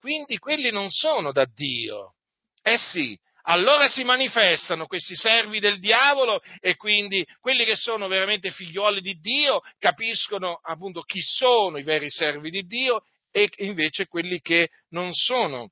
quindi 0.00 0.38
quelli 0.38 0.70
non 0.70 0.88
sono 0.88 1.32
da 1.32 1.44
Dio 1.44 2.15
eh 2.68 2.78
sì, 2.78 3.16
allora 3.42 3.86
si 3.86 4.02
manifestano 4.02 4.88
questi 4.88 5.14
servi 5.14 5.60
del 5.60 5.78
diavolo 5.78 6.40
e 6.58 6.74
quindi 6.74 7.24
quelli 7.38 7.64
che 7.64 7.76
sono 7.76 8.08
veramente 8.08 8.50
figlioli 8.50 9.00
di 9.00 9.20
Dio 9.20 9.60
capiscono 9.78 10.58
appunto 10.60 11.02
chi 11.02 11.20
sono 11.22 11.78
i 11.78 11.84
veri 11.84 12.10
servi 12.10 12.50
di 12.50 12.62
Dio 12.62 13.02
e 13.30 13.48
invece 13.58 14.08
quelli 14.08 14.40
che 14.40 14.70
non 14.88 15.12
sono 15.12 15.70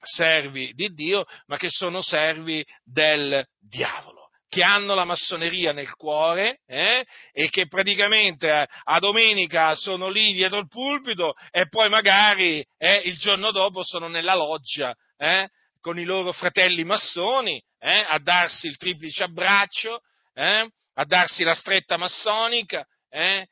servi 0.00 0.72
di 0.72 0.88
Dio, 0.94 1.26
ma 1.48 1.58
che 1.58 1.68
sono 1.68 2.00
servi 2.00 2.64
del 2.82 3.46
diavolo 3.60 4.30
che 4.48 4.62
hanno 4.62 4.94
la 4.94 5.04
massoneria 5.04 5.72
nel 5.72 5.94
cuore 5.94 6.60
eh, 6.66 7.06
e 7.32 7.48
che 7.48 7.68
praticamente 7.68 8.50
a, 8.50 8.68
a, 8.84 8.98
domenica 8.98 9.74
sono 9.74 10.10
lì 10.10 10.34
dietro 10.34 10.58
il 10.58 10.68
pulpito 10.68 11.32
e 11.50 11.68
poi 11.68 11.88
magari 11.88 12.62
eh, 12.76 12.96
il 13.04 13.16
giorno 13.16 13.50
dopo 13.50 13.82
sono 13.82 14.08
nella 14.08 14.34
loggia 14.34 14.94
eh, 15.16 15.48
con 15.82 15.98
i 15.98 16.04
loro 16.04 16.32
fratelli 16.32 16.84
massoni, 16.84 17.60
eh, 17.80 18.06
a 18.08 18.18
darsi 18.20 18.68
il 18.68 18.76
triplice 18.76 19.24
abbraccio, 19.24 20.00
eh, 20.32 20.66
a 20.94 21.04
darsi 21.04 21.42
la 21.42 21.54
stretta 21.54 21.96
massonica, 21.96 22.86
eh, 23.10 23.46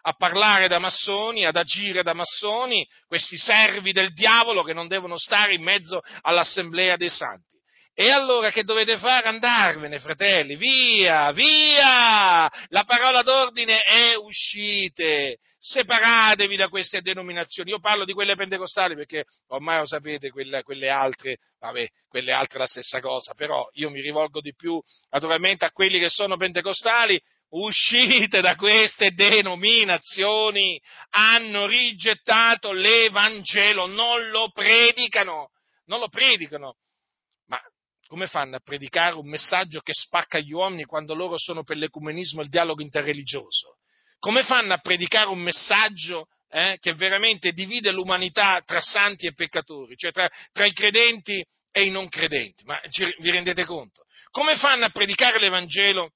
a 0.00 0.12
parlare 0.14 0.66
da 0.66 0.80
massoni, 0.80 1.44
ad 1.44 1.54
agire 1.54 2.02
da 2.02 2.14
massoni, 2.14 2.84
questi 3.06 3.36
servi 3.36 3.92
del 3.92 4.12
diavolo 4.12 4.62
che 4.62 4.72
non 4.72 4.88
devono 4.88 5.18
stare 5.18 5.54
in 5.54 5.62
mezzo 5.62 6.00
all'assemblea 6.22 6.96
dei 6.96 7.10
santi. 7.10 7.54
E 7.94 8.10
allora 8.10 8.50
che 8.50 8.64
dovete 8.64 8.98
fare? 8.98 9.28
Andarvene, 9.28 10.00
fratelli, 10.00 10.56
via, 10.56 11.30
via! 11.32 12.50
La 12.68 12.84
parola 12.84 13.22
d'ordine 13.22 13.82
è 13.82 14.14
uscite, 14.16 15.38
separatevi 15.66 16.54
da 16.54 16.68
queste 16.68 17.02
denominazioni. 17.02 17.70
Io 17.70 17.80
parlo 17.80 18.04
di 18.04 18.12
quelle 18.12 18.36
pentecostali 18.36 18.94
perché 18.94 19.24
ormai 19.48 19.78
lo 19.78 19.86
sapete, 19.86 20.30
quelle, 20.30 20.62
quelle 20.62 20.88
altre, 20.88 21.38
vabbè, 21.58 21.88
quelle 22.06 22.32
altre 22.32 22.60
la 22.60 22.66
stessa 22.66 23.00
cosa, 23.00 23.34
però 23.34 23.68
io 23.72 23.90
mi 23.90 24.00
rivolgo 24.00 24.40
di 24.40 24.54
più 24.54 24.80
naturalmente 25.10 25.64
a 25.64 25.72
quelli 25.72 25.98
che 25.98 26.08
sono 26.08 26.36
pentecostali. 26.36 27.20
Uscite 27.48 28.40
da 28.40 28.56
queste 28.56 29.12
denominazioni, 29.12 30.80
hanno 31.10 31.66
rigettato 31.66 32.72
l'Evangelo, 32.72 33.86
non 33.86 34.30
lo 34.30 34.50
predicano, 34.50 35.50
non 35.86 36.00
lo 36.00 36.08
predicano 36.08 36.76
come 38.06 38.26
fanno 38.28 38.54
a 38.54 38.60
predicare 38.60 39.16
un 39.16 39.28
messaggio 39.28 39.80
che 39.80 39.92
spacca 39.92 40.38
gli 40.38 40.52
uomini 40.52 40.84
quando 40.84 41.12
loro 41.12 41.38
sono 41.38 41.64
per 41.64 41.76
l'ecumenismo 41.76 42.40
e 42.40 42.44
il 42.44 42.50
dialogo 42.50 42.80
interreligioso? 42.80 43.75
Come 44.18 44.42
fanno 44.42 44.74
a 44.74 44.78
predicare 44.78 45.28
un 45.28 45.38
messaggio 45.38 46.26
eh, 46.50 46.78
che 46.80 46.94
veramente 46.94 47.52
divide 47.52 47.90
l'umanità 47.90 48.62
tra 48.64 48.80
santi 48.80 49.26
e 49.26 49.34
peccatori, 49.34 49.96
cioè 49.96 50.12
tra, 50.12 50.28
tra 50.52 50.64
i 50.64 50.72
credenti 50.72 51.44
e 51.70 51.84
i 51.84 51.90
non 51.90 52.08
credenti? 52.08 52.64
Ma 52.64 52.80
ci, 52.88 53.14
vi 53.18 53.30
rendete 53.30 53.64
conto? 53.64 54.04
Come 54.30 54.56
fanno 54.56 54.84
a 54.84 54.90
predicare 54.90 55.38
l'Evangelo 55.38 56.12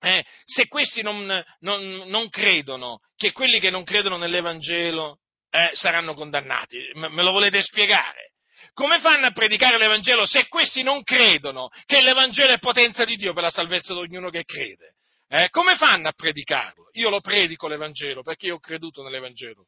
eh, 0.00 0.24
se 0.44 0.66
questi 0.66 1.00
non, 1.02 1.44
non, 1.60 2.04
non, 2.06 2.28
credono 2.28 2.98
che 3.14 3.30
quelli 3.30 3.60
che 3.60 3.70
non 3.70 3.84
credono 3.84 4.16
nell'Evangelo 4.16 5.18
eh, 5.48 5.70
saranno 5.74 6.14
condannati? 6.14 6.78
Me, 6.94 7.08
me 7.08 7.22
lo 7.22 7.30
volete 7.30 7.62
spiegare? 7.62 8.32
Come 8.72 8.98
fanno 8.98 9.26
a 9.26 9.32
predicare 9.32 9.78
l'Evangelo 9.78 10.26
se 10.26 10.48
questi 10.48 10.82
non 10.82 11.02
credono 11.02 11.68
che 11.86 12.00
l'Evangelo 12.00 12.52
è 12.52 12.58
potenza 12.58 13.04
di 13.04 13.16
Dio 13.16 13.32
per 13.32 13.44
la 13.44 13.50
salvezza 13.50 13.92
di 13.92 14.00
ognuno 14.00 14.30
che 14.30 14.44
crede? 14.44 14.91
Eh, 15.34 15.48
come 15.48 15.76
fanno 15.76 16.08
a 16.08 16.12
predicarlo? 16.12 16.90
Io 16.92 17.08
lo 17.08 17.22
predico 17.22 17.66
l'Evangelo 17.66 18.22
perché 18.22 18.48
io 18.48 18.56
ho 18.56 18.60
creduto 18.60 19.02
nell'Evangelo. 19.02 19.64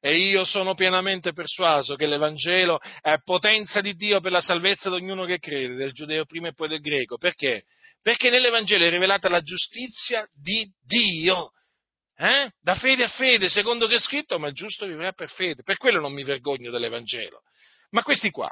E 0.00 0.16
io 0.16 0.42
sono 0.42 0.74
pienamente 0.74 1.32
persuaso 1.32 1.94
che 1.94 2.06
l'Evangelo 2.06 2.80
è 3.00 3.20
potenza 3.22 3.80
di 3.80 3.94
Dio 3.94 4.18
per 4.18 4.32
la 4.32 4.40
salvezza 4.40 4.88
di 4.88 4.96
ognuno 4.96 5.26
che 5.26 5.38
crede, 5.38 5.74
del 5.74 5.92
giudeo 5.92 6.24
prima 6.24 6.48
e 6.48 6.54
poi 6.54 6.66
del 6.66 6.80
greco. 6.80 7.18
Perché? 7.18 7.62
Perché 8.00 8.30
nell'Evangelo 8.30 8.84
è 8.84 8.90
rivelata 8.90 9.28
la 9.28 9.42
giustizia 9.42 10.28
di 10.32 10.68
Dio. 10.84 11.52
Eh? 12.16 12.50
Da 12.60 12.74
fede 12.74 13.04
a 13.04 13.08
fede, 13.08 13.48
secondo 13.48 13.86
che 13.86 13.94
è 13.94 14.00
scritto, 14.00 14.40
ma 14.40 14.48
il 14.48 14.54
giusto 14.54 14.86
vivrà 14.86 15.12
per 15.12 15.30
fede. 15.30 15.62
Per 15.62 15.76
quello 15.76 16.00
non 16.00 16.12
mi 16.12 16.24
vergogno 16.24 16.72
dell'Evangelo. 16.72 17.42
Ma 17.90 18.02
questi 18.02 18.30
qua, 18.30 18.50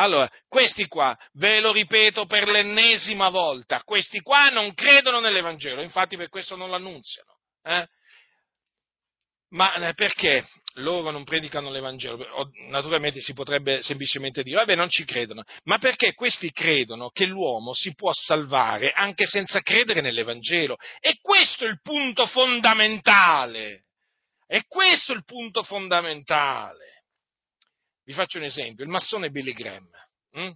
allora, 0.00 0.30
questi 0.48 0.86
qua, 0.86 1.16
ve 1.34 1.60
lo 1.60 1.72
ripeto 1.72 2.24
per 2.24 2.48
l'ennesima 2.48 3.28
volta, 3.28 3.82
questi 3.82 4.20
qua 4.20 4.48
non 4.48 4.72
credono 4.72 5.20
nell'Evangelo, 5.20 5.82
infatti 5.82 6.16
per 6.16 6.30
questo 6.30 6.56
non 6.56 6.70
l'annunziano. 6.70 7.36
Eh? 7.62 7.86
Ma 9.50 9.74
eh, 9.74 9.94
perché 9.94 10.48
loro 10.74 11.10
non 11.10 11.24
predicano 11.24 11.70
l'Evangelo? 11.70 12.24
Naturalmente 12.68 13.20
si 13.20 13.34
potrebbe 13.34 13.82
semplicemente 13.82 14.42
dire, 14.42 14.56
vabbè, 14.56 14.74
non 14.74 14.88
ci 14.88 15.04
credono, 15.04 15.44
ma 15.64 15.76
perché 15.76 16.14
questi 16.14 16.50
credono 16.50 17.10
che 17.10 17.26
l'uomo 17.26 17.74
si 17.74 17.94
può 17.94 18.10
salvare 18.14 18.92
anche 18.92 19.26
senza 19.26 19.60
credere 19.60 20.00
nell'Evangelo? 20.00 20.78
E 20.98 21.18
questo 21.20 21.66
è 21.66 21.68
il 21.68 21.80
punto 21.82 22.24
fondamentale. 22.24 23.84
E 24.46 24.64
questo 24.66 25.12
è 25.12 25.16
il 25.16 25.24
punto 25.24 25.62
fondamentale. 25.62 26.99
Vi 28.10 28.16
faccio 28.16 28.38
un 28.38 28.44
esempio, 28.44 28.82
il 28.82 28.90
massone 28.90 29.30
Billy 29.30 29.52
Graham, 29.52 29.88
hm? 30.32 30.50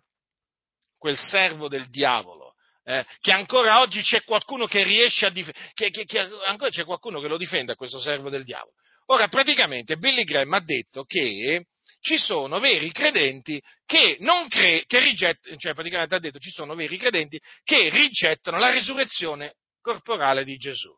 quel 0.98 1.16
servo 1.16 1.68
del 1.68 1.88
diavolo, 1.88 2.54
eh, 2.82 3.06
che 3.20 3.30
ancora 3.30 3.78
oggi 3.78 4.02
c'è 4.02 4.24
qualcuno 4.24 4.66
che 4.66 4.82
riesce 4.82 5.26
a 5.26 5.30
difendere, 5.30 5.70
che, 5.72 5.88
che, 5.90 6.04
che, 6.04 6.18
ancora 6.18 6.70
c'è 6.70 6.84
qualcuno 6.84 7.20
che 7.20 7.28
lo 7.28 7.36
difende 7.36 7.70
a 7.70 7.76
questo 7.76 8.00
servo 8.00 8.28
del 8.28 8.42
diavolo. 8.42 8.74
Ora, 9.06 9.28
praticamente 9.28 9.98
Billy 9.98 10.24
Graham 10.24 10.52
ha 10.52 10.64
detto 10.64 11.04
che 11.04 11.66
ci 12.00 12.18
sono 12.18 12.58
veri 12.58 12.90
credenti 12.90 13.62
che 13.86 14.16
non 14.18 14.48
cre- 14.48 14.82
che 14.84 14.98
rigettano, 14.98 15.56
cioè 15.56 15.74
praticamente 15.74 16.16
ha 16.16 16.18
detto 16.18 16.40
ci 16.40 16.50
sono 16.50 16.74
veri 16.74 16.98
credenti 16.98 17.40
che 17.62 17.88
rigettano 17.88 18.58
la 18.58 18.72
risurrezione 18.72 19.58
corporale 19.80 20.42
di 20.42 20.56
Gesù, 20.56 20.92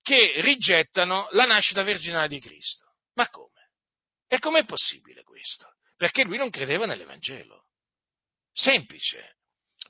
che 0.00 0.32
rigettano 0.36 1.28
la 1.32 1.44
nascita 1.44 1.82
virginale 1.82 2.28
di 2.28 2.40
Cristo. 2.40 2.86
Ma 3.16 3.28
come? 3.28 3.72
E 4.26 4.38
com'è 4.38 4.64
possibile 4.64 5.24
questo? 5.24 5.74
Perché 6.00 6.24
lui 6.24 6.38
non 6.38 6.48
credeva 6.48 6.86
nell'Evangelo. 6.86 7.66
Semplice. 8.54 9.34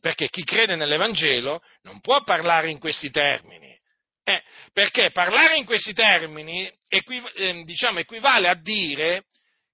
Perché 0.00 0.28
chi 0.28 0.42
crede 0.42 0.74
nell'Evangelo 0.74 1.62
non 1.82 2.00
può 2.00 2.24
parlare 2.24 2.68
in 2.68 2.80
questi 2.80 3.10
termini. 3.10 3.78
Eh, 4.24 4.42
perché 4.72 5.12
parlare 5.12 5.56
in 5.58 5.64
questi 5.64 5.92
termini 5.92 6.68
equiv- 6.88 7.30
eh, 7.36 7.62
diciamo, 7.62 8.00
equivale 8.00 8.48
a 8.48 8.56
dire 8.56 9.26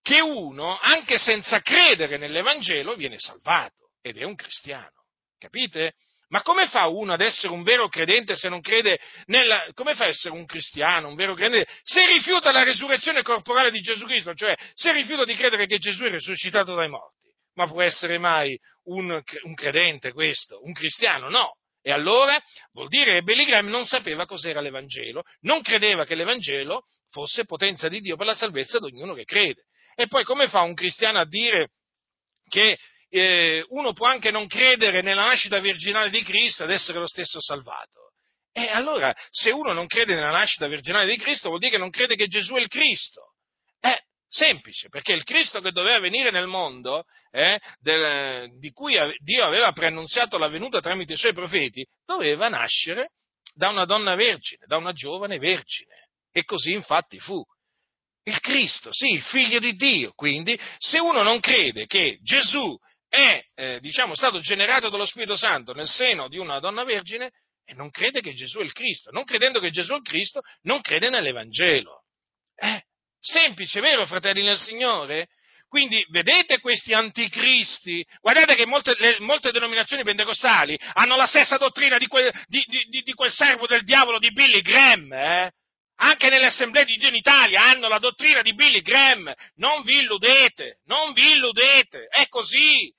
che 0.02 0.20
uno, 0.20 0.76
anche 0.78 1.16
senza 1.16 1.62
credere 1.62 2.18
nell'Evangelo, 2.18 2.96
viene 2.96 3.18
salvato 3.18 3.92
ed 4.02 4.18
è 4.18 4.24
un 4.24 4.34
cristiano. 4.34 5.06
Capite? 5.38 5.94
Ma 6.28 6.42
come 6.42 6.66
fa 6.66 6.88
uno 6.88 7.12
ad 7.12 7.20
essere 7.20 7.52
un 7.52 7.62
vero 7.62 7.88
credente 7.88 8.34
se 8.34 8.48
non 8.48 8.60
crede 8.60 8.98
nella... 9.26 9.64
come 9.74 9.94
fa 9.94 10.04
ad 10.04 10.10
essere 10.10 10.34
un 10.34 10.44
cristiano, 10.44 11.08
un 11.08 11.14
vero 11.14 11.34
credente, 11.34 11.70
se 11.82 12.04
rifiuta 12.06 12.50
la 12.50 12.64
resurrezione 12.64 13.22
corporale 13.22 13.70
di 13.70 13.80
Gesù 13.80 14.04
Cristo, 14.06 14.34
cioè 14.34 14.56
se 14.74 14.92
rifiuta 14.92 15.24
di 15.24 15.36
credere 15.36 15.66
che 15.66 15.78
Gesù 15.78 16.04
è 16.04 16.10
risuscitato 16.10 16.74
dai 16.74 16.88
morti? 16.88 17.30
Ma 17.54 17.66
può 17.66 17.80
essere 17.80 18.18
mai 18.18 18.58
un, 18.84 19.22
un 19.42 19.54
credente 19.54 20.12
questo? 20.12 20.60
Un 20.64 20.72
cristiano? 20.72 21.30
No. 21.30 21.56
E 21.80 21.92
allora 21.92 22.42
vuol 22.72 22.88
dire 22.88 23.12
che 23.12 23.22
Billy 23.22 23.44
Graham 23.44 23.68
non 23.68 23.86
sapeva 23.86 24.26
cos'era 24.26 24.60
l'Evangelo, 24.60 25.22
non 25.42 25.62
credeva 25.62 26.04
che 26.04 26.16
l'Evangelo 26.16 26.82
fosse 27.10 27.44
potenza 27.44 27.88
di 27.88 28.00
Dio 28.00 28.16
per 28.16 28.26
la 28.26 28.34
salvezza 28.34 28.80
di 28.80 28.86
ognuno 28.86 29.14
che 29.14 29.24
crede. 29.24 29.66
E 29.94 30.08
poi 30.08 30.24
come 30.24 30.48
fa 30.48 30.62
un 30.62 30.74
cristiano 30.74 31.20
a 31.20 31.24
dire 31.24 31.70
che 32.48 32.76
eh, 33.18 33.64
uno 33.68 33.92
può 33.92 34.06
anche 34.06 34.30
non 34.30 34.46
credere 34.46 35.02
nella 35.02 35.24
nascita 35.24 35.58
virginale 35.58 36.10
di 36.10 36.22
Cristo 36.22 36.64
ed 36.64 36.70
essere 36.70 36.98
lo 36.98 37.06
stesso 37.06 37.40
salvato. 37.40 38.12
E 38.52 38.68
allora, 38.68 39.14
se 39.28 39.50
uno 39.50 39.72
non 39.72 39.86
crede 39.86 40.14
nella 40.14 40.30
nascita 40.30 40.66
virginale 40.66 41.06
di 41.06 41.18
Cristo, 41.18 41.48
vuol 41.48 41.60
dire 41.60 41.72
che 41.72 41.78
non 41.78 41.90
crede 41.90 42.16
che 42.16 42.26
Gesù 42.26 42.54
è 42.54 42.60
il 42.60 42.68
Cristo. 42.68 43.34
Eh, 43.80 44.00
Semplice, 44.28 44.88
perché 44.88 45.12
il 45.12 45.22
Cristo 45.22 45.60
che 45.60 45.70
doveva 45.70 46.00
venire 46.00 46.30
nel 46.30 46.46
mondo, 46.48 47.04
eh, 47.30 47.60
del, 47.78 48.58
di 48.58 48.70
cui 48.70 48.96
Dio 49.18 49.44
aveva 49.44 49.70
preannunziato 49.72 50.36
la 50.36 50.48
venuta 50.48 50.80
tramite 50.80 51.12
i 51.12 51.16
suoi 51.16 51.32
profeti, 51.32 51.86
doveva 52.04 52.48
nascere 52.48 53.10
da 53.54 53.68
una 53.68 53.84
donna 53.84 54.14
vergine, 54.14 54.64
da 54.66 54.78
una 54.78 54.92
giovane 54.92 55.38
vergine. 55.38 56.08
E 56.32 56.44
così 56.44 56.72
infatti 56.72 57.18
fu. 57.18 57.40
Il 58.24 58.40
Cristo, 58.40 58.88
sì, 58.92 59.12
il 59.12 59.22
figlio 59.22 59.60
di 59.60 59.74
Dio. 59.74 60.12
Quindi, 60.12 60.58
se 60.78 60.98
uno 60.98 61.22
non 61.22 61.38
crede 61.38 61.86
che 61.86 62.18
Gesù 62.22 62.76
è, 63.08 63.44
eh, 63.54 63.80
diciamo, 63.80 64.14
stato 64.14 64.40
generato 64.40 64.88
dallo 64.88 65.06
Spirito 65.06 65.36
Santo 65.36 65.72
nel 65.72 65.88
seno 65.88 66.28
di 66.28 66.38
una 66.38 66.60
donna 66.60 66.84
vergine, 66.84 67.30
e 67.64 67.74
non 67.74 67.90
crede 67.90 68.20
che 68.20 68.34
Gesù 68.34 68.58
è 68.60 68.62
il 68.62 68.72
Cristo. 68.72 69.10
Non 69.10 69.24
credendo 69.24 69.58
che 69.58 69.70
Gesù 69.70 69.92
è 69.92 69.96
il 69.96 70.02
Cristo, 70.02 70.40
non 70.62 70.80
crede 70.80 71.10
nell'Evangelo. 71.10 72.02
Eh, 72.54 72.82
semplice, 73.18 73.80
vero, 73.80 74.06
fratelli 74.06 74.42
nel 74.42 74.56
Signore? 74.56 75.28
Quindi 75.68 76.04
vedete 76.10 76.60
questi 76.60 76.94
anticristi? 76.94 78.04
Guardate 78.20 78.54
che 78.54 78.66
molte, 78.66 78.94
le, 78.98 79.16
molte 79.18 79.50
denominazioni 79.50 80.04
pentecostali 80.04 80.78
hanno 80.94 81.16
la 81.16 81.26
stessa 81.26 81.56
dottrina 81.56 81.98
di 81.98 82.06
quel, 82.06 82.32
di, 82.46 82.64
di, 82.88 83.02
di 83.02 83.12
quel 83.14 83.32
servo 83.32 83.66
del 83.66 83.82
diavolo 83.82 84.18
di 84.18 84.30
Billy 84.30 84.60
Graham, 84.60 85.12
eh? 85.12 85.52
Anche 85.98 86.28
nelle 86.28 86.46
assemblee 86.46 86.84
di 86.84 86.96
Dio 86.96 87.08
in 87.08 87.14
Italia 87.14 87.62
hanno 87.62 87.88
la 87.88 87.98
dottrina 87.98 88.42
di 88.42 88.54
Billy 88.54 88.82
Graham. 88.82 89.32
Non 89.56 89.82
vi 89.82 90.00
illudete, 90.00 90.80
non 90.84 91.12
vi 91.12 91.32
illudete, 91.32 92.06
è 92.06 92.26
così. 92.28 92.92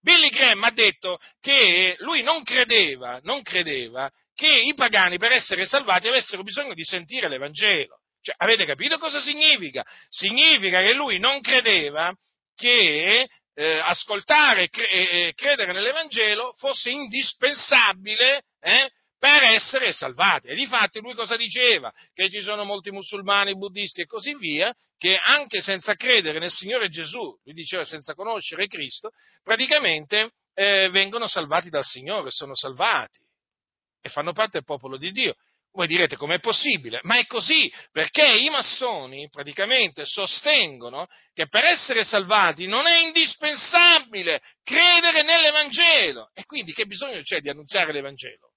Billy 0.00 0.30
Graham 0.30 0.62
ha 0.64 0.70
detto 0.70 1.18
che 1.40 1.96
lui 1.98 2.22
non 2.22 2.42
credeva, 2.42 3.18
non 3.22 3.42
credeva 3.42 4.10
che 4.34 4.48
i 4.48 4.72
pagani 4.74 5.18
per 5.18 5.32
essere 5.32 5.66
salvati 5.66 6.08
avessero 6.08 6.42
bisogno 6.42 6.72
di 6.72 6.84
sentire 6.84 7.28
l'Evangelo. 7.28 7.98
Cioè, 8.22 8.34
avete 8.38 8.64
capito 8.64 8.98
cosa 8.98 9.20
significa? 9.20 9.84
Significa 10.08 10.80
che 10.82 10.92
lui 10.92 11.18
non 11.18 11.40
credeva 11.40 12.14
che 12.54 13.28
eh, 13.54 13.78
ascoltare 13.78 14.64
e 14.64 14.68
cre- 14.68 15.32
credere 15.34 15.72
nell'Evangelo 15.72 16.52
fosse 16.54 16.90
indispensabile 16.90 18.44
eh, 18.60 18.90
per 19.20 19.42
essere 19.42 19.92
salvati. 19.92 20.48
E 20.48 20.54
difatti 20.54 20.98
lui 21.00 21.14
cosa 21.14 21.36
diceva? 21.36 21.92
Che 22.14 22.30
ci 22.30 22.40
sono 22.40 22.64
molti 22.64 22.90
musulmani, 22.90 23.54
buddisti 23.54 24.00
e 24.00 24.06
così 24.06 24.34
via, 24.34 24.74
che 24.96 25.18
anche 25.18 25.60
senza 25.60 25.94
credere 25.94 26.38
nel 26.38 26.50
Signore 26.50 26.88
Gesù, 26.88 27.20
lui 27.44 27.54
diceva 27.54 27.84
senza 27.84 28.14
conoscere 28.14 28.66
Cristo, 28.66 29.10
praticamente 29.42 30.32
eh, 30.54 30.88
vengono 30.88 31.28
salvati 31.28 31.68
dal 31.68 31.84
Signore, 31.84 32.30
sono 32.30 32.56
salvati 32.56 33.20
e 34.00 34.08
fanno 34.08 34.32
parte 34.32 34.52
del 34.52 34.64
popolo 34.64 34.96
di 34.96 35.12
Dio. 35.12 35.34
Voi 35.72 35.86
direte 35.86 36.16
com'è 36.16 36.40
possibile? 36.40 36.98
Ma 37.02 37.18
è 37.18 37.26
così, 37.26 37.72
perché 37.92 38.26
i 38.26 38.48
massoni 38.48 39.28
praticamente 39.28 40.04
sostengono 40.04 41.06
che 41.32 41.46
per 41.46 41.64
essere 41.64 42.04
salvati 42.04 42.66
non 42.66 42.86
è 42.86 43.02
indispensabile 43.04 44.40
credere 44.64 45.22
nell'Evangelo. 45.22 46.30
E 46.34 46.44
quindi 46.44 46.72
che 46.72 46.86
bisogno 46.86 47.20
c'è 47.20 47.40
di 47.40 47.50
annunziare 47.50 47.92
l'Evangelo? 47.92 48.49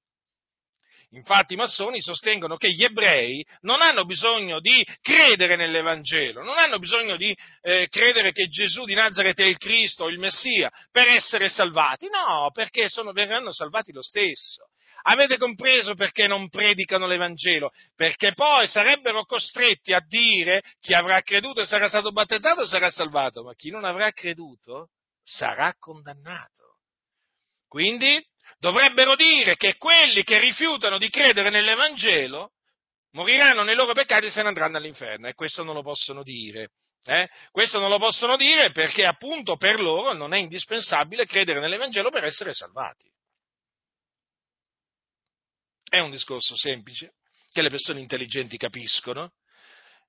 Infatti 1.13 1.53
i 1.53 1.57
massoni 1.57 2.01
sostengono 2.01 2.57
che 2.57 2.71
gli 2.71 2.83
ebrei 2.83 3.45
non 3.61 3.81
hanno 3.81 4.03
bisogno 4.03 4.59
di 4.59 4.83
credere 4.99 5.55
nell'Evangelo, 5.55 6.41
non 6.41 6.57
hanno 6.57 6.79
bisogno 6.79 7.17
di 7.17 7.35
eh, 7.61 7.87
credere 7.87 8.31
che 8.31 8.47
Gesù 8.47 8.83
di 8.85 8.95
Nazareth 8.95 9.39
è 9.39 9.45
il 9.45 9.57
Cristo, 9.57 10.07
il 10.07 10.17
Messia, 10.17 10.71
per 10.91 11.07
essere 11.07 11.49
salvati. 11.49 12.07
No, 12.09 12.49
perché 12.51 12.89
sono, 12.89 13.11
verranno 13.11 13.53
salvati 13.53 13.91
lo 13.91 14.01
stesso. 14.01 14.69
Avete 15.03 15.37
compreso 15.37 15.93
perché 15.93 16.27
non 16.27 16.49
predicano 16.49 17.05
l'Evangelo? 17.05 17.71
Perché 17.95 18.33
poi 18.33 18.67
sarebbero 18.67 19.25
costretti 19.25 19.93
a 19.93 20.03
dire 20.07 20.63
chi 20.79 20.93
avrà 20.93 21.21
creduto 21.21 21.61
e 21.61 21.65
sarà 21.65 21.89
stato 21.89 22.11
battezzato 22.11 22.65
sarà 22.65 22.89
salvato, 22.89 23.43
ma 23.43 23.53
chi 23.53 23.69
non 23.69 23.83
avrà 23.83 24.11
creduto 24.11 24.89
sarà 25.21 25.73
condannato. 25.77 26.77
Quindi 27.67 28.23
dovrebbero 28.63 29.17
dire 29.17 29.57
che 29.57 29.75
quelli 29.75 30.23
che 30.23 30.39
rifiutano 30.39 30.97
di 30.97 31.09
credere 31.09 31.49
nell'Evangelo 31.49 32.53
moriranno 33.11 33.63
nei 33.63 33.75
loro 33.75 33.91
peccati 33.91 34.27
e 34.27 34.31
se 34.31 34.41
ne 34.41 34.47
andranno 34.47 34.77
all'inferno. 34.77 35.27
E 35.27 35.33
questo 35.33 35.63
non 35.63 35.75
lo 35.75 35.81
possono 35.81 36.23
dire. 36.23 36.69
Eh? 37.03 37.27
Questo 37.51 37.79
non 37.79 37.89
lo 37.89 37.99
possono 37.99 38.37
dire 38.37 38.71
perché 38.71 39.05
appunto 39.05 39.57
per 39.57 39.81
loro 39.81 40.13
non 40.13 40.33
è 40.33 40.37
indispensabile 40.37 41.25
credere 41.25 41.59
nell'Evangelo 41.59 42.09
per 42.09 42.23
essere 42.23 42.53
salvati. 42.53 43.11
È 45.83 45.99
un 45.99 46.09
discorso 46.09 46.55
semplice 46.55 47.15
che 47.51 47.61
le 47.61 47.69
persone 47.69 47.99
intelligenti 47.99 48.55
capiscono. 48.55 49.33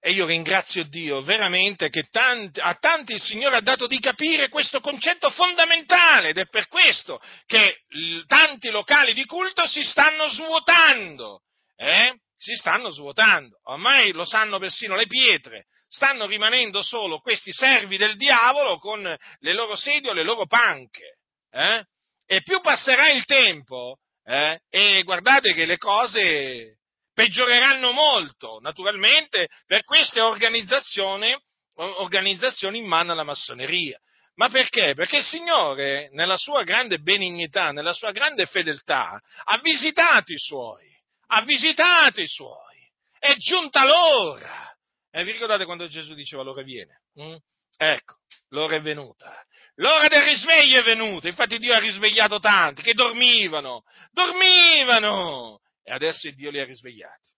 E 0.06 0.12
io 0.12 0.26
ringrazio 0.26 0.84
Dio 0.84 1.22
veramente 1.22 1.88
che 1.88 2.08
tanti, 2.10 2.60
a 2.60 2.74
tanti 2.74 3.14
il 3.14 3.22
Signore 3.22 3.56
ha 3.56 3.62
dato 3.62 3.86
di 3.86 3.98
capire 3.98 4.50
questo 4.50 4.80
concetto 4.80 5.30
fondamentale 5.30 6.28
ed 6.28 6.36
è 6.36 6.46
per 6.46 6.68
questo 6.68 7.22
che 7.46 7.78
tanti 8.26 8.68
locali 8.68 9.14
di 9.14 9.24
culto 9.24 9.66
si 9.66 9.82
stanno 9.82 10.28
svuotando. 10.28 11.40
Eh? 11.76 12.18
Si 12.36 12.54
stanno 12.54 12.90
svuotando. 12.90 13.58
Ormai 13.62 14.12
lo 14.12 14.26
sanno 14.26 14.58
persino 14.58 14.94
le 14.94 15.06
pietre. 15.06 15.68
Stanno 15.88 16.26
rimanendo 16.26 16.82
solo 16.82 17.20
questi 17.20 17.50
servi 17.54 17.96
del 17.96 18.18
diavolo 18.18 18.76
con 18.76 19.00
le 19.02 19.54
loro 19.54 19.74
sedie 19.74 20.10
o 20.10 20.12
le 20.12 20.22
loro 20.22 20.44
panche. 20.44 21.16
Eh? 21.50 21.82
E 22.26 22.42
più 22.42 22.60
passerà 22.60 23.08
il 23.08 23.24
tempo, 23.24 24.00
eh? 24.22 24.60
e 24.68 25.02
guardate 25.02 25.54
che 25.54 25.64
le 25.64 25.78
cose 25.78 26.80
peggioreranno 27.14 27.92
molto, 27.92 28.58
naturalmente, 28.60 29.48
per 29.66 29.84
queste 29.84 30.20
organizzazioni, 30.20 31.34
organizzazioni 31.76 32.78
in 32.78 32.86
mano 32.86 33.12
alla 33.12 33.24
massoneria. 33.24 33.98
Ma 34.34 34.48
perché? 34.48 34.94
Perché 34.94 35.18
il 35.18 35.24
Signore, 35.24 36.10
nella 36.12 36.36
sua 36.36 36.64
grande 36.64 36.98
benignità, 36.98 37.70
nella 37.70 37.92
sua 37.92 38.10
grande 38.10 38.46
fedeltà, 38.46 39.20
ha 39.44 39.58
visitato 39.58 40.32
i 40.32 40.38
suoi, 40.38 40.90
ha 41.28 41.42
visitato 41.42 42.20
i 42.20 42.26
suoi, 42.26 42.90
è 43.18 43.36
giunta 43.36 43.84
l'ora. 43.84 44.76
E 45.10 45.22
vi 45.22 45.30
ricordate 45.30 45.64
quando 45.64 45.86
Gesù 45.86 46.14
diceva 46.14 46.42
l'ora 46.42 46.62
viene? 46.62 47.02
Mm? 47.20 47.36
Ecco, 47.76 48.16
l'ora 48.48 48.74
è 48.74 48.80
venuta. 48.80 49.40
L'ora 49.76 50.08
del 50.08 50.22
risveglio 50.22 50.80
è 50.80 50.82
venuta. 50.82 51.28
Infatti 51.28 51.58
Dio 51.58 51.74
ha 51.74 51.78
risvegliato 51.78 52.40
tanti 52.40 52.82
che 52.82 52.94
dormivano, 52.94 53.82
dormivano 54.10 55.60
e 55.84 55.92
adesso 55.92 56.28
Dio 56.30 56.50
li 56.50 56.58
ha 56.58 56.64
risvegliati. 56.64 57.30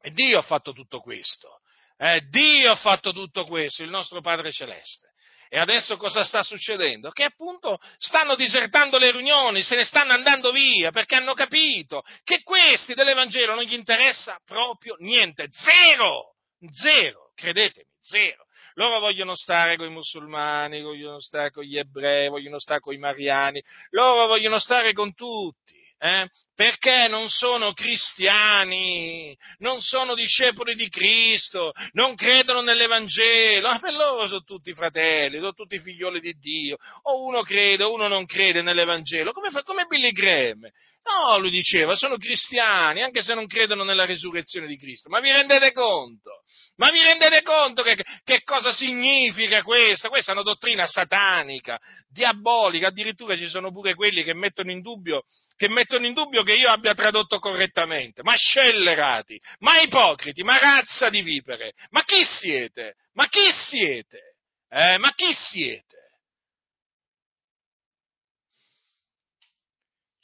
E 0.00 0.10
Dio 0.10 0.38
ha 0.38 0.42
fatto 0.42 0.72
tutto 0.72 1.00
questo. 1.00 1.60
Eh, 1.98 2.22
Dio 2.28 2.70
ha 2.70 2.76
fatto 2.76 3.12
tutto 3.12 3.44
questo, 3.44 3.82
il 3.82 3.90
nostro 3.90 4.20
Padre 4.20 4.52
Celeste. 4.52 5.12
E 5.48 5.58
adesso 5.58 5.96
cosa 5.96 6.24
sta 6.24 6.42
succedendo? 6.42 7.10
Che 7.10 7.22
appunto 7.22 7.78
stanno 7.98 8.34
disertando 8.34 8.98
le 8.98 9.12
riunioni, 9.12 9.62
se 9.62 9.76
ne 9.76 9.84
stanno 9.84 10.12
andando 10.12 10.50
via 10.50 10.90
perché 10.90 11.14
hanno 11.14 11.34
capito 11.34 12.02
che 12.24 12.42
questi 12.42 12.94
dell'Evangelo 12.94 13.54
non 13.54 13.62
gli 13.62 13.74
interessa 13.74 14.38
proprio 14.44 14.96
niente. 14.98 15.48
Zero! 15.50 16.34
Zero! 16.72 17.30
Credetemi, 17.34 17.88
zero. 18.00 18.46
Loro 18.74 18.98
vogliono 18.98 19.36
stare 19.36 19.76
con 19.76 19.86
i 19.86 19.90
musulmani, 19.90 20.82
vogliono 20.82 21.20
stare 21.20 21.50
con 21.50 21.62
gli 21.62 21.78
ebrei, 21.78 22.28
vogliono 22.28 22.58
stare 22.58 22.80
con 22.80 22.92
i 22.92 22.98
mariani, 22.98 23.62
loro 23.90 24.26
vogliono 24.26 24.58
stare 24.58 24.92
con 24.92 25.14
tutti 25.14 25.83
eh? 26.04 26.28
perché 26.54 27.08
non 27.08 27.30
sono 27.30 27.72
cristiani, 27.72 29.34
non 29.58 29.80
sono 29.80 30.14
discepoli 30.14 30.74
di 30.74 30.90
Cristo, 30.90 31.72
non 31.92 32.14
credono 32.14 32.60
nell'Evangelo, 32.60 33.68
ma 33.70 33.78
per 33.78 33.94
loro 33.94 34.26
sono 34.26 34.42
tutti 34.42 34.74
fratelli, 34.74 35.38
sono 35.38 35.54
tutti 35.54 35.80
figlioli 35.80 36.20
di 36.20 36.34
Dio, 36.34 36.76
o 37.02 37.24
uno 37.24 37.40
crede 37.42 37.84
o 37.84 37.92
uno 37.92 38.06
non 38.06 38.26
crede 38.26 38.60
nell'Evangelo, 38.60 39.32
come, 39.32 39.48
fa, 39.48 39.62
come 39.62 39.86
Billy 39.86 40.10
Graham. 40.12 40.68
No, 41.06 41.38
lui 41.38 41.50
diceva, 41.50 41.94
sono 41.94 42.16
cristiani, 42.16 43.02
anche 43.02 43.22
se 43.22 43.34
non 43.34 43.46
credono 43.46 43.84
nella 43.84 44.06
risurrezione 44.06 44.66
di 44.66 44.78
Cristo. 44.78 45.10
Ma 45.10 45.20
vi 45.20 45.30
rendete 45.30 45.70
conto? 45.72 46.42
Ma 46.76 46.90
vi 46.90 47.02
rendete 47.02 47.42
conto 47.42 47.82
che, 47.82 48.02
che 48.24 48.42
cosa 48.42 48.72
significa 48.72 49.62
questa? 49.62 50.08
Questa 50.08 50.30
è 50.30 50.34
una 50.34 50.42
dottrina 50.42 50.86
satanica, 50.86 51.78
diabolica, 52.08 52.88
addirittura 52.88 53.36
ci 53.36 53.48
sono 53.48 53.70
pure 53.70 53.94
quelli 53.94 54.22
che 54.22 54.32
mettono 54.34 54.70
in 54.70 54.80
dubbio 54.80 55.24
che 55.56 55.68
mettono 55.68 56.06
in 56.06 56.14
dubbio 56.14 56.42
che 56.42 56.54
io 56.54 56.68
abbia 56.68 56.94
tradotto 56.94 57.38
correttamente, 57.38 58.22
ma 58.22 58.34
scellerati, 58.34 59.40
ma 59.60 59.80
ipocriti, 59.80 60.42
ma 60.42 60.58
razza 60.58 61.10
di 61.10 61.22
vipere, 61.22 61.72
ma 61.90 62.02
chi 62.02 62.24
siete? 62.24 62.94
Ma 63.12 63.28
chi 63.28 63.50
siete? 63.52 64.34
Eh, 64.68 64.98
ma 64.98 65.12
chi 65.14 65.32
siete? 65.32 66.03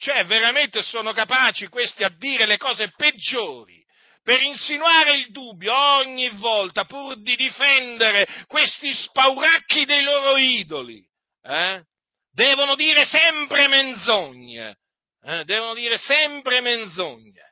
Cioè, 0.01 0.25
veramente 0.25 0.81
sono 0.81 1.13
capaci 1.13 1.67
questi 1.67 2.03
a 2.03 2.09
dire 2.09 2.45
le 2.45 2.57
cose 2.57 2.91
peggiori 2.95 3.79
per 4.23 4.41
insinuare 4.41 5.15
il 5.15 5.31
dubbio 5.31 5.75
ogni 5.75 6.29
volta 6.29 6.85
pur 6.85 7.21
di 7.21 7.35
difendere 7.35 8.27
questi 8.47 8.91
spauracchi 8.93 9.85
dei 9.85 10.03
loro 10.03 10.37
idoli. 10.37 11.03
Eh? 11.43 11.83
Devono 12.31 12.75
dire 12.75 13.05
sempre 13.05 13.67
menzogne 13.67 14.77
eh, 15.23 15.43
devono 15.43 15.73
dire 15.73 15.97
sempre 15.97 16.61
menzogne. 16.61 17.49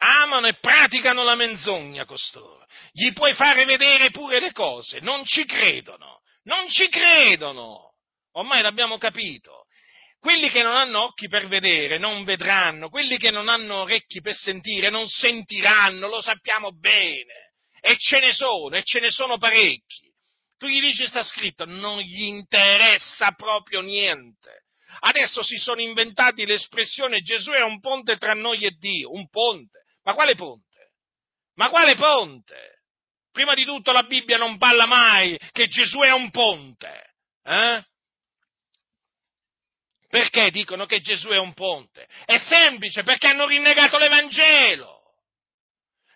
amano 0.00 0.46
e 0.46 0.54
praticano 0.54 1.24
la 1.24 1.34
menzogna 1.34 2.04
costoro. 2.04 2.64
Gli 2.92 3.12
puoi 3.12 3.34
fare 3.34 3.64
vedere 3.64 4.12
pure 4.12 4.38
le 4.38 4.52
cose, 4.52 5.00
non 5.00 5.24
ci 5.24 5.44
credono, 5.44 6.20
non 6.44 6.68
ci 6.68 6.88
credono. 6.88 7.87
Ormai 8.38 8.62
l'abbiamo 8.62 8.98
capito. 8.98 9.66
Quelli 10.20 10.48
che 10.48 10.62
non 10.62 10.74
hanno 10.74 11.02
occhi 11.02 11.28
per 11.28 11.48
vedere 11.48 11.98
non 11.98 12.24
vedranno, 12.24 12.88
quelli 12.88 13.18
che 13.18 13.30
non 13.30 13.48
hanno 13.48 13.82
orecchi 13.82 14.20
per 14.20 14.34
sentire 14.34 14.90
non 14.90 15.08
sentiranno, 15.08 16.08
lo 16.08 16.20
sappiamo 16.20 16.70
bene. 16.72 17.52
E 17.80 17.96
ce 17.98 18.20
ne 18.20 18.32
sono, 18.32 18.76
e 18.76 18.82
ce 18.82 19.00
ne 19.00 19.10
sono 19.10 19.38
parecchi. 19.38 20.12
Tu 20.56 20.66
gli 20.66 20.80
dici 20.80 21.06
sta 21.06 21.22
scritto, 21.22 21.64
non 21.64 22.00
gli 22.00 22.22
interessa 22.22 23.32
proprio 23.32 23.80
niente. 23.80 24.64
Adesso 25.00 25.42
si 25.42 25.56
sono 25.58 25.80
inventati 25.80 26.46
l'espressione 26.46 27.22
Gesù 27.22 27.50
è 27.50 27.62
un 27.62 27.78
ponte 27.80 28.16
tra 28.18 28.34
noi 28.34 28.64
e 28.64 28.70
Dio, 28.70 29.12
un 29.12 29.28
ponte. 29.28 29.84
Ma 30.02 30.14
quale 30.14 30.34
ponte? 30.34 30.92
Ma 31.54 31.68
quale 31.70 31.94
ponte? 31.94 32.82
Prima 33.30 33.54
di 33.54 33.64
tutto 33.64 33.92
la 33.92 34.02
Bibbia 34.02 34.36
non 34.36 34.58
parla 34.58 34.86
mai 34.86 35.38
che 35.52 35.68
Gesù 35.68 36.00
è 36.00 36.12
un 36.12 36.30
ponte. 36.30 37.14
Eh? 37.44 37.84
Perché 40.08 40.50
dicono 40.50 40.86
che 40.86 41.00
Gesù 41.00 41.28
è 41.28 41.38
un 41.38 41.52
ponte? 41.52 42.08
È 42.24 42.38
semplice, 42.38 43.02
perché 43.02 43.26
hanno 43.26 43.46
rinnegato 43.46 43.98
l'Evangelo. 43.98 44.96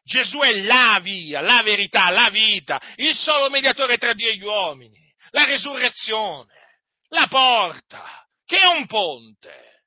Gesù 0.02 0.38
è 0.38 0.52
la 0.62 0.98
via, 1.00 1.40
la 1.40 1.62
verità, 1.62 2.10
la 2.10 2.28
vita, 2.30 2.80
il 2.96 3.14
solo 3.14 3.50
mediatore 3.50 3.98
tra 3.98 4.14
Dio 4.14 4.28
e 4.28 4.36
gli 4.36 4.42
uomini, 4.42 4.98
la 5.30 5.44
resurrezione, 5.44 6.52
la 7.08 7.26
porta, 7.28 8.26
che 8.44 8.58
è 8.58 8.66
un 8.66 8.86
ponte. 8.86 9.84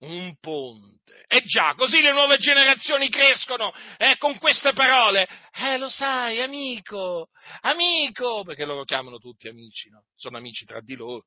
Un 0.00 0.36
ponte. 0.38 1.24
E 1.26 1.42
già, 1.42 1.74
così 1.74 2.00
le 2.00 2.12
nuove 2.12 2.38
generazioni 2.38 3.08
crescono 3.08 3.74
eh, 3.96 4.16
con 4.18 4.38
queste 4.38 4.72
parole. 4.72 5.26
Eh, 5.52 5.76
lo 5.78 5.88
sai, 5.88 6.40
amico, 6.40 7.30
amico, 7.62 8.44
perché 8.44 8.64
loro 8.64 8.84
chiamano 8.84 9.18
tutti 9.18 9.48
amici, 9.48 9.88
no? 9.88 10.04
Sono 10.14 10.36
amici 10.36 10.64
tra 10.64 10.80
di 10.80 10.94
loro. 10.94 11.24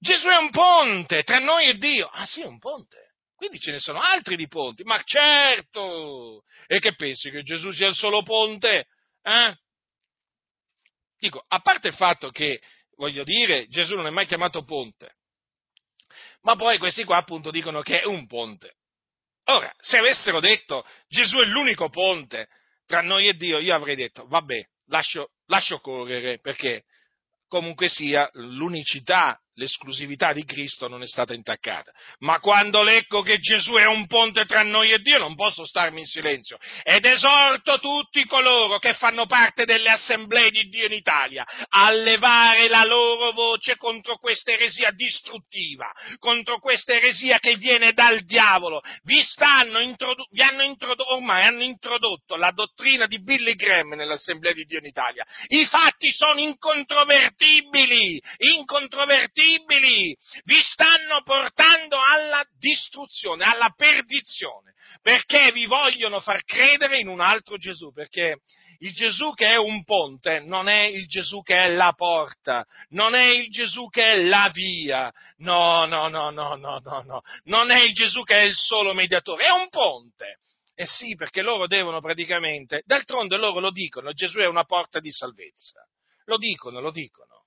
Gesù 0.00 0.28
è 0.28 0.36
un 0.36 0.50
ponte 0.50 1.22
tra 1.24 1.38
noi 1.38 1.68
e 1.68 1.74
Dio. 1.76 2.08
Ah 2.08 2.24
sì, 2.24 2.40
è 2.40 2.46
un 2.46 2.58
ponte. 2.58 3.12
Quindi 3.36 3.60
ce 3.60 3.72
ne 3.72 3.78
sono 3.78 4.00
altri 4.00 4.34
di 4.34 4.48
ponti. 4.48 4.82
Ma 4.82 5.00
certo! 5.04 6.42
E 6.66 6.78
che 6.78 6.94
pensi 6.94 7.30
che 7.30 7.42
Gesù 7.42 7.70
sia 7.70 7.88
il 7.88 7.94
solo 7.94 8.22
ponte? 8.22 8.86
Eh? 9.22 9.56
Dico, 11.18 11.44
a 11.46 11.60
parte 11.60 11.88
il 11.88 11.94
fatto 11.94 12.30
che, 12.30 12.60
voglio 12.96 13.24
dire, 13.24 13.66
Gesù 13.68 13.94
non 13.94 14.06
è 14.06 14.10
mai 14.10 14.26
chiamato 14.26 14.64
ponte, 14.64 15.16
ma 16.42 16.56
poi 16.56 16.78
questi 16.78 17.04
qua 17.04 17.18
appunto 17.18 17.50
dicono 17.50 17.82
che 17.82 18.00
è 18.00 18.06
un 18.06 18.26
ponte. 18.26 18.76
Ora, 19.44 19.70
se 19.78 19.98
avessero 19.98 20.40
detto 20.40 20.86
Gesù 21.08 21.38
è 21.38 21.44
l'unico 21.44 21.90
ponte 21.90 22.48
tra 22.86 23.02
noi 23.02 23.28
e 23.28 23.34
Dio, 23.34 23.58
io 23.58 23.74
avrei 23.74 23.96
detto, 23.96 24.26
vabbè, 24.26 24.62
lascio, 24.86 25.32
lascio 25.46 25.80
correre, 25.80 26.40
perché 26.40 26.84
comunque 27.48 27.88
sia 27.88 28.28
l'unicità 28.34 29.38
l'esclusività 29.60 30.32
di 30.32 30.44
Cristo 30.44 30.88
non 30.88 31.02
è 31.02 31.06
stata 31.06 31.34
intaccata. 31.34 31.92
Ma 32.20 32.40
quando 32.40 32.82
leggo 32.82 33.20
che 33.20 33.38
Gesù 33.38 33.74
è 33.74 33.84
un 33.84 34.06
ponte 34.06 34.46
tra 34.46 34.62
noi 34.62 34.90
e 34.90 35.00
Dio 35.00 35.18
non 35.18 35.36
posso 35.36 35.66
starmi 35.66 36.00
in 36.00 36.06
silenzio 36.06 36.58
ed 36.82 37.04
esorto 37.04 37.78
tutti 37.78 38.24
coloro 38.24 38.78
che 38.78 38.94
fanno 38.94 39.26
parte 39.26 39.66
delle 39.66 39.90
assemblee 39.90 40.50
di 40.50 40.68
Dio 40.68 40.86
in 40.86 40.92
Italia 40.92 41.44
a 41.68 41.90
levare 41.90 42.68
la 42.68 42.84
loro 42.84 43.32
voce 43.32 43.76
contro 43.76 44.16
questa 44.16 44.52
eresia 44.52 44.90
distruttiva, 44.92 45.92
contro 46.18 46.58
questa 46.58 46.94
eresia 46.94 47.38
che 47.38 47.56
viene 47.56 47.92
dal 47.92 48.24
diavolo. 48.24 48.80
Vi, 49.02 49.22
stanno, 49.22 49.78
introdu- 49.78 50.26
vi 50.30 50.40
hanno 50.40 50.62
introdotto, 50.62 51.12
ormai 51.12 51.44
hanno 51.44 51.64
introdotto 51.64 52.36
la 52.36 52.50
dottrina 52.52 53.06
di 53.06 53.22
Billy 53.22 53.54
Graham 53.54 53.90
nell'assemblea 53.90 54.52
di 54.52 54.64
Dio 54.64 54.78
in 54.78 54.86
Italia. 54.86 55.26
I 55.48 55.66
fatti 55.66 56.10
sono 56.12 56.40
incontrovertibili, 56.40 58.20
incontrovertibili 58.54 59.49
terribili, 59.50 60.16
vi 60.44 60.62
stanno 60.62 61.22
portando 61.22 61.96
alla 61.98 62.44
distruzione, 62.58 63.44
alla 63.44 63.72
perdizione, 63.76 64.74
perché 65.02 65.50
vi 65.52 65.66
vogliono 65.66 66.20
far 66.20 66.44
credere 66.44 66.98
in 66.98 67.08
un 67.08 67.20
altro 67.20 67.56
Gesù, 67.56 67.92
perché 67.92 68.38
il 68.78 68.92
Gesù 68.92 69.32
che 69.34 69.48
è 69.48 69.56
un 69.56 69.84
ponte 69.84 70.40
non 70.40 70.68
è 70.68 70.84
il 70.84 71.06
Gesù 71.06 71.42
che 71.42 71.64
è 71.64 71.70
la 71.70 71.92
porta, 71.92 72.64
non 72.90 73.14
è 73.14 73.26
il 73.26 73.50
Gesù 73.50 73.88
che 73.88 74.12
è 74.12 74.22
la 74.22 74.50
via, 74.52 75.12
no, 75.38 75.84
no, 75.84 76.08
no, 76.08 76.30
no, 76.30 76.54
no, 76.54 76.78
no, 76.78 77.02
no, 77.02 77.20
non 77.44 77.70
è 77.70 77.82
il 77.82 77.92
Gesù 77.92 78.22
che 78.22 78.40
è 78.40 78.42
il 78.42 78.54
solo 78.54 78.94
mediatore, 78.94 79.46
è 79.46 79.50
un 79.50 79.68
ponte. 79.68 80.38
Eh 80.74 80.86
sì, 80.86 81.14
perché 81.14 81.42
loro 81.42 81.66
devono 81.66 82.00
praticamente, 82.00 82.82
d'altronde 82.86 83.36
loro 83.36 83.60
lo 83.60 83.70
dicono, 83.70 84.12
Gesù 84.12 84.38
è 84.38 84.46
una 84.46 84.64
porta 84.64 84.98
di 84.98 85.12
salvezza. 85.12 85.86
Lo 86.24 86.38
dicono, 86.38 86.80
lo 86.80 86.90
dicono. 86.90 87.39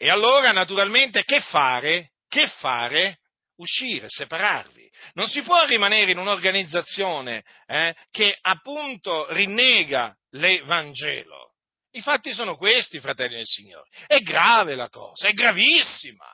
E 0.00 0.08
allora, 0.08 0.52
naturalmente, 0.52 1.24
che 1.24 1.40
fare? 1.40 2.12
Che 2.28 2.46
fare? 2.46 3.18
Uscire, 3.56 4.06
separarvi. 4.08 4.88
Non 5.14 5.26
si 5.26 5.42
può 5.42 5.64
rimanere 5.66 6.12
in 6.12 6.18
un'organizzazione 6.18 7.44
eh, 7.66 7.96
che 8.10 8.38
appunto 8.40 9.30
rinnega 9.32 10.16
l'Evangelo. 10.30 11.54
I 11.90 12.00
fatti 12.00 12.32
sono 12.32 12.56
questi, 12.56 13.00
fratelli 13.00 13.34
del 13.34 13.46
Signore. 13.46 13.88
È 14.06 14.20
grave 14.20 14.76
la 14.76 14.88
cosa, 14.88 15.26
è 15.26 15.32
gravissima. 15.32 16.32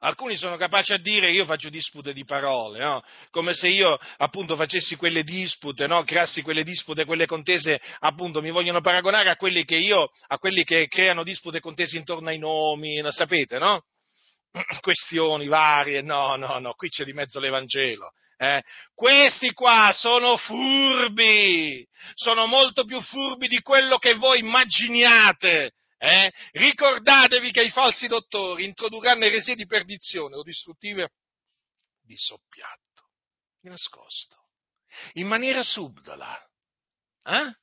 Alcuni 0.00 0.36
sono 0.36 0.56
capaci 0.56 0.92
a 0.92 0.98
dire 0.98 1.30
io 1.30 1.46
faccio 1.46 1.70
dispute 1.70 2.12
di 2.12 2.24
parole, 2.24 2.78
no? 2.80 3.02
come 3.30 3.54
se 3.54 3.68
io 3.68 3.98
appunto 4.18 4.54
facessi 4.54 4.96
quelle 4.96 5.22
dispute, 5.22 5.86
no? 5.86 6.04
creassi 6.04 6.42
quelle 6.42 6.62
dispute, 6.62 7.04
quelle 7.06 7.26
contese, 7.26 7.80
appunto 8.00 8.42
mi 8.42 8.50
vogliono 8.50 8.80
paragonare 8.80 9.30
a 9.30 9.36
quelli 9.36 9.64
che 9.64 9.76
io, 9.76 10.10
a 10.26 10.38
quelli 10.38 10.64
che 10.64 10.86
creano 10.88 11.22
dispute 11.22 11.58
e 11.58 11.60
contese 11.60 11.96
intorno 11.96 12.28
ai 12.28 12.38
nomi, 12.38 13.00
lo 13.00 13.10
sapete, 13.10 13.58
no? 13.58 13.84
Questioni 14.80 15.46
varie, 15.46 16.02
no, 16.02 16.36
no, 16.36 16.58
no, 16.58 16.74
qui 16.74 16.88
c'è 16.88 17.04
di 17.04 17.12
mezzo 17.12 17.40
l'Evangelo. 17.40 18.12
Eh? 18.36 18.62
Questi 18.94 19.52
qua 19.52 19.92
sono 19.94 20.36
furbi, 20.36 21.86
sono 22.14 22.46
molto 22.46 22.84
più 22.84 23.00
furbi 23.00 23.48
di 23.48 23.60
quello 23.60 23.96
che 23.98 24.14
voi 24.14 24.40
immaginiate. 24.40 25.72
Eh? 25.98 26.32
Ricordatevi 26.52 27.52
che 27.52 27.62
i 27.62 27.70
falsi 27.70 28.06
dottori 28.06 28.64
introdurranno 28.64 29.24
eresie 29.24 29.54
di 29.54 29.66
perdizione 29.66 30.36
o 30.36 30.42
distruttive 30.42 31.10
di 32.02 32.16
soppiatto, 32.16 33.10
di 33.60 33.68
nascosto, 33.68 34.36
in 35.14 35.26
maniera 35.26 35.62
subdola. 35.62 36.38
Eh? 37.24 37.54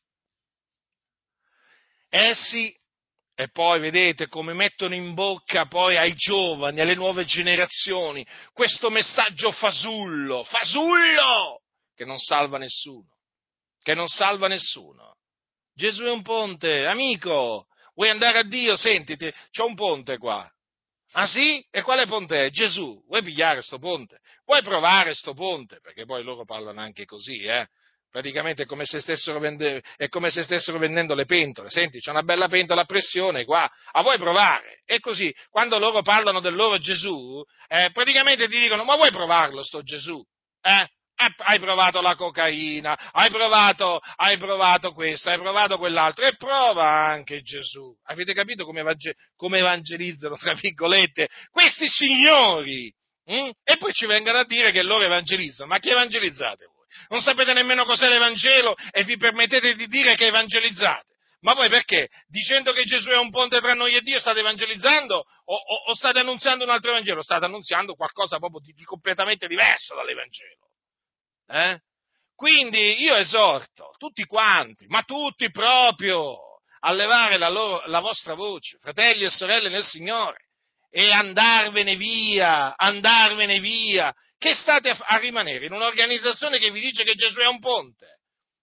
Essi 2.10 2.76
e 3.36 3.50
poi 3.50 3.80
vedete 3.80 4.28
come 4.28 4.54
mettono 4.54 4.94
in 4.94 5.14
bocca 5.14 5.66
poi 5.66 5.98
ai 5.98 6.14
giovani, 6.14 6.80
alle 6.80 6.94
nuove 6.94 7.26
generazioni, 7.26 8.26
questo 8.52 8.90
messaggio 8.92 9.52
fasullo, 9.52 10.44
fasullo, 10.44 11.62
che 11.96 12.06
non 12.06 12.20
salva 12.20 12.58
nessuno, 12.58 13.18
che 13.82 13.96
non 13.96 14.08
salva 14.08 14.48
nessuno. 14.48 15.18
Gesù 15.74 16.04
è 16.04 16.12
un 16.12 16.22
ponte, 16.22 16.86
amico, 16.86 17.68
Vuoi 17.96 18.10
andare 18.10 18.40
a 18.40 18.44
Dio? 18.44 18.76
Sentiti, 18.76 19.32
c'è 19.52 19.64
un 19.64 19.76
ponte 19.76 20.18
qua. 20.18 20.50
Ah 21.16 21.28
sì? 21.28 21.64
E 21.70 21.82
quale 21.84 22.06
ponte 22.06 22.46
è? 22.46 22.50
Gesù. 22.50 23.04
Vuoi 23.08 23.22
pigliare 23.22 23.62
sto 23.62 23.78
ponte? 23.78 24.20
Vuoi 24.46 24.64
provare 24.64 25.14
sto 25.14 25.34
ponte? 25.34 25.80
Perché 25.80 26.06
poi 26.06 26.24
loro 26.24 26.44
parlano 26.44 26.82
anche 26.82 27.06
così, 27.06 27.44
eh? 27.44 27.68
Praticamente 28.10 28.64
è 28.64 28.66
come, 28.68 28.86
vende, 29.40 29.82
è 29.98 30.08
come 30.08 30.30
se 30.30 30.44
stessero 30.44 30.78
vendendo 30.78 31.16
le 31.16 31.26
pentole. 31.26 31.70
Senti, 31.70 32.00
c'è 32.00 32.12
una 32.12 32.22
bella 32.22 32.48
pentola 32.48 32.82
a 32.82 32.86
pressione 32.86 33.44
qua, 33.44 33.68
a 33.92 34.02
vuoi 34.04 34.20
provare? 34.20 34.82
E 34.86 35.00
così, 35.00 35.34
quando 35.50 35.80
loro 35.80 36.04
parlano 36.04 36.40
del 36.40 36.54
loro 36.54 36.78
Gesù, 36.78 37.44
eh, 37.68 37.90
praticamente 37.92 38.48
ti 38.48 38.60
dicono, 38.60 38.84
ma 38.84 38.96
vuoi 38.96 39.10
provarlo 39.10 39.64
sto 39.64 39.82
Gesù? 39.82 40.24
Eh? 40.62 40.88
Eh, 41.16 41.34
hai 41.38 41.60
provato 41.60 42.02
la 42.02 42.16
cocaina, 42.16 43.12
hai 43.12 43.30
provato, 43.30 44.00
hai 44.16 44.38
provato 44.38 44.94
questo, 44.94 45.30
hai 45.30 45.38
provato 45.38 45.78
quell'altro 45.78 46.26
e 46.26 46.36
prova 46.36 47.06
anche 47.06 47.42
Gesù. 47.42 47.96
Avete 48.06 48.34
capito 48.34 48.66
come, 48.66 49.60
evangelizzano, 49.60 50.36
tra 50.36 50.54
virgolette, 50.54 51.30
questi 51.52 51.88
signori? 51.88 52.92
Mm? 53.32 53.50
E 53.64 53.78
poi 53.78 53.94
ci 53.94 54.06
vengono 54.06 54.40
a 54.40 54.46
dire 54.46 54.72
che 54.72 54.84
loro 54.84 55.04
evangelizzano. 55.04 55.70
Ma 55.70 55.80
chi 55.80 55.90
evangelizzate 55.90 56.66
voi? 56.66 56.86
Non 57.10 57.22
sapete 57.22 57.54
nemmeno 57.54 57.86
cos'è 57.86 58.10
l'Evangelo 58.10 58.76
e 58.92 59.04
vi 59.04 59.18
permettete 59.18 59.76
di 59.76 59.88
dire 59.88 60.16
che 60.16 60.28
evangelizzate. 60.28 61.12
Ma 61.42 61.54
voi 61.54 61.70
perché? 61.70 62.10
Dicendo 62.28 62.72
che 62.72 62.84
Gesù 62.84 63.10
è 63.10 63.18
un 63.18 63.30
ponte 63.30 63.60
tra 63.60 63.74
noi 63.74 63.96
e 63.96 64.02
Dio 64.02 64.20
state 64.20 64.40
evangelizzando 64.40 65.16
o, 65.16 65.56
o, 65.56 65.76
o 65.90 65.94
state 65.94 66.20
annunziando 66.20 66.64
un 66.64 66.70
altro 66.70 66.92
Evangelo? 66.92 67.22
State 67.22 67.46
annunziando 67.46 67.96
qualcosa 67.96 68.38
proprio 68.38 68.62
di, 68.62 68.72
di 68.72 68.84
completamente 68.84 69.48
diverso 69.48 69.94
dall'Evangelo. 69.94 70.72
Eh? 71.48 71.80
Quindi 72.36 73.02
io 73.02 73.16
esorto 73.16 73.94
tutti 73.98 74.26
quanti, 74.26 74.86
ma 74.88 75.04
tutti 75.04 75.50
proprio, 75.50 76.38
a 76.80 76.92
levare 76.92 77.38
la, 77.38 77.50
loro, 77.50 77.86
la 77.88 78.00
vostra 78.00 78.34
voce, 78.34 78.78
fratelli 78.80 79.24
e 79.24 79.30
sorelle 79.30 79.70
nel 79.70 79.84
Signore, 79.84 80.48
e 80.90 81.12
andarvene 81.12 81.96
via, 81.96 82.76
andarvene 82.76 83.60
via, 83.60 84.14
che 84.38 84.54
state 84.54 84.90
a, 84.90 84.98
a 85.00 85.18
rimanere 85.18 85.66
in 85.66 85.74
un'organizzazione 85.74 86.60
che 86.60 86.70
vi 86.72 86.82
dice 86.82 87.04
che 87.04 87.16
Gesù 87.16 87.40
è 87.40 87.48
un 87.48 87.60
ponte 87.60 88.20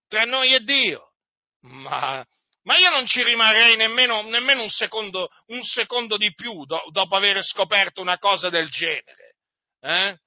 tra 0.06 0.24
noi 0.24 0.52
e 0.52 0.60
Dio. 0.60 1.12
Ma, 1.62 2.24
ma 2.64 2.76
io 2.76 2.90
non 2.90 3.06
ci 3.06 3.22
rimarrei 3.22 3.76
nemmeno, 3.76 4.22
nemmeno 4.22 4.62
un, 4.62 4.68
secondo, 4.68 5.28
un, 5.46 5.62
secondo, 5.62 6.16
di 6.16 6.34
più 6.34 6.64
do, 6.64 6.82
dopo 6.90 7.16
aver 7.16 7.42
scoperto 7.42 8.00
una 8.00 8.18
cosa 8.18 8.50
del 8.50 8.68
genere. 8.68 9.36
Eh? 9.80 10.18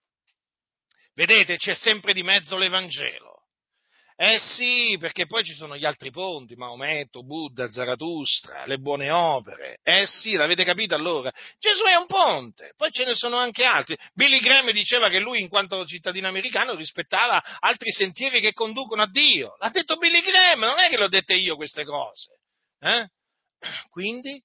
Vedete, 1.13 1.57
c'è 1.57 1.75
sempre 1.75 2.13
di 2.13 2.23
mezzo 2.23 2.57
l'Evangelo. 2.57 3.33
Eh 4.15 4.37
sì, 4.37 4.95
perché 4.99 5.25
poi 5.25 5.43
ci 5.43 5.53
sono 5.53 5.75
gli 5.75 5.85
altri 5.85 6.11
ponti, 6.11 6.55
Maometto, 6.55 7.23
Buddha, 7.23 7.67
Zarathustra, 7.69 8.63
le 8.65 8.77
buone 8.77 9.09
opere. 9.09 9.79
Eh 9.81 10.05
sì, 10.05 10.33
l'avete 10.33 10.63
capito 10.63 10.93
allora? 10.93 11.31
Gesù 11.57 11.83
è 11.85 11.95
un 11.95 12.05
ponte, 12.05 12.73
poi 12.77 12.91
ce 12.91 13.05
ne 13.05 13.15
sono 13.15 13.37
anche 13.37 13.63
altri. 13.63 13.97
Billy 14.13 14.39
Graham 14.39 14.71
diceva 14.71 15.09
che 15.09 15.19
lui, 15.19 15.41
in 15.41 15.49
quanto 15.49 15.83
cittadino 15.85 16.27
americano, 16.27 16.75
rispettava 16.75 17.41
altri 17.59 17.91
sentieri 17.91 18.39
che 18.39 18.53
conducono 18.53 19.01
a 19.01 19.09
Dio. 19.09 19.55
L'ha 19.59 19.69
detto 19.69 19.97
Billy 19.97 20.21
Graham, 20.21 20.59
non 20.59 20.79
è 20.79 20.89
che 20.89 20.97
l'ho 20.97 21.09
dette 21.09 21.33
io 21.33 21.55
queste 21.55 21.83
cose. 21.83 22.37
Eh? 22.79 23.07
Quindi, 23.89 24.39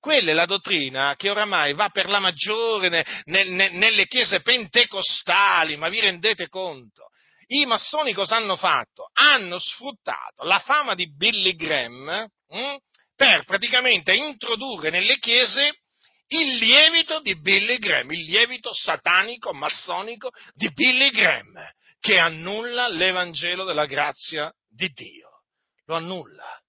quella 0.00 0.30
è 0.30 0.34
la 0.34 0.46
dottrina 0.46 1.14
che 1.16 1.30
oramai 1.30 1.74
va 1.74 1.90
per 1.90 2.08
la 2.08 2.18
maggiore 2.18 2.88
ne, 2.88 3.44
ne, 3.44 3.68
nelle 3.70 4.06
chiese 4.06 4.40
pentecostali, 4.40 5.76
ma 5.76 5.88
vi 5.88 6.00
rendete 6.00 6.48
conto? 6.48 7.10
i 7.52 7.66
massoni 7.66 8.12
cosa 8.12 8.36
hanno 8.36 8.56
fatto? 8.56 9.10
Hanno 9.12 9.58
sfruttato 9.58 10.44
la 10.44 10.60
fama 10.60 10.94
di 10.94 11.12
Billy 11.12 11.54
Graham 11.54 12.28
hm, 12.48 12.76
per 13.16 13.44
praticamente 13.44 14.14
introdurre 14.14 14.90
nelle 14.90 15.18
chiese 15.18 15.80
il 16.28 16.56
lievito 16.56 17.20
di 17.20 17.38
Billy 17.40 17.78
Graham, 17.78 18.12
il 18.12 18.24
lievito 18.24 18.72
satanico, 18.72 19.52
massonico 19.52 20.30
di 20.54 20.70
Billy 20.72 21.10
Graham, 21.10 21.60
che 21.98 22.18
annulla 22.18 22.86
l'Evangelo 22.86 23.64
della 23.64 23.86
grazia 23.86 24.52
di 24.68 24.88
Dio. 24.90 25.42
Lo 25.86 25.96
annulla. 25.96 26.59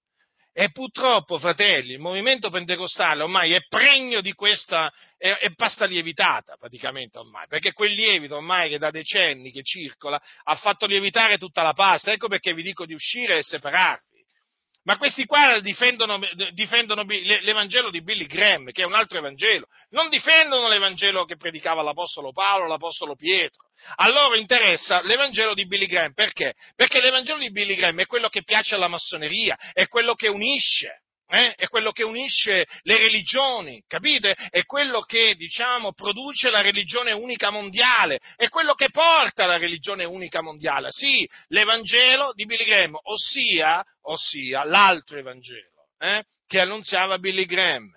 E 0.54 0.70
purtroppo, 0.70 1.38
fratelli, 1.38 1.92
il 1.92 1.98
movimento 1.98 2.50
pentecostale 2.50 3.22
ormai 3.22 3.52
è 3.52 3.64
pregno 3.68 4.20
di 4.20 4.34
questa, 4.34 4.92
è, 5.16 5.30
è, 5.30 5.54
pasta 5.54 5.86
lievitata 5.86 6.56
praticamente 6.58 7.18
ormai, 7.18 7.46
perché 7.48 7.72
quel 7.72 7.92
lievito 7.92 8.36
ormai 8.36 8.68
che 8.68 8.78
da 8.78 8.90
decenni 8.90 9.50
che 9.50 9.62
circola 9.62 10.20
ha 10.44 10.54
fatto 10.56 10.84
lievitare 10.84 11.38
tutta 11.38 11.62
la 11.62 11.72
pasta, 11.72 12.12
ecco 12.12 12.28
perché 12.28 12.52
vi 12.52 12.62
dico 12.62 12.84
di 12.84 12.92
uscire 12.92 13.38
e 13.38 13.42
separarvi. 13.42 14.11
Ma 14.84 14.96
questi 14.96 15.26
qua 15.26 15.60
difendono, 15.60 16.18
difendono, 16.52 17.04
l'Evangelo 17.04 17.90
di 17.90 18.02
Billy 18.02 18.26
Graham, 18.26 18.72
che 18.72 18.82
è 18.82 18.84
un 18.84 18.94
altro 18.94 19.18
Evangelo, 19.18 19.66
non 19.90 20.08
difendono 20.08 20.68
l'Evangelo 20.68 21.24
che 21.24 21.36
predicava 21.36 21.82
l'Apostolo 21.82 22.32
Paolo, 22.32 22.66
l'Apostolo 22.66 23.14
Pietro. 23.14 23.68
A 23.96 24.08
loro 24.08 24.34
interessa 24.34 25.00
l'Evangelo 25.02 25.54
di 25.54 25.66
Billy 25.66 25.86
Graham, 25.86 26.12
perché? 26.14 26.54
Perché 26.74 27.00
l'Evangelo 27.00 27.38
di 27.38 27.52
Billy 27.52 27.76
Graham 27.76 28.00
è 28.00 28.06
quello 28.06 28.28
che 28.28 28.42
piace 28.42 28.74
alla 28.74 28.88
massoneria, 28.88 29.56
è 29.72 29.86
quello 29.86 30.14
che 30.14 30.28
unisce 30.28 31.01
eh? 31.32 31.54
è 31.54 31.66
quello 31.68 31.92
che 31.92 32.02
unisce 32.02 32.66
le 32.82 32.98
religioni, 32.98 33.82
capite? 33.86 34.36
È 34.50 34.64
quello 34.64 35.00
che, 35.00 35.34
diciamo, 35.34 35.94
produce 35.94 36.50
la 36.50 36.60
religione 36.60 37.12
unica 37.12 37.48
mondiale, 37.48 38.20
è 38.36 38.48
quello 38.48 38.74
che 38.74 38.90
porta 38.90 39.46
la 39.46 39.56
religione 39.56 40.04
unica 40.04 40.42
mondiale, 40.42 40.88
sì, 40.90 41.26
l'Evangelo 41.48 42.32
di 42.34 42.44
Billy 42.44 42.64
Graham, 42.64 42.98
ossia, 43.04 43.82
ossia 44.02 44.64
l'altro 44.64 45.18
Evangelo, 45.18 45.88
eh? 45.98 46.22
che 46.46 46.60
annunziava 46.60 47.18
Billy 47.18 47.46
Graham. 47.46 47.90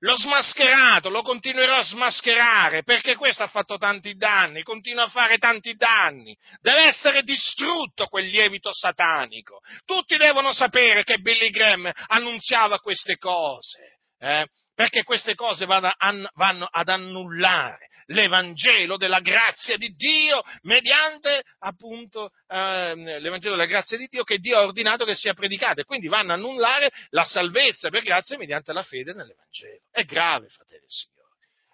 L'ho 0.00 0.16
smascherato, 0.16 1.08
lo 1.08 1.22
continuerò 1.22 1.76
a 1.76 1.82
smascherare 1.82 2.82
perché 2.82 3.16
questo 3.16 3.42
ha 3.42 3.48
fatto 3.48 3.76
tanti 3.76 4.14
danni, 4.14 4.62
continua 4.62 5.04
a 5.04 5.08
fare 5.08 5.38
tanti 5.38 5.74
danni. 5.74 6.36
Deve 6.60 6.84
essere 6.84 7.22
distrutto 7.22 8.06
quel 8.06 8.26
lievito 8.26 8.72
satanico. 8.72 9.60
Tutti 9.84 10.16
devono 10.16 10.52
sapere 10.52 11.02
che 11.02 11.18
Billy 11.18 11.50
Graham 11.50 11.90
annunziava 12.08 12.78
queste 12.80 13.16
cose, 13.16 13.98
eh? 14.18 14.46
perché 14.74 15.02
queste 15.04 15.34
cose 15.34 15.64
vanno, 15.64 15.90
vanno 16.34 16.68
ad 16.70 16.88
annullare 16.88 17.88
l'Evangelo 18.06 18.96
della 18.96 19.20
grazia 19.20 19.76
di 19.76 19.94
Dio 19.94 20.42
mediante 20.62 21.42
appunto 21.60 22.30
eh, 22.48 22.94
l'Evangelo 22.94 23.54
della 23.54 23.66
grazia 23.66 23.96
di 23.96 24.06
Dio 24.06 24.24
che 24.24 24.38
Dio 24.38 24.58
ha 24.58 24.62
ordinato 24.62 25.04
che 25.04 25.14
sia 25.14 25.34
predicato 25.34 25.80
e 25.80 25.84
quindi 25.84 26.08
vanno 26.08 26.32
a 26.32 26.34
annullare 26.34 26.90
la 27.10 27.24
salvezza 27.24 27.88
per 27.88 28.02
grazia 28.02 28.36
mediante 28.36 28.72
la 28.72 28.82
fede 28.82 29.12
nell'Evangelo. 29.12 29.80
È 29.90 30.04
grave, 30.04 30.48
fratelli 30.48 30.84
e 30.84 30.88
signori. 30.88 31.14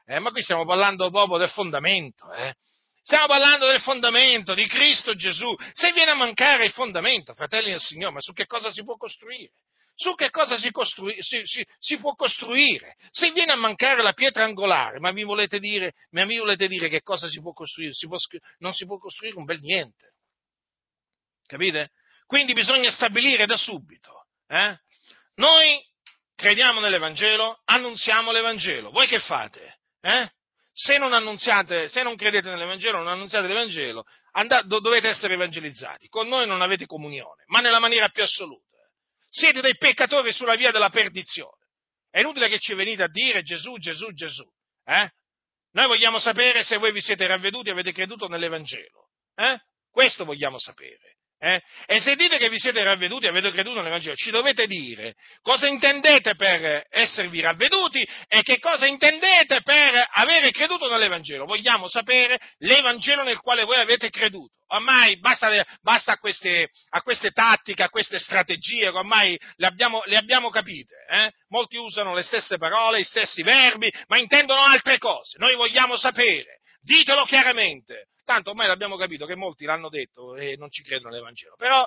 Eh, 0.07 0.19
ma 0.19 0.31
qui 0.31 0.43
stiamo 0.43 0.65
parlando 0.65 1.11
proprio 1.11 1.39
del 1.39 1.51
fondamento, 1.51 2.33
eh? 2.33 2.55
Stiamo 3.05 3.27
parlando 3.27 3.67
del 3.67 3.81
fondamento 3.81 4.55
di 4.55 4.65
Cristo 4.69 5.17
Gesù. 5.17 5.53
Se 5.73 5.93
viene 5.93 6.13
a 6.13 6.15
mancare 6.15 6.67
il 6.67 6.71
fondamento, 6.71 7.35
fratelli 7.35 7.71
del 7.71 7.81
Signore, 7.81 8.13
ma 8.15 8.21
su 8.21 8.33
che 8.33 8.47
cosa 8.47 8.71
si 8.71 8.85
può 8.85 8.97
costruire? 8.97 9.51
Su 9.95 10.15
che 10.15 10.31
cosa 10.31 10.59
si, 10.59 10.71
costrui, 10.71 11.17
si, 11.21 11.43
si, 11.45 11.67
si, 11.79 11.99
può 11.99 12.15
costruire. 12.15 12.97
Se 13.11 13.31
viene 13.33 13.53
a 13.53 13.57
mancare 13.57 14.03
la 14.03 14.13
pietra 14.13 14.45
angolare, 14.45 14.99
ma 14.99 15.13
mi 15.13 15.25
volete 15.25 15.59
dire, 15.59 15.93
ma 16.11 16.25
mi 16.25 16.39
volete 16.39 16.67
dire 16.69 16.89
che 16.89 17.03
cosa 17.03 17.29
si 17.29 17.41
può 17.41 17.53
costruire? 17.53 17.93
Può, 18.07 18.17
non 18.59 18.73
si 18.73 18.87
può 18.87 18.99
costruire 18.99 19.37
un 19.37 19.45
bel 19.45 19.61
niente. 19.61 20.15
Capite? 21.47 21.91
Quindi 22.27 22.53
bisogna 22.55 22.91
stabilire 22.91 23.47
da 23.47 23.57
subito. 23.57 24.27
Eh? 24.49 24.77
Noi 25.35 25.85
crediamo 26.35 26.81
nell'Evangelo, 26.81 27.61
annunziamo 27.65 28.33
l'Evangelo. 28.33 28.91
Voi 28.91 29.07
che 29.07 29.21
fate? 29.21 29.81
Eh? 30.01 30.31
Se 30.73 30.97
non 30.97 31.13
se 31.39 32.03
non 32.03 32.17
credete 32.17 32.49
nell'Evangelo, 32.49 32.99
non 32.99 33.09
annunziate 33.09 33.47
l'Evangelo, 33.47 34.05
andate, 34.33 34.67
dovete 34.67 35.09
essere 35.09 35.35
evangelizzati. 35.35 36.09
Con 36.09 36.29
noi 36.29 36.47
non 36.47 36.63
avete 36.63 36.87
comunione, 36.87 37.45
ma 37.49 37.61
nella 37.61 37.79
maniera 37.79 38.09
più 38.09 38.23
assoluta. 38.23 38.72
Siete 39.35 39.63
dei 39.63 39.79
peccatori 39.79 40.31
sulla 40.31 40.57
via 40.57 40.71
della 40.71 40.91
perdizione. 40.91 41.57
È 42.11 42.21
inutile 42.21 42.51
che 42.51 42.59
ci 42.59 42.75
venite 42.75 43.03
a 43.03 43.09
dire 43.09 43.43
Gesù, 43.43 43.79
Gesù, 43.79 44.13
Gesù. 44.13 44.45
Eh? 44.85 45.11
Noi 45.71 45.87
vogliamo 45.87 46.19
sapere 46.19 46.63
se 46.63 46.77
voi 46.77 46.93
vi 46.93 47.01
siete 47.01 47.27
ravveduti 47.27 47.71
e 47.71 47.73
avete 47.73 47.93
creduto 47.93 48.29
nell'Evangelo. 48.29 49.09
Eh? 49.35 49.59
Questo 49.91 50.27
vogliamo 50.27 50.59
sapere. 50.59 51.17
Eh? 51.45 51.61
E 51.87 51.99
se 51.99 52.15
dite 52.15 52.39
che 52.39 52.49
vi 52.49 52.57
siete 52.57 52.85
ravveduti 52.85 53.27
e 53.27 53.29
avete 53.31 53.51
creduto 53.51 53.79
nell'Evangelo, 53.79 54.15
ci 54.15 54.31
dovete 54.31 54.69
dire 54.69 55.17
cosa 55.41 55.67
intendete 55.67 56.37
per 56.37 56.87
esservi 56.89 57.41
ravveduti 57.41 58.07
e 58.29 58.43
che 58.43 58.61
cosa 58.61 58.87
intendete 58.87 59.61
per 59.63 60.07
avere 60.13 60.53
creduto 60.53 60.89
nell'Evangelo. 60.89 61.45
Vogliamo 61.45 61.89
sapere 61.89 62.39
l'Evangelo 62.59 63.25
nel 63.25 63.41
quale 63.41 63.65
voi 63.65 63.79
avete 63.79 64.09
creduto. 64.09 64.53
Ormai 64.69 65.19
basta, 65.19 65.51
basta 65.83 66.13
a, 66.13 66.19
queste, 66.19 66.69
a, 66.91 67.03
queste, 67.03 67.33
tattiche, 67.33 67.83
a 67.83 67.89
queste 67.91 68.21
strategie, 68.21 68.87
ormai 68.87 69.37
le 69.57 69.67
abbiamo, 69.67 70.01
le 70.05 70.17
abbiamo 70.17 70.49
capite. 70.49 70.95
Eh? 71.11 71.31
Molti 71.49 71.77
usano 71.77 72.15
le 72.15 72.23
stesse 72.23 72.57
parole, 72.57 73.01
gli 73.01 73.05
stessi 73.05 73.43
verbi, 73.43 73.93
ma 74.07 74.17
intendono 74.17 74.61
altre 74.61 74.99
cose. 74.99 75.39
Noi 75.39 75.57
vogliamo 75.57 75.97
sapere 75.97 76.61
ditelo 76.83 77.25
chiaramente. 77.25 78.09
Tanto 78.25 78.51
ormai 78.51 78.67
l'abbiamo 78.67 78.97
capito 78.97 79.27
che 79.27 79.35
molti 79.35 79.65
l'hanno 79.65 79.89
detto 79.89 80.37
e 80.37 80.57
non 80.57 80.71
ci 80.71 80.83
credono 80.83 81.09
all'Evangelo. 81.09 81.55
Però 81.57 81.87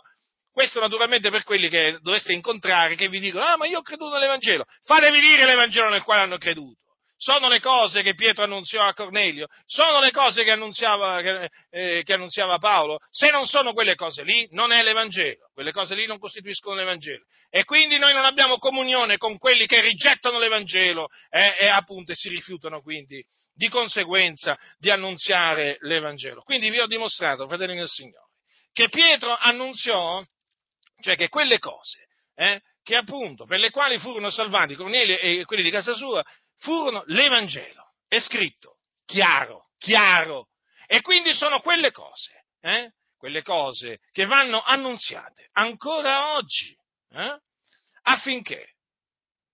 questo 0.51 0.79
naturalmente 0.79 1.29
per 1.29 1.43
quelli 1.43 1.69
che 1.69 1.99
dovreste 2.01 2.33
incontrare, 2.33 2.95
che 2.95 3.09
vi 3.09 3.19
dicono, 3.19 3.43
ah 3.43 3.57
ma 3.57 3.67
io 3.67 3.79
ho 3.79 3.81
creduto 3.81 4.13
nell'Evangelo. 4.13 4.65
Fatevi 4.83 5.19
dire 5.19 5.45
l'Evangelo 5.45 5.89
nel 5.89 6.03
quale 6.03 6.21
hanno 6.21 6.37
creduto. 6.37 6.79
Sono 7.17 7.47
le 7.47 7.61
cose 7.61 8.01
che 8.01 8.13
Pietro 8.13 8.43
annunziò 8.43 8.81
a 8.81 8.93
Cornelio, 8.93 9.47
sono 9.65 10.01
le 10.01 10.11
cose 10.11 10.43
che 10.43 10.51
annunziava, 10.51 11.21
che, 11.21 11.49
eh, 11.69 12.03
che 12.03 12.13
annunziava, 12.13 12.57
Paolo. 12.57 12.99
Se 13.09 13.31
non 13.31 13.45
sono 13.47 13.73
quelle 13.73 13.95
cose 13.95 14.23
lì, 14.23 14.47
non 14.51 14.73
è 14.73 14.83
l'Evangelo. 14.83 15.49
Quelle 15.53 15.71
cose 15.71 15.95
lì 15.95 16.05
non 16.05 16.19
costituiscono 16.19 16.75
l'Evangelo. 16.75 17.23
E 17.49 17.63
quindi 17.63 17.97
noi 17.97 18.11
non 18.13 18.25
abbiamo 18.25 18.57
comunione 18.57 19.15
con 19.15 19.37
quelli 19.37 19.65
che 19.65 19.79
rigettano 19.79 20.39
l'Evangelo 20.39 21.07
eh, 21.29 21.55
e 21.57 21.67
appunto 21.67 22.13
si 22.13 22.27
rifiutano 22.27 22.81
quindi 22.81 23.23
di 23.53 23.69
conseguenza 23.69 24.57
di 24.77 24.89
annunziare 24.89 25.77
l'Evangelo. 25.81 26.41
Quindi 26.41 26.69
vi 26.69 26.79
ho 26.79 26.87
dimostrato, 26.87 27.47
fratelli 27.47 27.77
del 27.77 27.87
Signore, 27.87 28.27
che 28.73 28.89
Pietro 28.89 29.33
annunziò, 29.33 30.21
cioè 31.01 31.15
che 31.15 31.29
quelle 31.29 31.59
cose, 31.59 32.07
eh, 32.35 32.61
che 32.83 32.95
appunto 32.97 33.45
per 33.45 33.59
le 33.59 33.71
quali 33.71 33.97
furono 33.97 34.29
salvati 34.29 34.75
Cornelio 34.75 35.17
e 35.17 35.43
quelli 35.45 35.63
di 35.63 35.71
casa 35.71 35.95
sua, 35.95 36.21
furono 36.57 37.03
l'Evangelo. 37.07 37.93
È 38.07 38.19
scritto, 38.19 38.77
chiaro, 39.05 39.69
chiaro. 39.77 40.49
E 40.87 41.01
quindi 41.01 41.33
sono 41.33 41.59
quelle 41.61 41.91
cose, 41.91 42.45
eh, 42.61 42.93
quelle 43.17 43.41
cose 43.41 43.99
che 44.11 44.25
vanno 44.25 44.61
annunziate 44.61 45.49
ancora 45.53 46.35
oggi, 46.35 46.77
eh, 47.11 47.39
affinché 48.03 48.75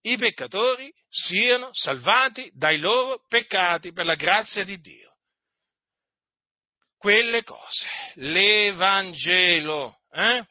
i 0.02 0.18
peccatori 0.18 0.92
siano 1.10 1.70
salvati 1.74 2.50
dai 2.54 2.80
loro 2.80 3.24
peccati 3.28 3.92
per 3.94 4.06
la 4.06 4.16
grazia 4.16 4.64
di 4.64 4.80
Dio. 4.80 5.16
Quelle 6.98 7.44
cose, 7.44 7.88
l'Evangelo, 8.16 10.02
eh? 10.12 10.46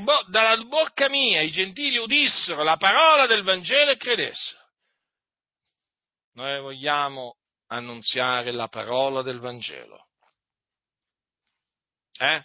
Bo- 0.00 0.24
dalla 0.28 0.56
bocca 0.64 1.08
mia 1.08 1.40
i 1.40 1.52
gentili 1.52 1.98
udissero 1.98 2.64
la 2.64 2.76
parola 2.76 3.26
del 3.26 3.42
Vangelo 3.42 3.92
e 3.92 3.96
credessero. 3.96 4.57
Noi 6.38 6.60
vogliamo 6.60 7.36
annunziare 7.66 8.52
la 8.52 8.68
parola 8.68 9.22
del 9.22 9.40
Vangelo. 9.40 10.06
Eh? 12.16 12.44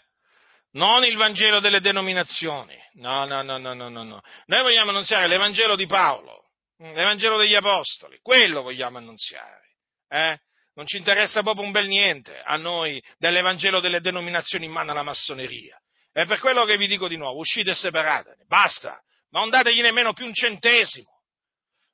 Non 0.71 1.05
il 1.05 1.15
Vangelo 1.15 1.59
delle 1.59 1.79
denominazioni. 1.79 2.75
No, 2.93 3.25
no, 3.25 3.43
no, 3.43 3.59
no, 3.59 3.73
no, 3.75 3.89
no. 3.89 4.21
Noi 4.47 4.61
vogliamo 4.63 4.89
annunziare 4.89 5.27
l'Evangelo 5.27 5.75
di 5.75 5.85
Paolo, 5.85 6.49
l'Evangelo 6.77 7.37
degli 7.37 7.53
Apostoli. 7.53 8.17
Quello 8.19 8.63
vogliamo 8.63 8.97
annunziare. 8.97 9.75
Eh? 10.07 10.39
Non 10.73 10.87
ci 10.87 10.97
interessa 10.97 11.43
proprio 11.43 11.63
un 11.63 11.71
bel 11.71 11.87
niente 11.87 12.41
a 12.41 12.55
noi 12.55 13.01
dell'Evangelo 13.19 13.79
delle 13.79 14.01
denominazioni 14.01 14.65
in 14.65 14.71
mano 14.71 14.89
alla 14.89 15.03
massoneria. 15.03 15.79
È 16.11 16.25
per 16.25 16.39
quello 16.39 16.65
che 16.65 16.77
vi 16.77 16.87
dico 16.87 17.07
di 17.07 17.15
nuovo, 17.15 17.39
uscite 17.39 17.71
e 17.71 17.75
separatene, 17.75 18.45
basta, 18.47 18.99
ma 19.29 19.41
non 19.41 19.49
dategli 19.49 19.81
nemmeno 19.81 20.13
più 20.13 20.25
un 20.25 20.33
centesimo. 20.33 21.11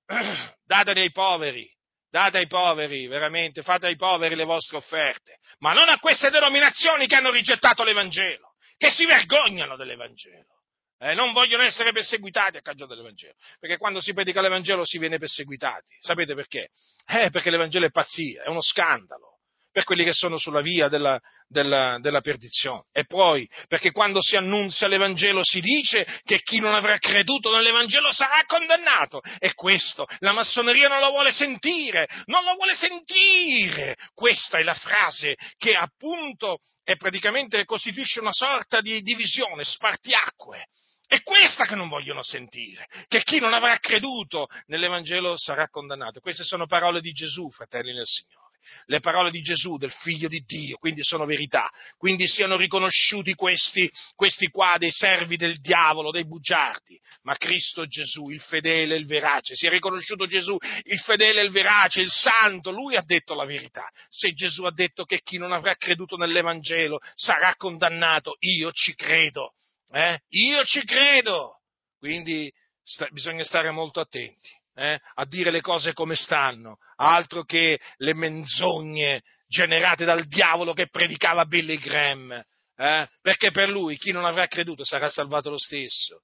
Dateli 0.66 1.02
ai 1.02 1.12
poveri, 1.12 1.70
date 2.10 2.38
ai 2.38 2.48
poveri, 2.48 3.08
veramente, 3.08 3.62
fate 3.62 3.88
ai 3.88 3.96
poveri 3.96 4.36
le 4.36 4.46
vostre 4.46 4.78
offerte, 4.78 5.38
ma 5.60 5.74
non 5.74 5.90
a 5.90 6.00
queste 6.00 6.30
denominazioni 6.30 7.08
che 7.08 7.16
hanno 7.16 7.32
rigettato 7.32 7.84
l'Evangelo, 7.84 8.54
che 8.78 8.90
si 8.90 9.06
vergognano 9.06 9.76
dell'Evangelo. 9.76 10.58
Eh, 11.02 11.14
non 11.14 11.32
vogliono 11.32 11.64
essere 11.64 11.94
perseguitati 11.94 12.58
a 12.58 12.62
causa 12.62 12.86
dell'Evangelo, 12.86 13.36
perché 13.60 13.78
quando 13.78 14.02
si 14.02 14.14
predica 14.14 14.42
l'Evangelo 14.42 14.86
si 14.86 14.98
viene 14.98 15.18
perseguitati. 15.18 15.96
Sapete 16.00 16.36
perché? 16.36 16.72
Eh, 17.06 17.30
perché 17.30 17.50
l'Evangelo 17.50 17.86
è 17.86 17.92
pazzia, 17.92 18.44
è 18.44 18.50
uno 18.50 18.62
scandalo 18.62 19.39
per 19.72 19.84
quelli 19.84 20.04
che 20.04 20.14
sono 20.14 20.38
sulla 20.38 20.62
via 20.62 20.88
della, 20.88 21.20
della, 21.48 21.98
della, 22.00 22.22
perdizione. 22.22 22.84
E 22.92 23.06
poi, 23.06 23.48
perché 23.68 23.92
quando 23.92 24.22
si 24.22 24.36
annunzia 24.36 24.88
l'Evangelo 24.88 25.44
si 25.44 25.60
dice 25.62 26.06
che 26.24 26.42
chi 26.42 26.60
non 26.60 26.74
avrà 26.74 26.98
creduto 26.98 27.52
nell'Evangelo 27.52 28.12
sarà 28.12 28.44
condannato. 28.46 29.22
E 29.38 29.54
questo 29.54 30.08
la 30.20 30.32
massoneria 30.32 30.88
non 30.88 31.00
lo 31.00 31.10
vuole 31.12 31.32
sentire, 31.32 32.08
non 32.26 32.44
lo 32.44 32.56
vuole 32.56 32.76
sentire. 32.76 33.96
Questa 34.14 34.58
è 34.58 34.64
la 34.64 34.74
frase 34.74 35.36
che 35.58 35.74
appunto 35.76 36.60
è 36.84 36.96
praticamente 36.96 37.64
costituisce 37.66 38.20
una 38.20 38.34
sorta 38.34 38.82
di 38.82 39.02
divisione, 39.02 39.64
spartiacque. 39.64 40.66
È 41.06 41.24
questa 41.24 41.66
che 41.66 41.74
non 41.74 41.90
vogliono 41.90 42.22
sentire, 42.22 42.86
che 43.08 43.24
chi 43.24 43.40
non 43.40 43.54
avrà 43.54 43.80
creduto 43.80 44.48
nell'Evangelo 44.68 45.36
sarà 45.38 45.68
condannato. 45.68 46.20
Queste 46.20 46.44
sono 46.44 46.68
parole 46.68 47.02
di 47.02 47.12
Gesù, 47.12 47.50
fratelli 47.50 47.94
del 47.94 48.06
Signore. 48.06 48.39
Le 48.86 49.00
parole 49.00 49.32
di 49.32 49.42
Gesù, 49.42 49.78
del 49.78 49.92
Figlio 49.92 50.28
di 50.28 50.44
Dio, 50.46 50.78
quindi 50.78 51.04
sono 51.04 51.26
verità. 51.26 51.70
Quindi 51.98 52.28
siano 52.28 52.56
riconosciuti 52.56 53.34
questi, 53.34 53.90
questi 54.16 54.48
qua 54.50 54.76
dei 54.78 54.92
servi 54.92 55.38
del 55.38 55.60
diavolo, 55.60 56.12
dei 56.12 56.26
bugiardi. 56.26 57.00
Ma 57.24 57.36
Cristo 57.36 57.86
Gesù, 57.86 58.30
il 58.30 58.42
fedele 58.42 58.96
il 58.96 59.06
verace, 59.06 59.56
si 59.56 59.68
è 59.68 59.70
riconosciuto 59.70 60.26
Gesù, 60.26 60.58
il 60.84 61.00
fedele 61.00 61.42
il 61.42 61.52
verace, 61.52 62.02
il 62.02 62.12
santo, 62.12 62.72
lui 62.72 62.96
ha 62.96 63.04
detto 63.04 63.34
la 63.34 63.46
verità. 63.46 63.90
Se 64.10 64.34
Gesù 64.34 64.64
ha 64.64 64.74
detto 64.74 65.06
che 65.06 65.22
chi 65.24 65.38
non 65.38 65.52
avrà 65.52 65.76
creduto 65.76 66.18
nell'Evangelo 66.18 67.00
sarà 67.16 67.56
condannato, 67.56 68.36
io 68.40 68.72
ci 68.72 68.94
credo 68.96 69.54
eh? 69.92 70.20
Io 70.30 70.64
ci 70.66 70.84
credo. 70.84 71.62
Quindi 71.98 72.52
sta, 72.84 73.08
bisogna 73.12 73.44
stare 73.44 73.72
molto 73.72 74.00
attenti 74.00 74.50
eh? 74.76 75.00
a 75.16 75.26
dire 75.26 75.52
le 75.52 75.62
cose 75.62 75.94
come 75.94 76.16
stanno, 76.16 76.78
altro 77.00 77.44
che 77.44 77.80
le 77.98 78.14
menzogne 78.14 79.22
generate 79.48 80.06
dal 80.06 80.26
diavolo 80.28 80.74
che 80.74 80.90
predicava 80.90 81.46
Billy 81.46 81.78
Graham. 81.78 82.32
Eh? 82.76 83.10
Perché 83.22 83.52
per 83.52 83.70
lui 83.70 83.98
chi 83.98 84.12
non 84.12 84.26
avrà 84.26 84.48
creduto 84.48 84.86
sarà 84.86 85.10
salvato 85.10 85.50
lo 85.50 85.58
stesso. 85.58 86.22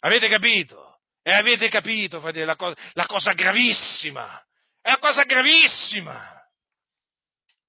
Avete 0.00 0.28
capito? 0.28 0.98
E 1.22 1.32
avete 1.32 1.68
capito, 1.68 2.20
fratelli, 2.20 2.46
la 2.46 2.56
cosa, 2.56 2.76
la 2.92 3.06
cosa 3.06 3.32
gravissima. 3.32 4.40
È 4.80 4.88
una 4.88 4.98
cosa 4.98 5.24
gravissima. 5.24 6.40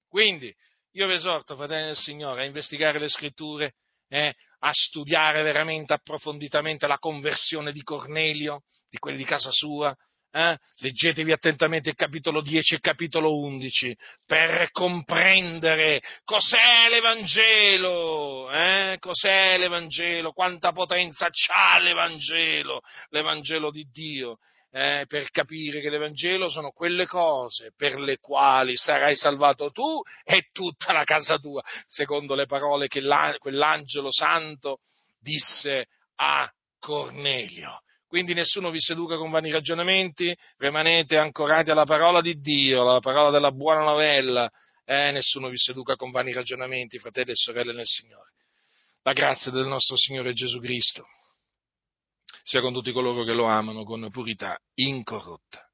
Quindi, 0.08 0.54
io 0.92 1.06
vi 1.06 1.14
esorto, 1.14 1.56
fratelli 1.56 1.86
del 1.86 1.96
Signore, 1.96 2.42
a 2.42 2.46
investigare 2.46 2.98
le 2.98 3.08
scritture, 3.08 3.74
eh, 4.08 4.34
a 4.58 4.70
studiare 4.72 5.42
veramente 5.42 5.92
approfonditamente 5.92 6.86
la 6.86 6.98
conversione 6.98 7.72
di 7.72 7.82
Cornelio, 7.82 8.62
di 8.88 8.98
quelli 8.98 9.18
di 9.18 9.24
casa 9.24 9.50
sua. 9.50 9.94
Eh? 10.34 10.56
Leggetevi 10.76 11.30
attentamente 11.30 11.90
il 11.90 11.94
capitolo 11.94 12.40
10 12.40 12.72
e 12.72 12.76
il 12.76 12.82
capitolo 12.82 13.38
11 13.38 13.94
per 14.24 14.70
comprendere 14.70 16.02
cos'è 16.24 16.88
l'Evangelo, 16.88 18.50
eh? 18.50 18.96
cos'è 18.98 19.58
l'Evangelo, 19.58 20.32
quanta 20.32 20.72
potenza 20.72 21.28
ha 21.48 21.78
l'Evangelo, 21.78 22.80
l'Evangelo 23.10 23.70
di 23.70 23.86
Dio 23.92 24.38
eh, 24.74 25.04
per 25.06 25.28
capire 25.30 25.80
che 25.80 25.90
l'Evangelo 25.90 26.48
sono 26.48 26.70
quelle 26.70 27.06
cose 27.06 27.72
per 27.76 28.00
le 28.00 28.16
quali 28.18 28.74
sarai 28.74 29.14
salvato 29.14 29.70
tu 29.70 30.00
e 30.24 30.48
tutta 30.50 30.92
la 30.92 31.04
casa 31.04 31.38
tua, 31.38 31.62
secondo 31.86 32.34
le 32.34 32.46
parole 32.46 32.88
che 32.88 33.02
quell'angelo 33.38 34.10
santo 34.10 34.78
disse 35.20 35.88
a 36.16 36.50
Cornelio. 36.78 37.82
Quindi 38.12 38.34
nessuno 38.34 38.70
vi 38.70 38.78
seduca 38.78 39.16
con 39.16 39.30
vani 39.30 39.50
ragionamenti, 39.50 40.36
rimanete 40.58 41.16
ancorati 41.16 41.70
alla 41.70 41.86
parola 41.86 42.20
di 42.20 42.38
Dio, 42.40 42.82
alla 42.82 43.00
parola 43.00 43.30
della 43.30 43.52
buona 43.52 43.84
novella, 43.84 44.50
eh, 44.84 45.12
nessuno 45.12 45.48
vi 45.48 45.56
seduca 45.56 45.96
con 45.96 46.10
vani 46.10 46.34
ragionamenti, 46.34 46.98
fratelli 46.98 47.30
e 47.30 47.36
sorelle 47.36 47.72
nel 47.72 47.86
Signore. 47.86 48.32
La 49.00 49.14
grazia 49.14 49.50
del 49.50 49.64
nostro 49.64 49.96
Signore 49.96 50.34
Gesù 50.34 50.60
Cristo 50.60 51.06
sia 52.42 52.60
con 52.60 52.74
tutti 52.74 52.92
coloro 52.92 53.24
che 53.24 53.32
lo 53.32 53.46
amano 53.46 53.82
con 53.82 54.10
purità 54.10 54.58
incorrotta. 54.74 55.66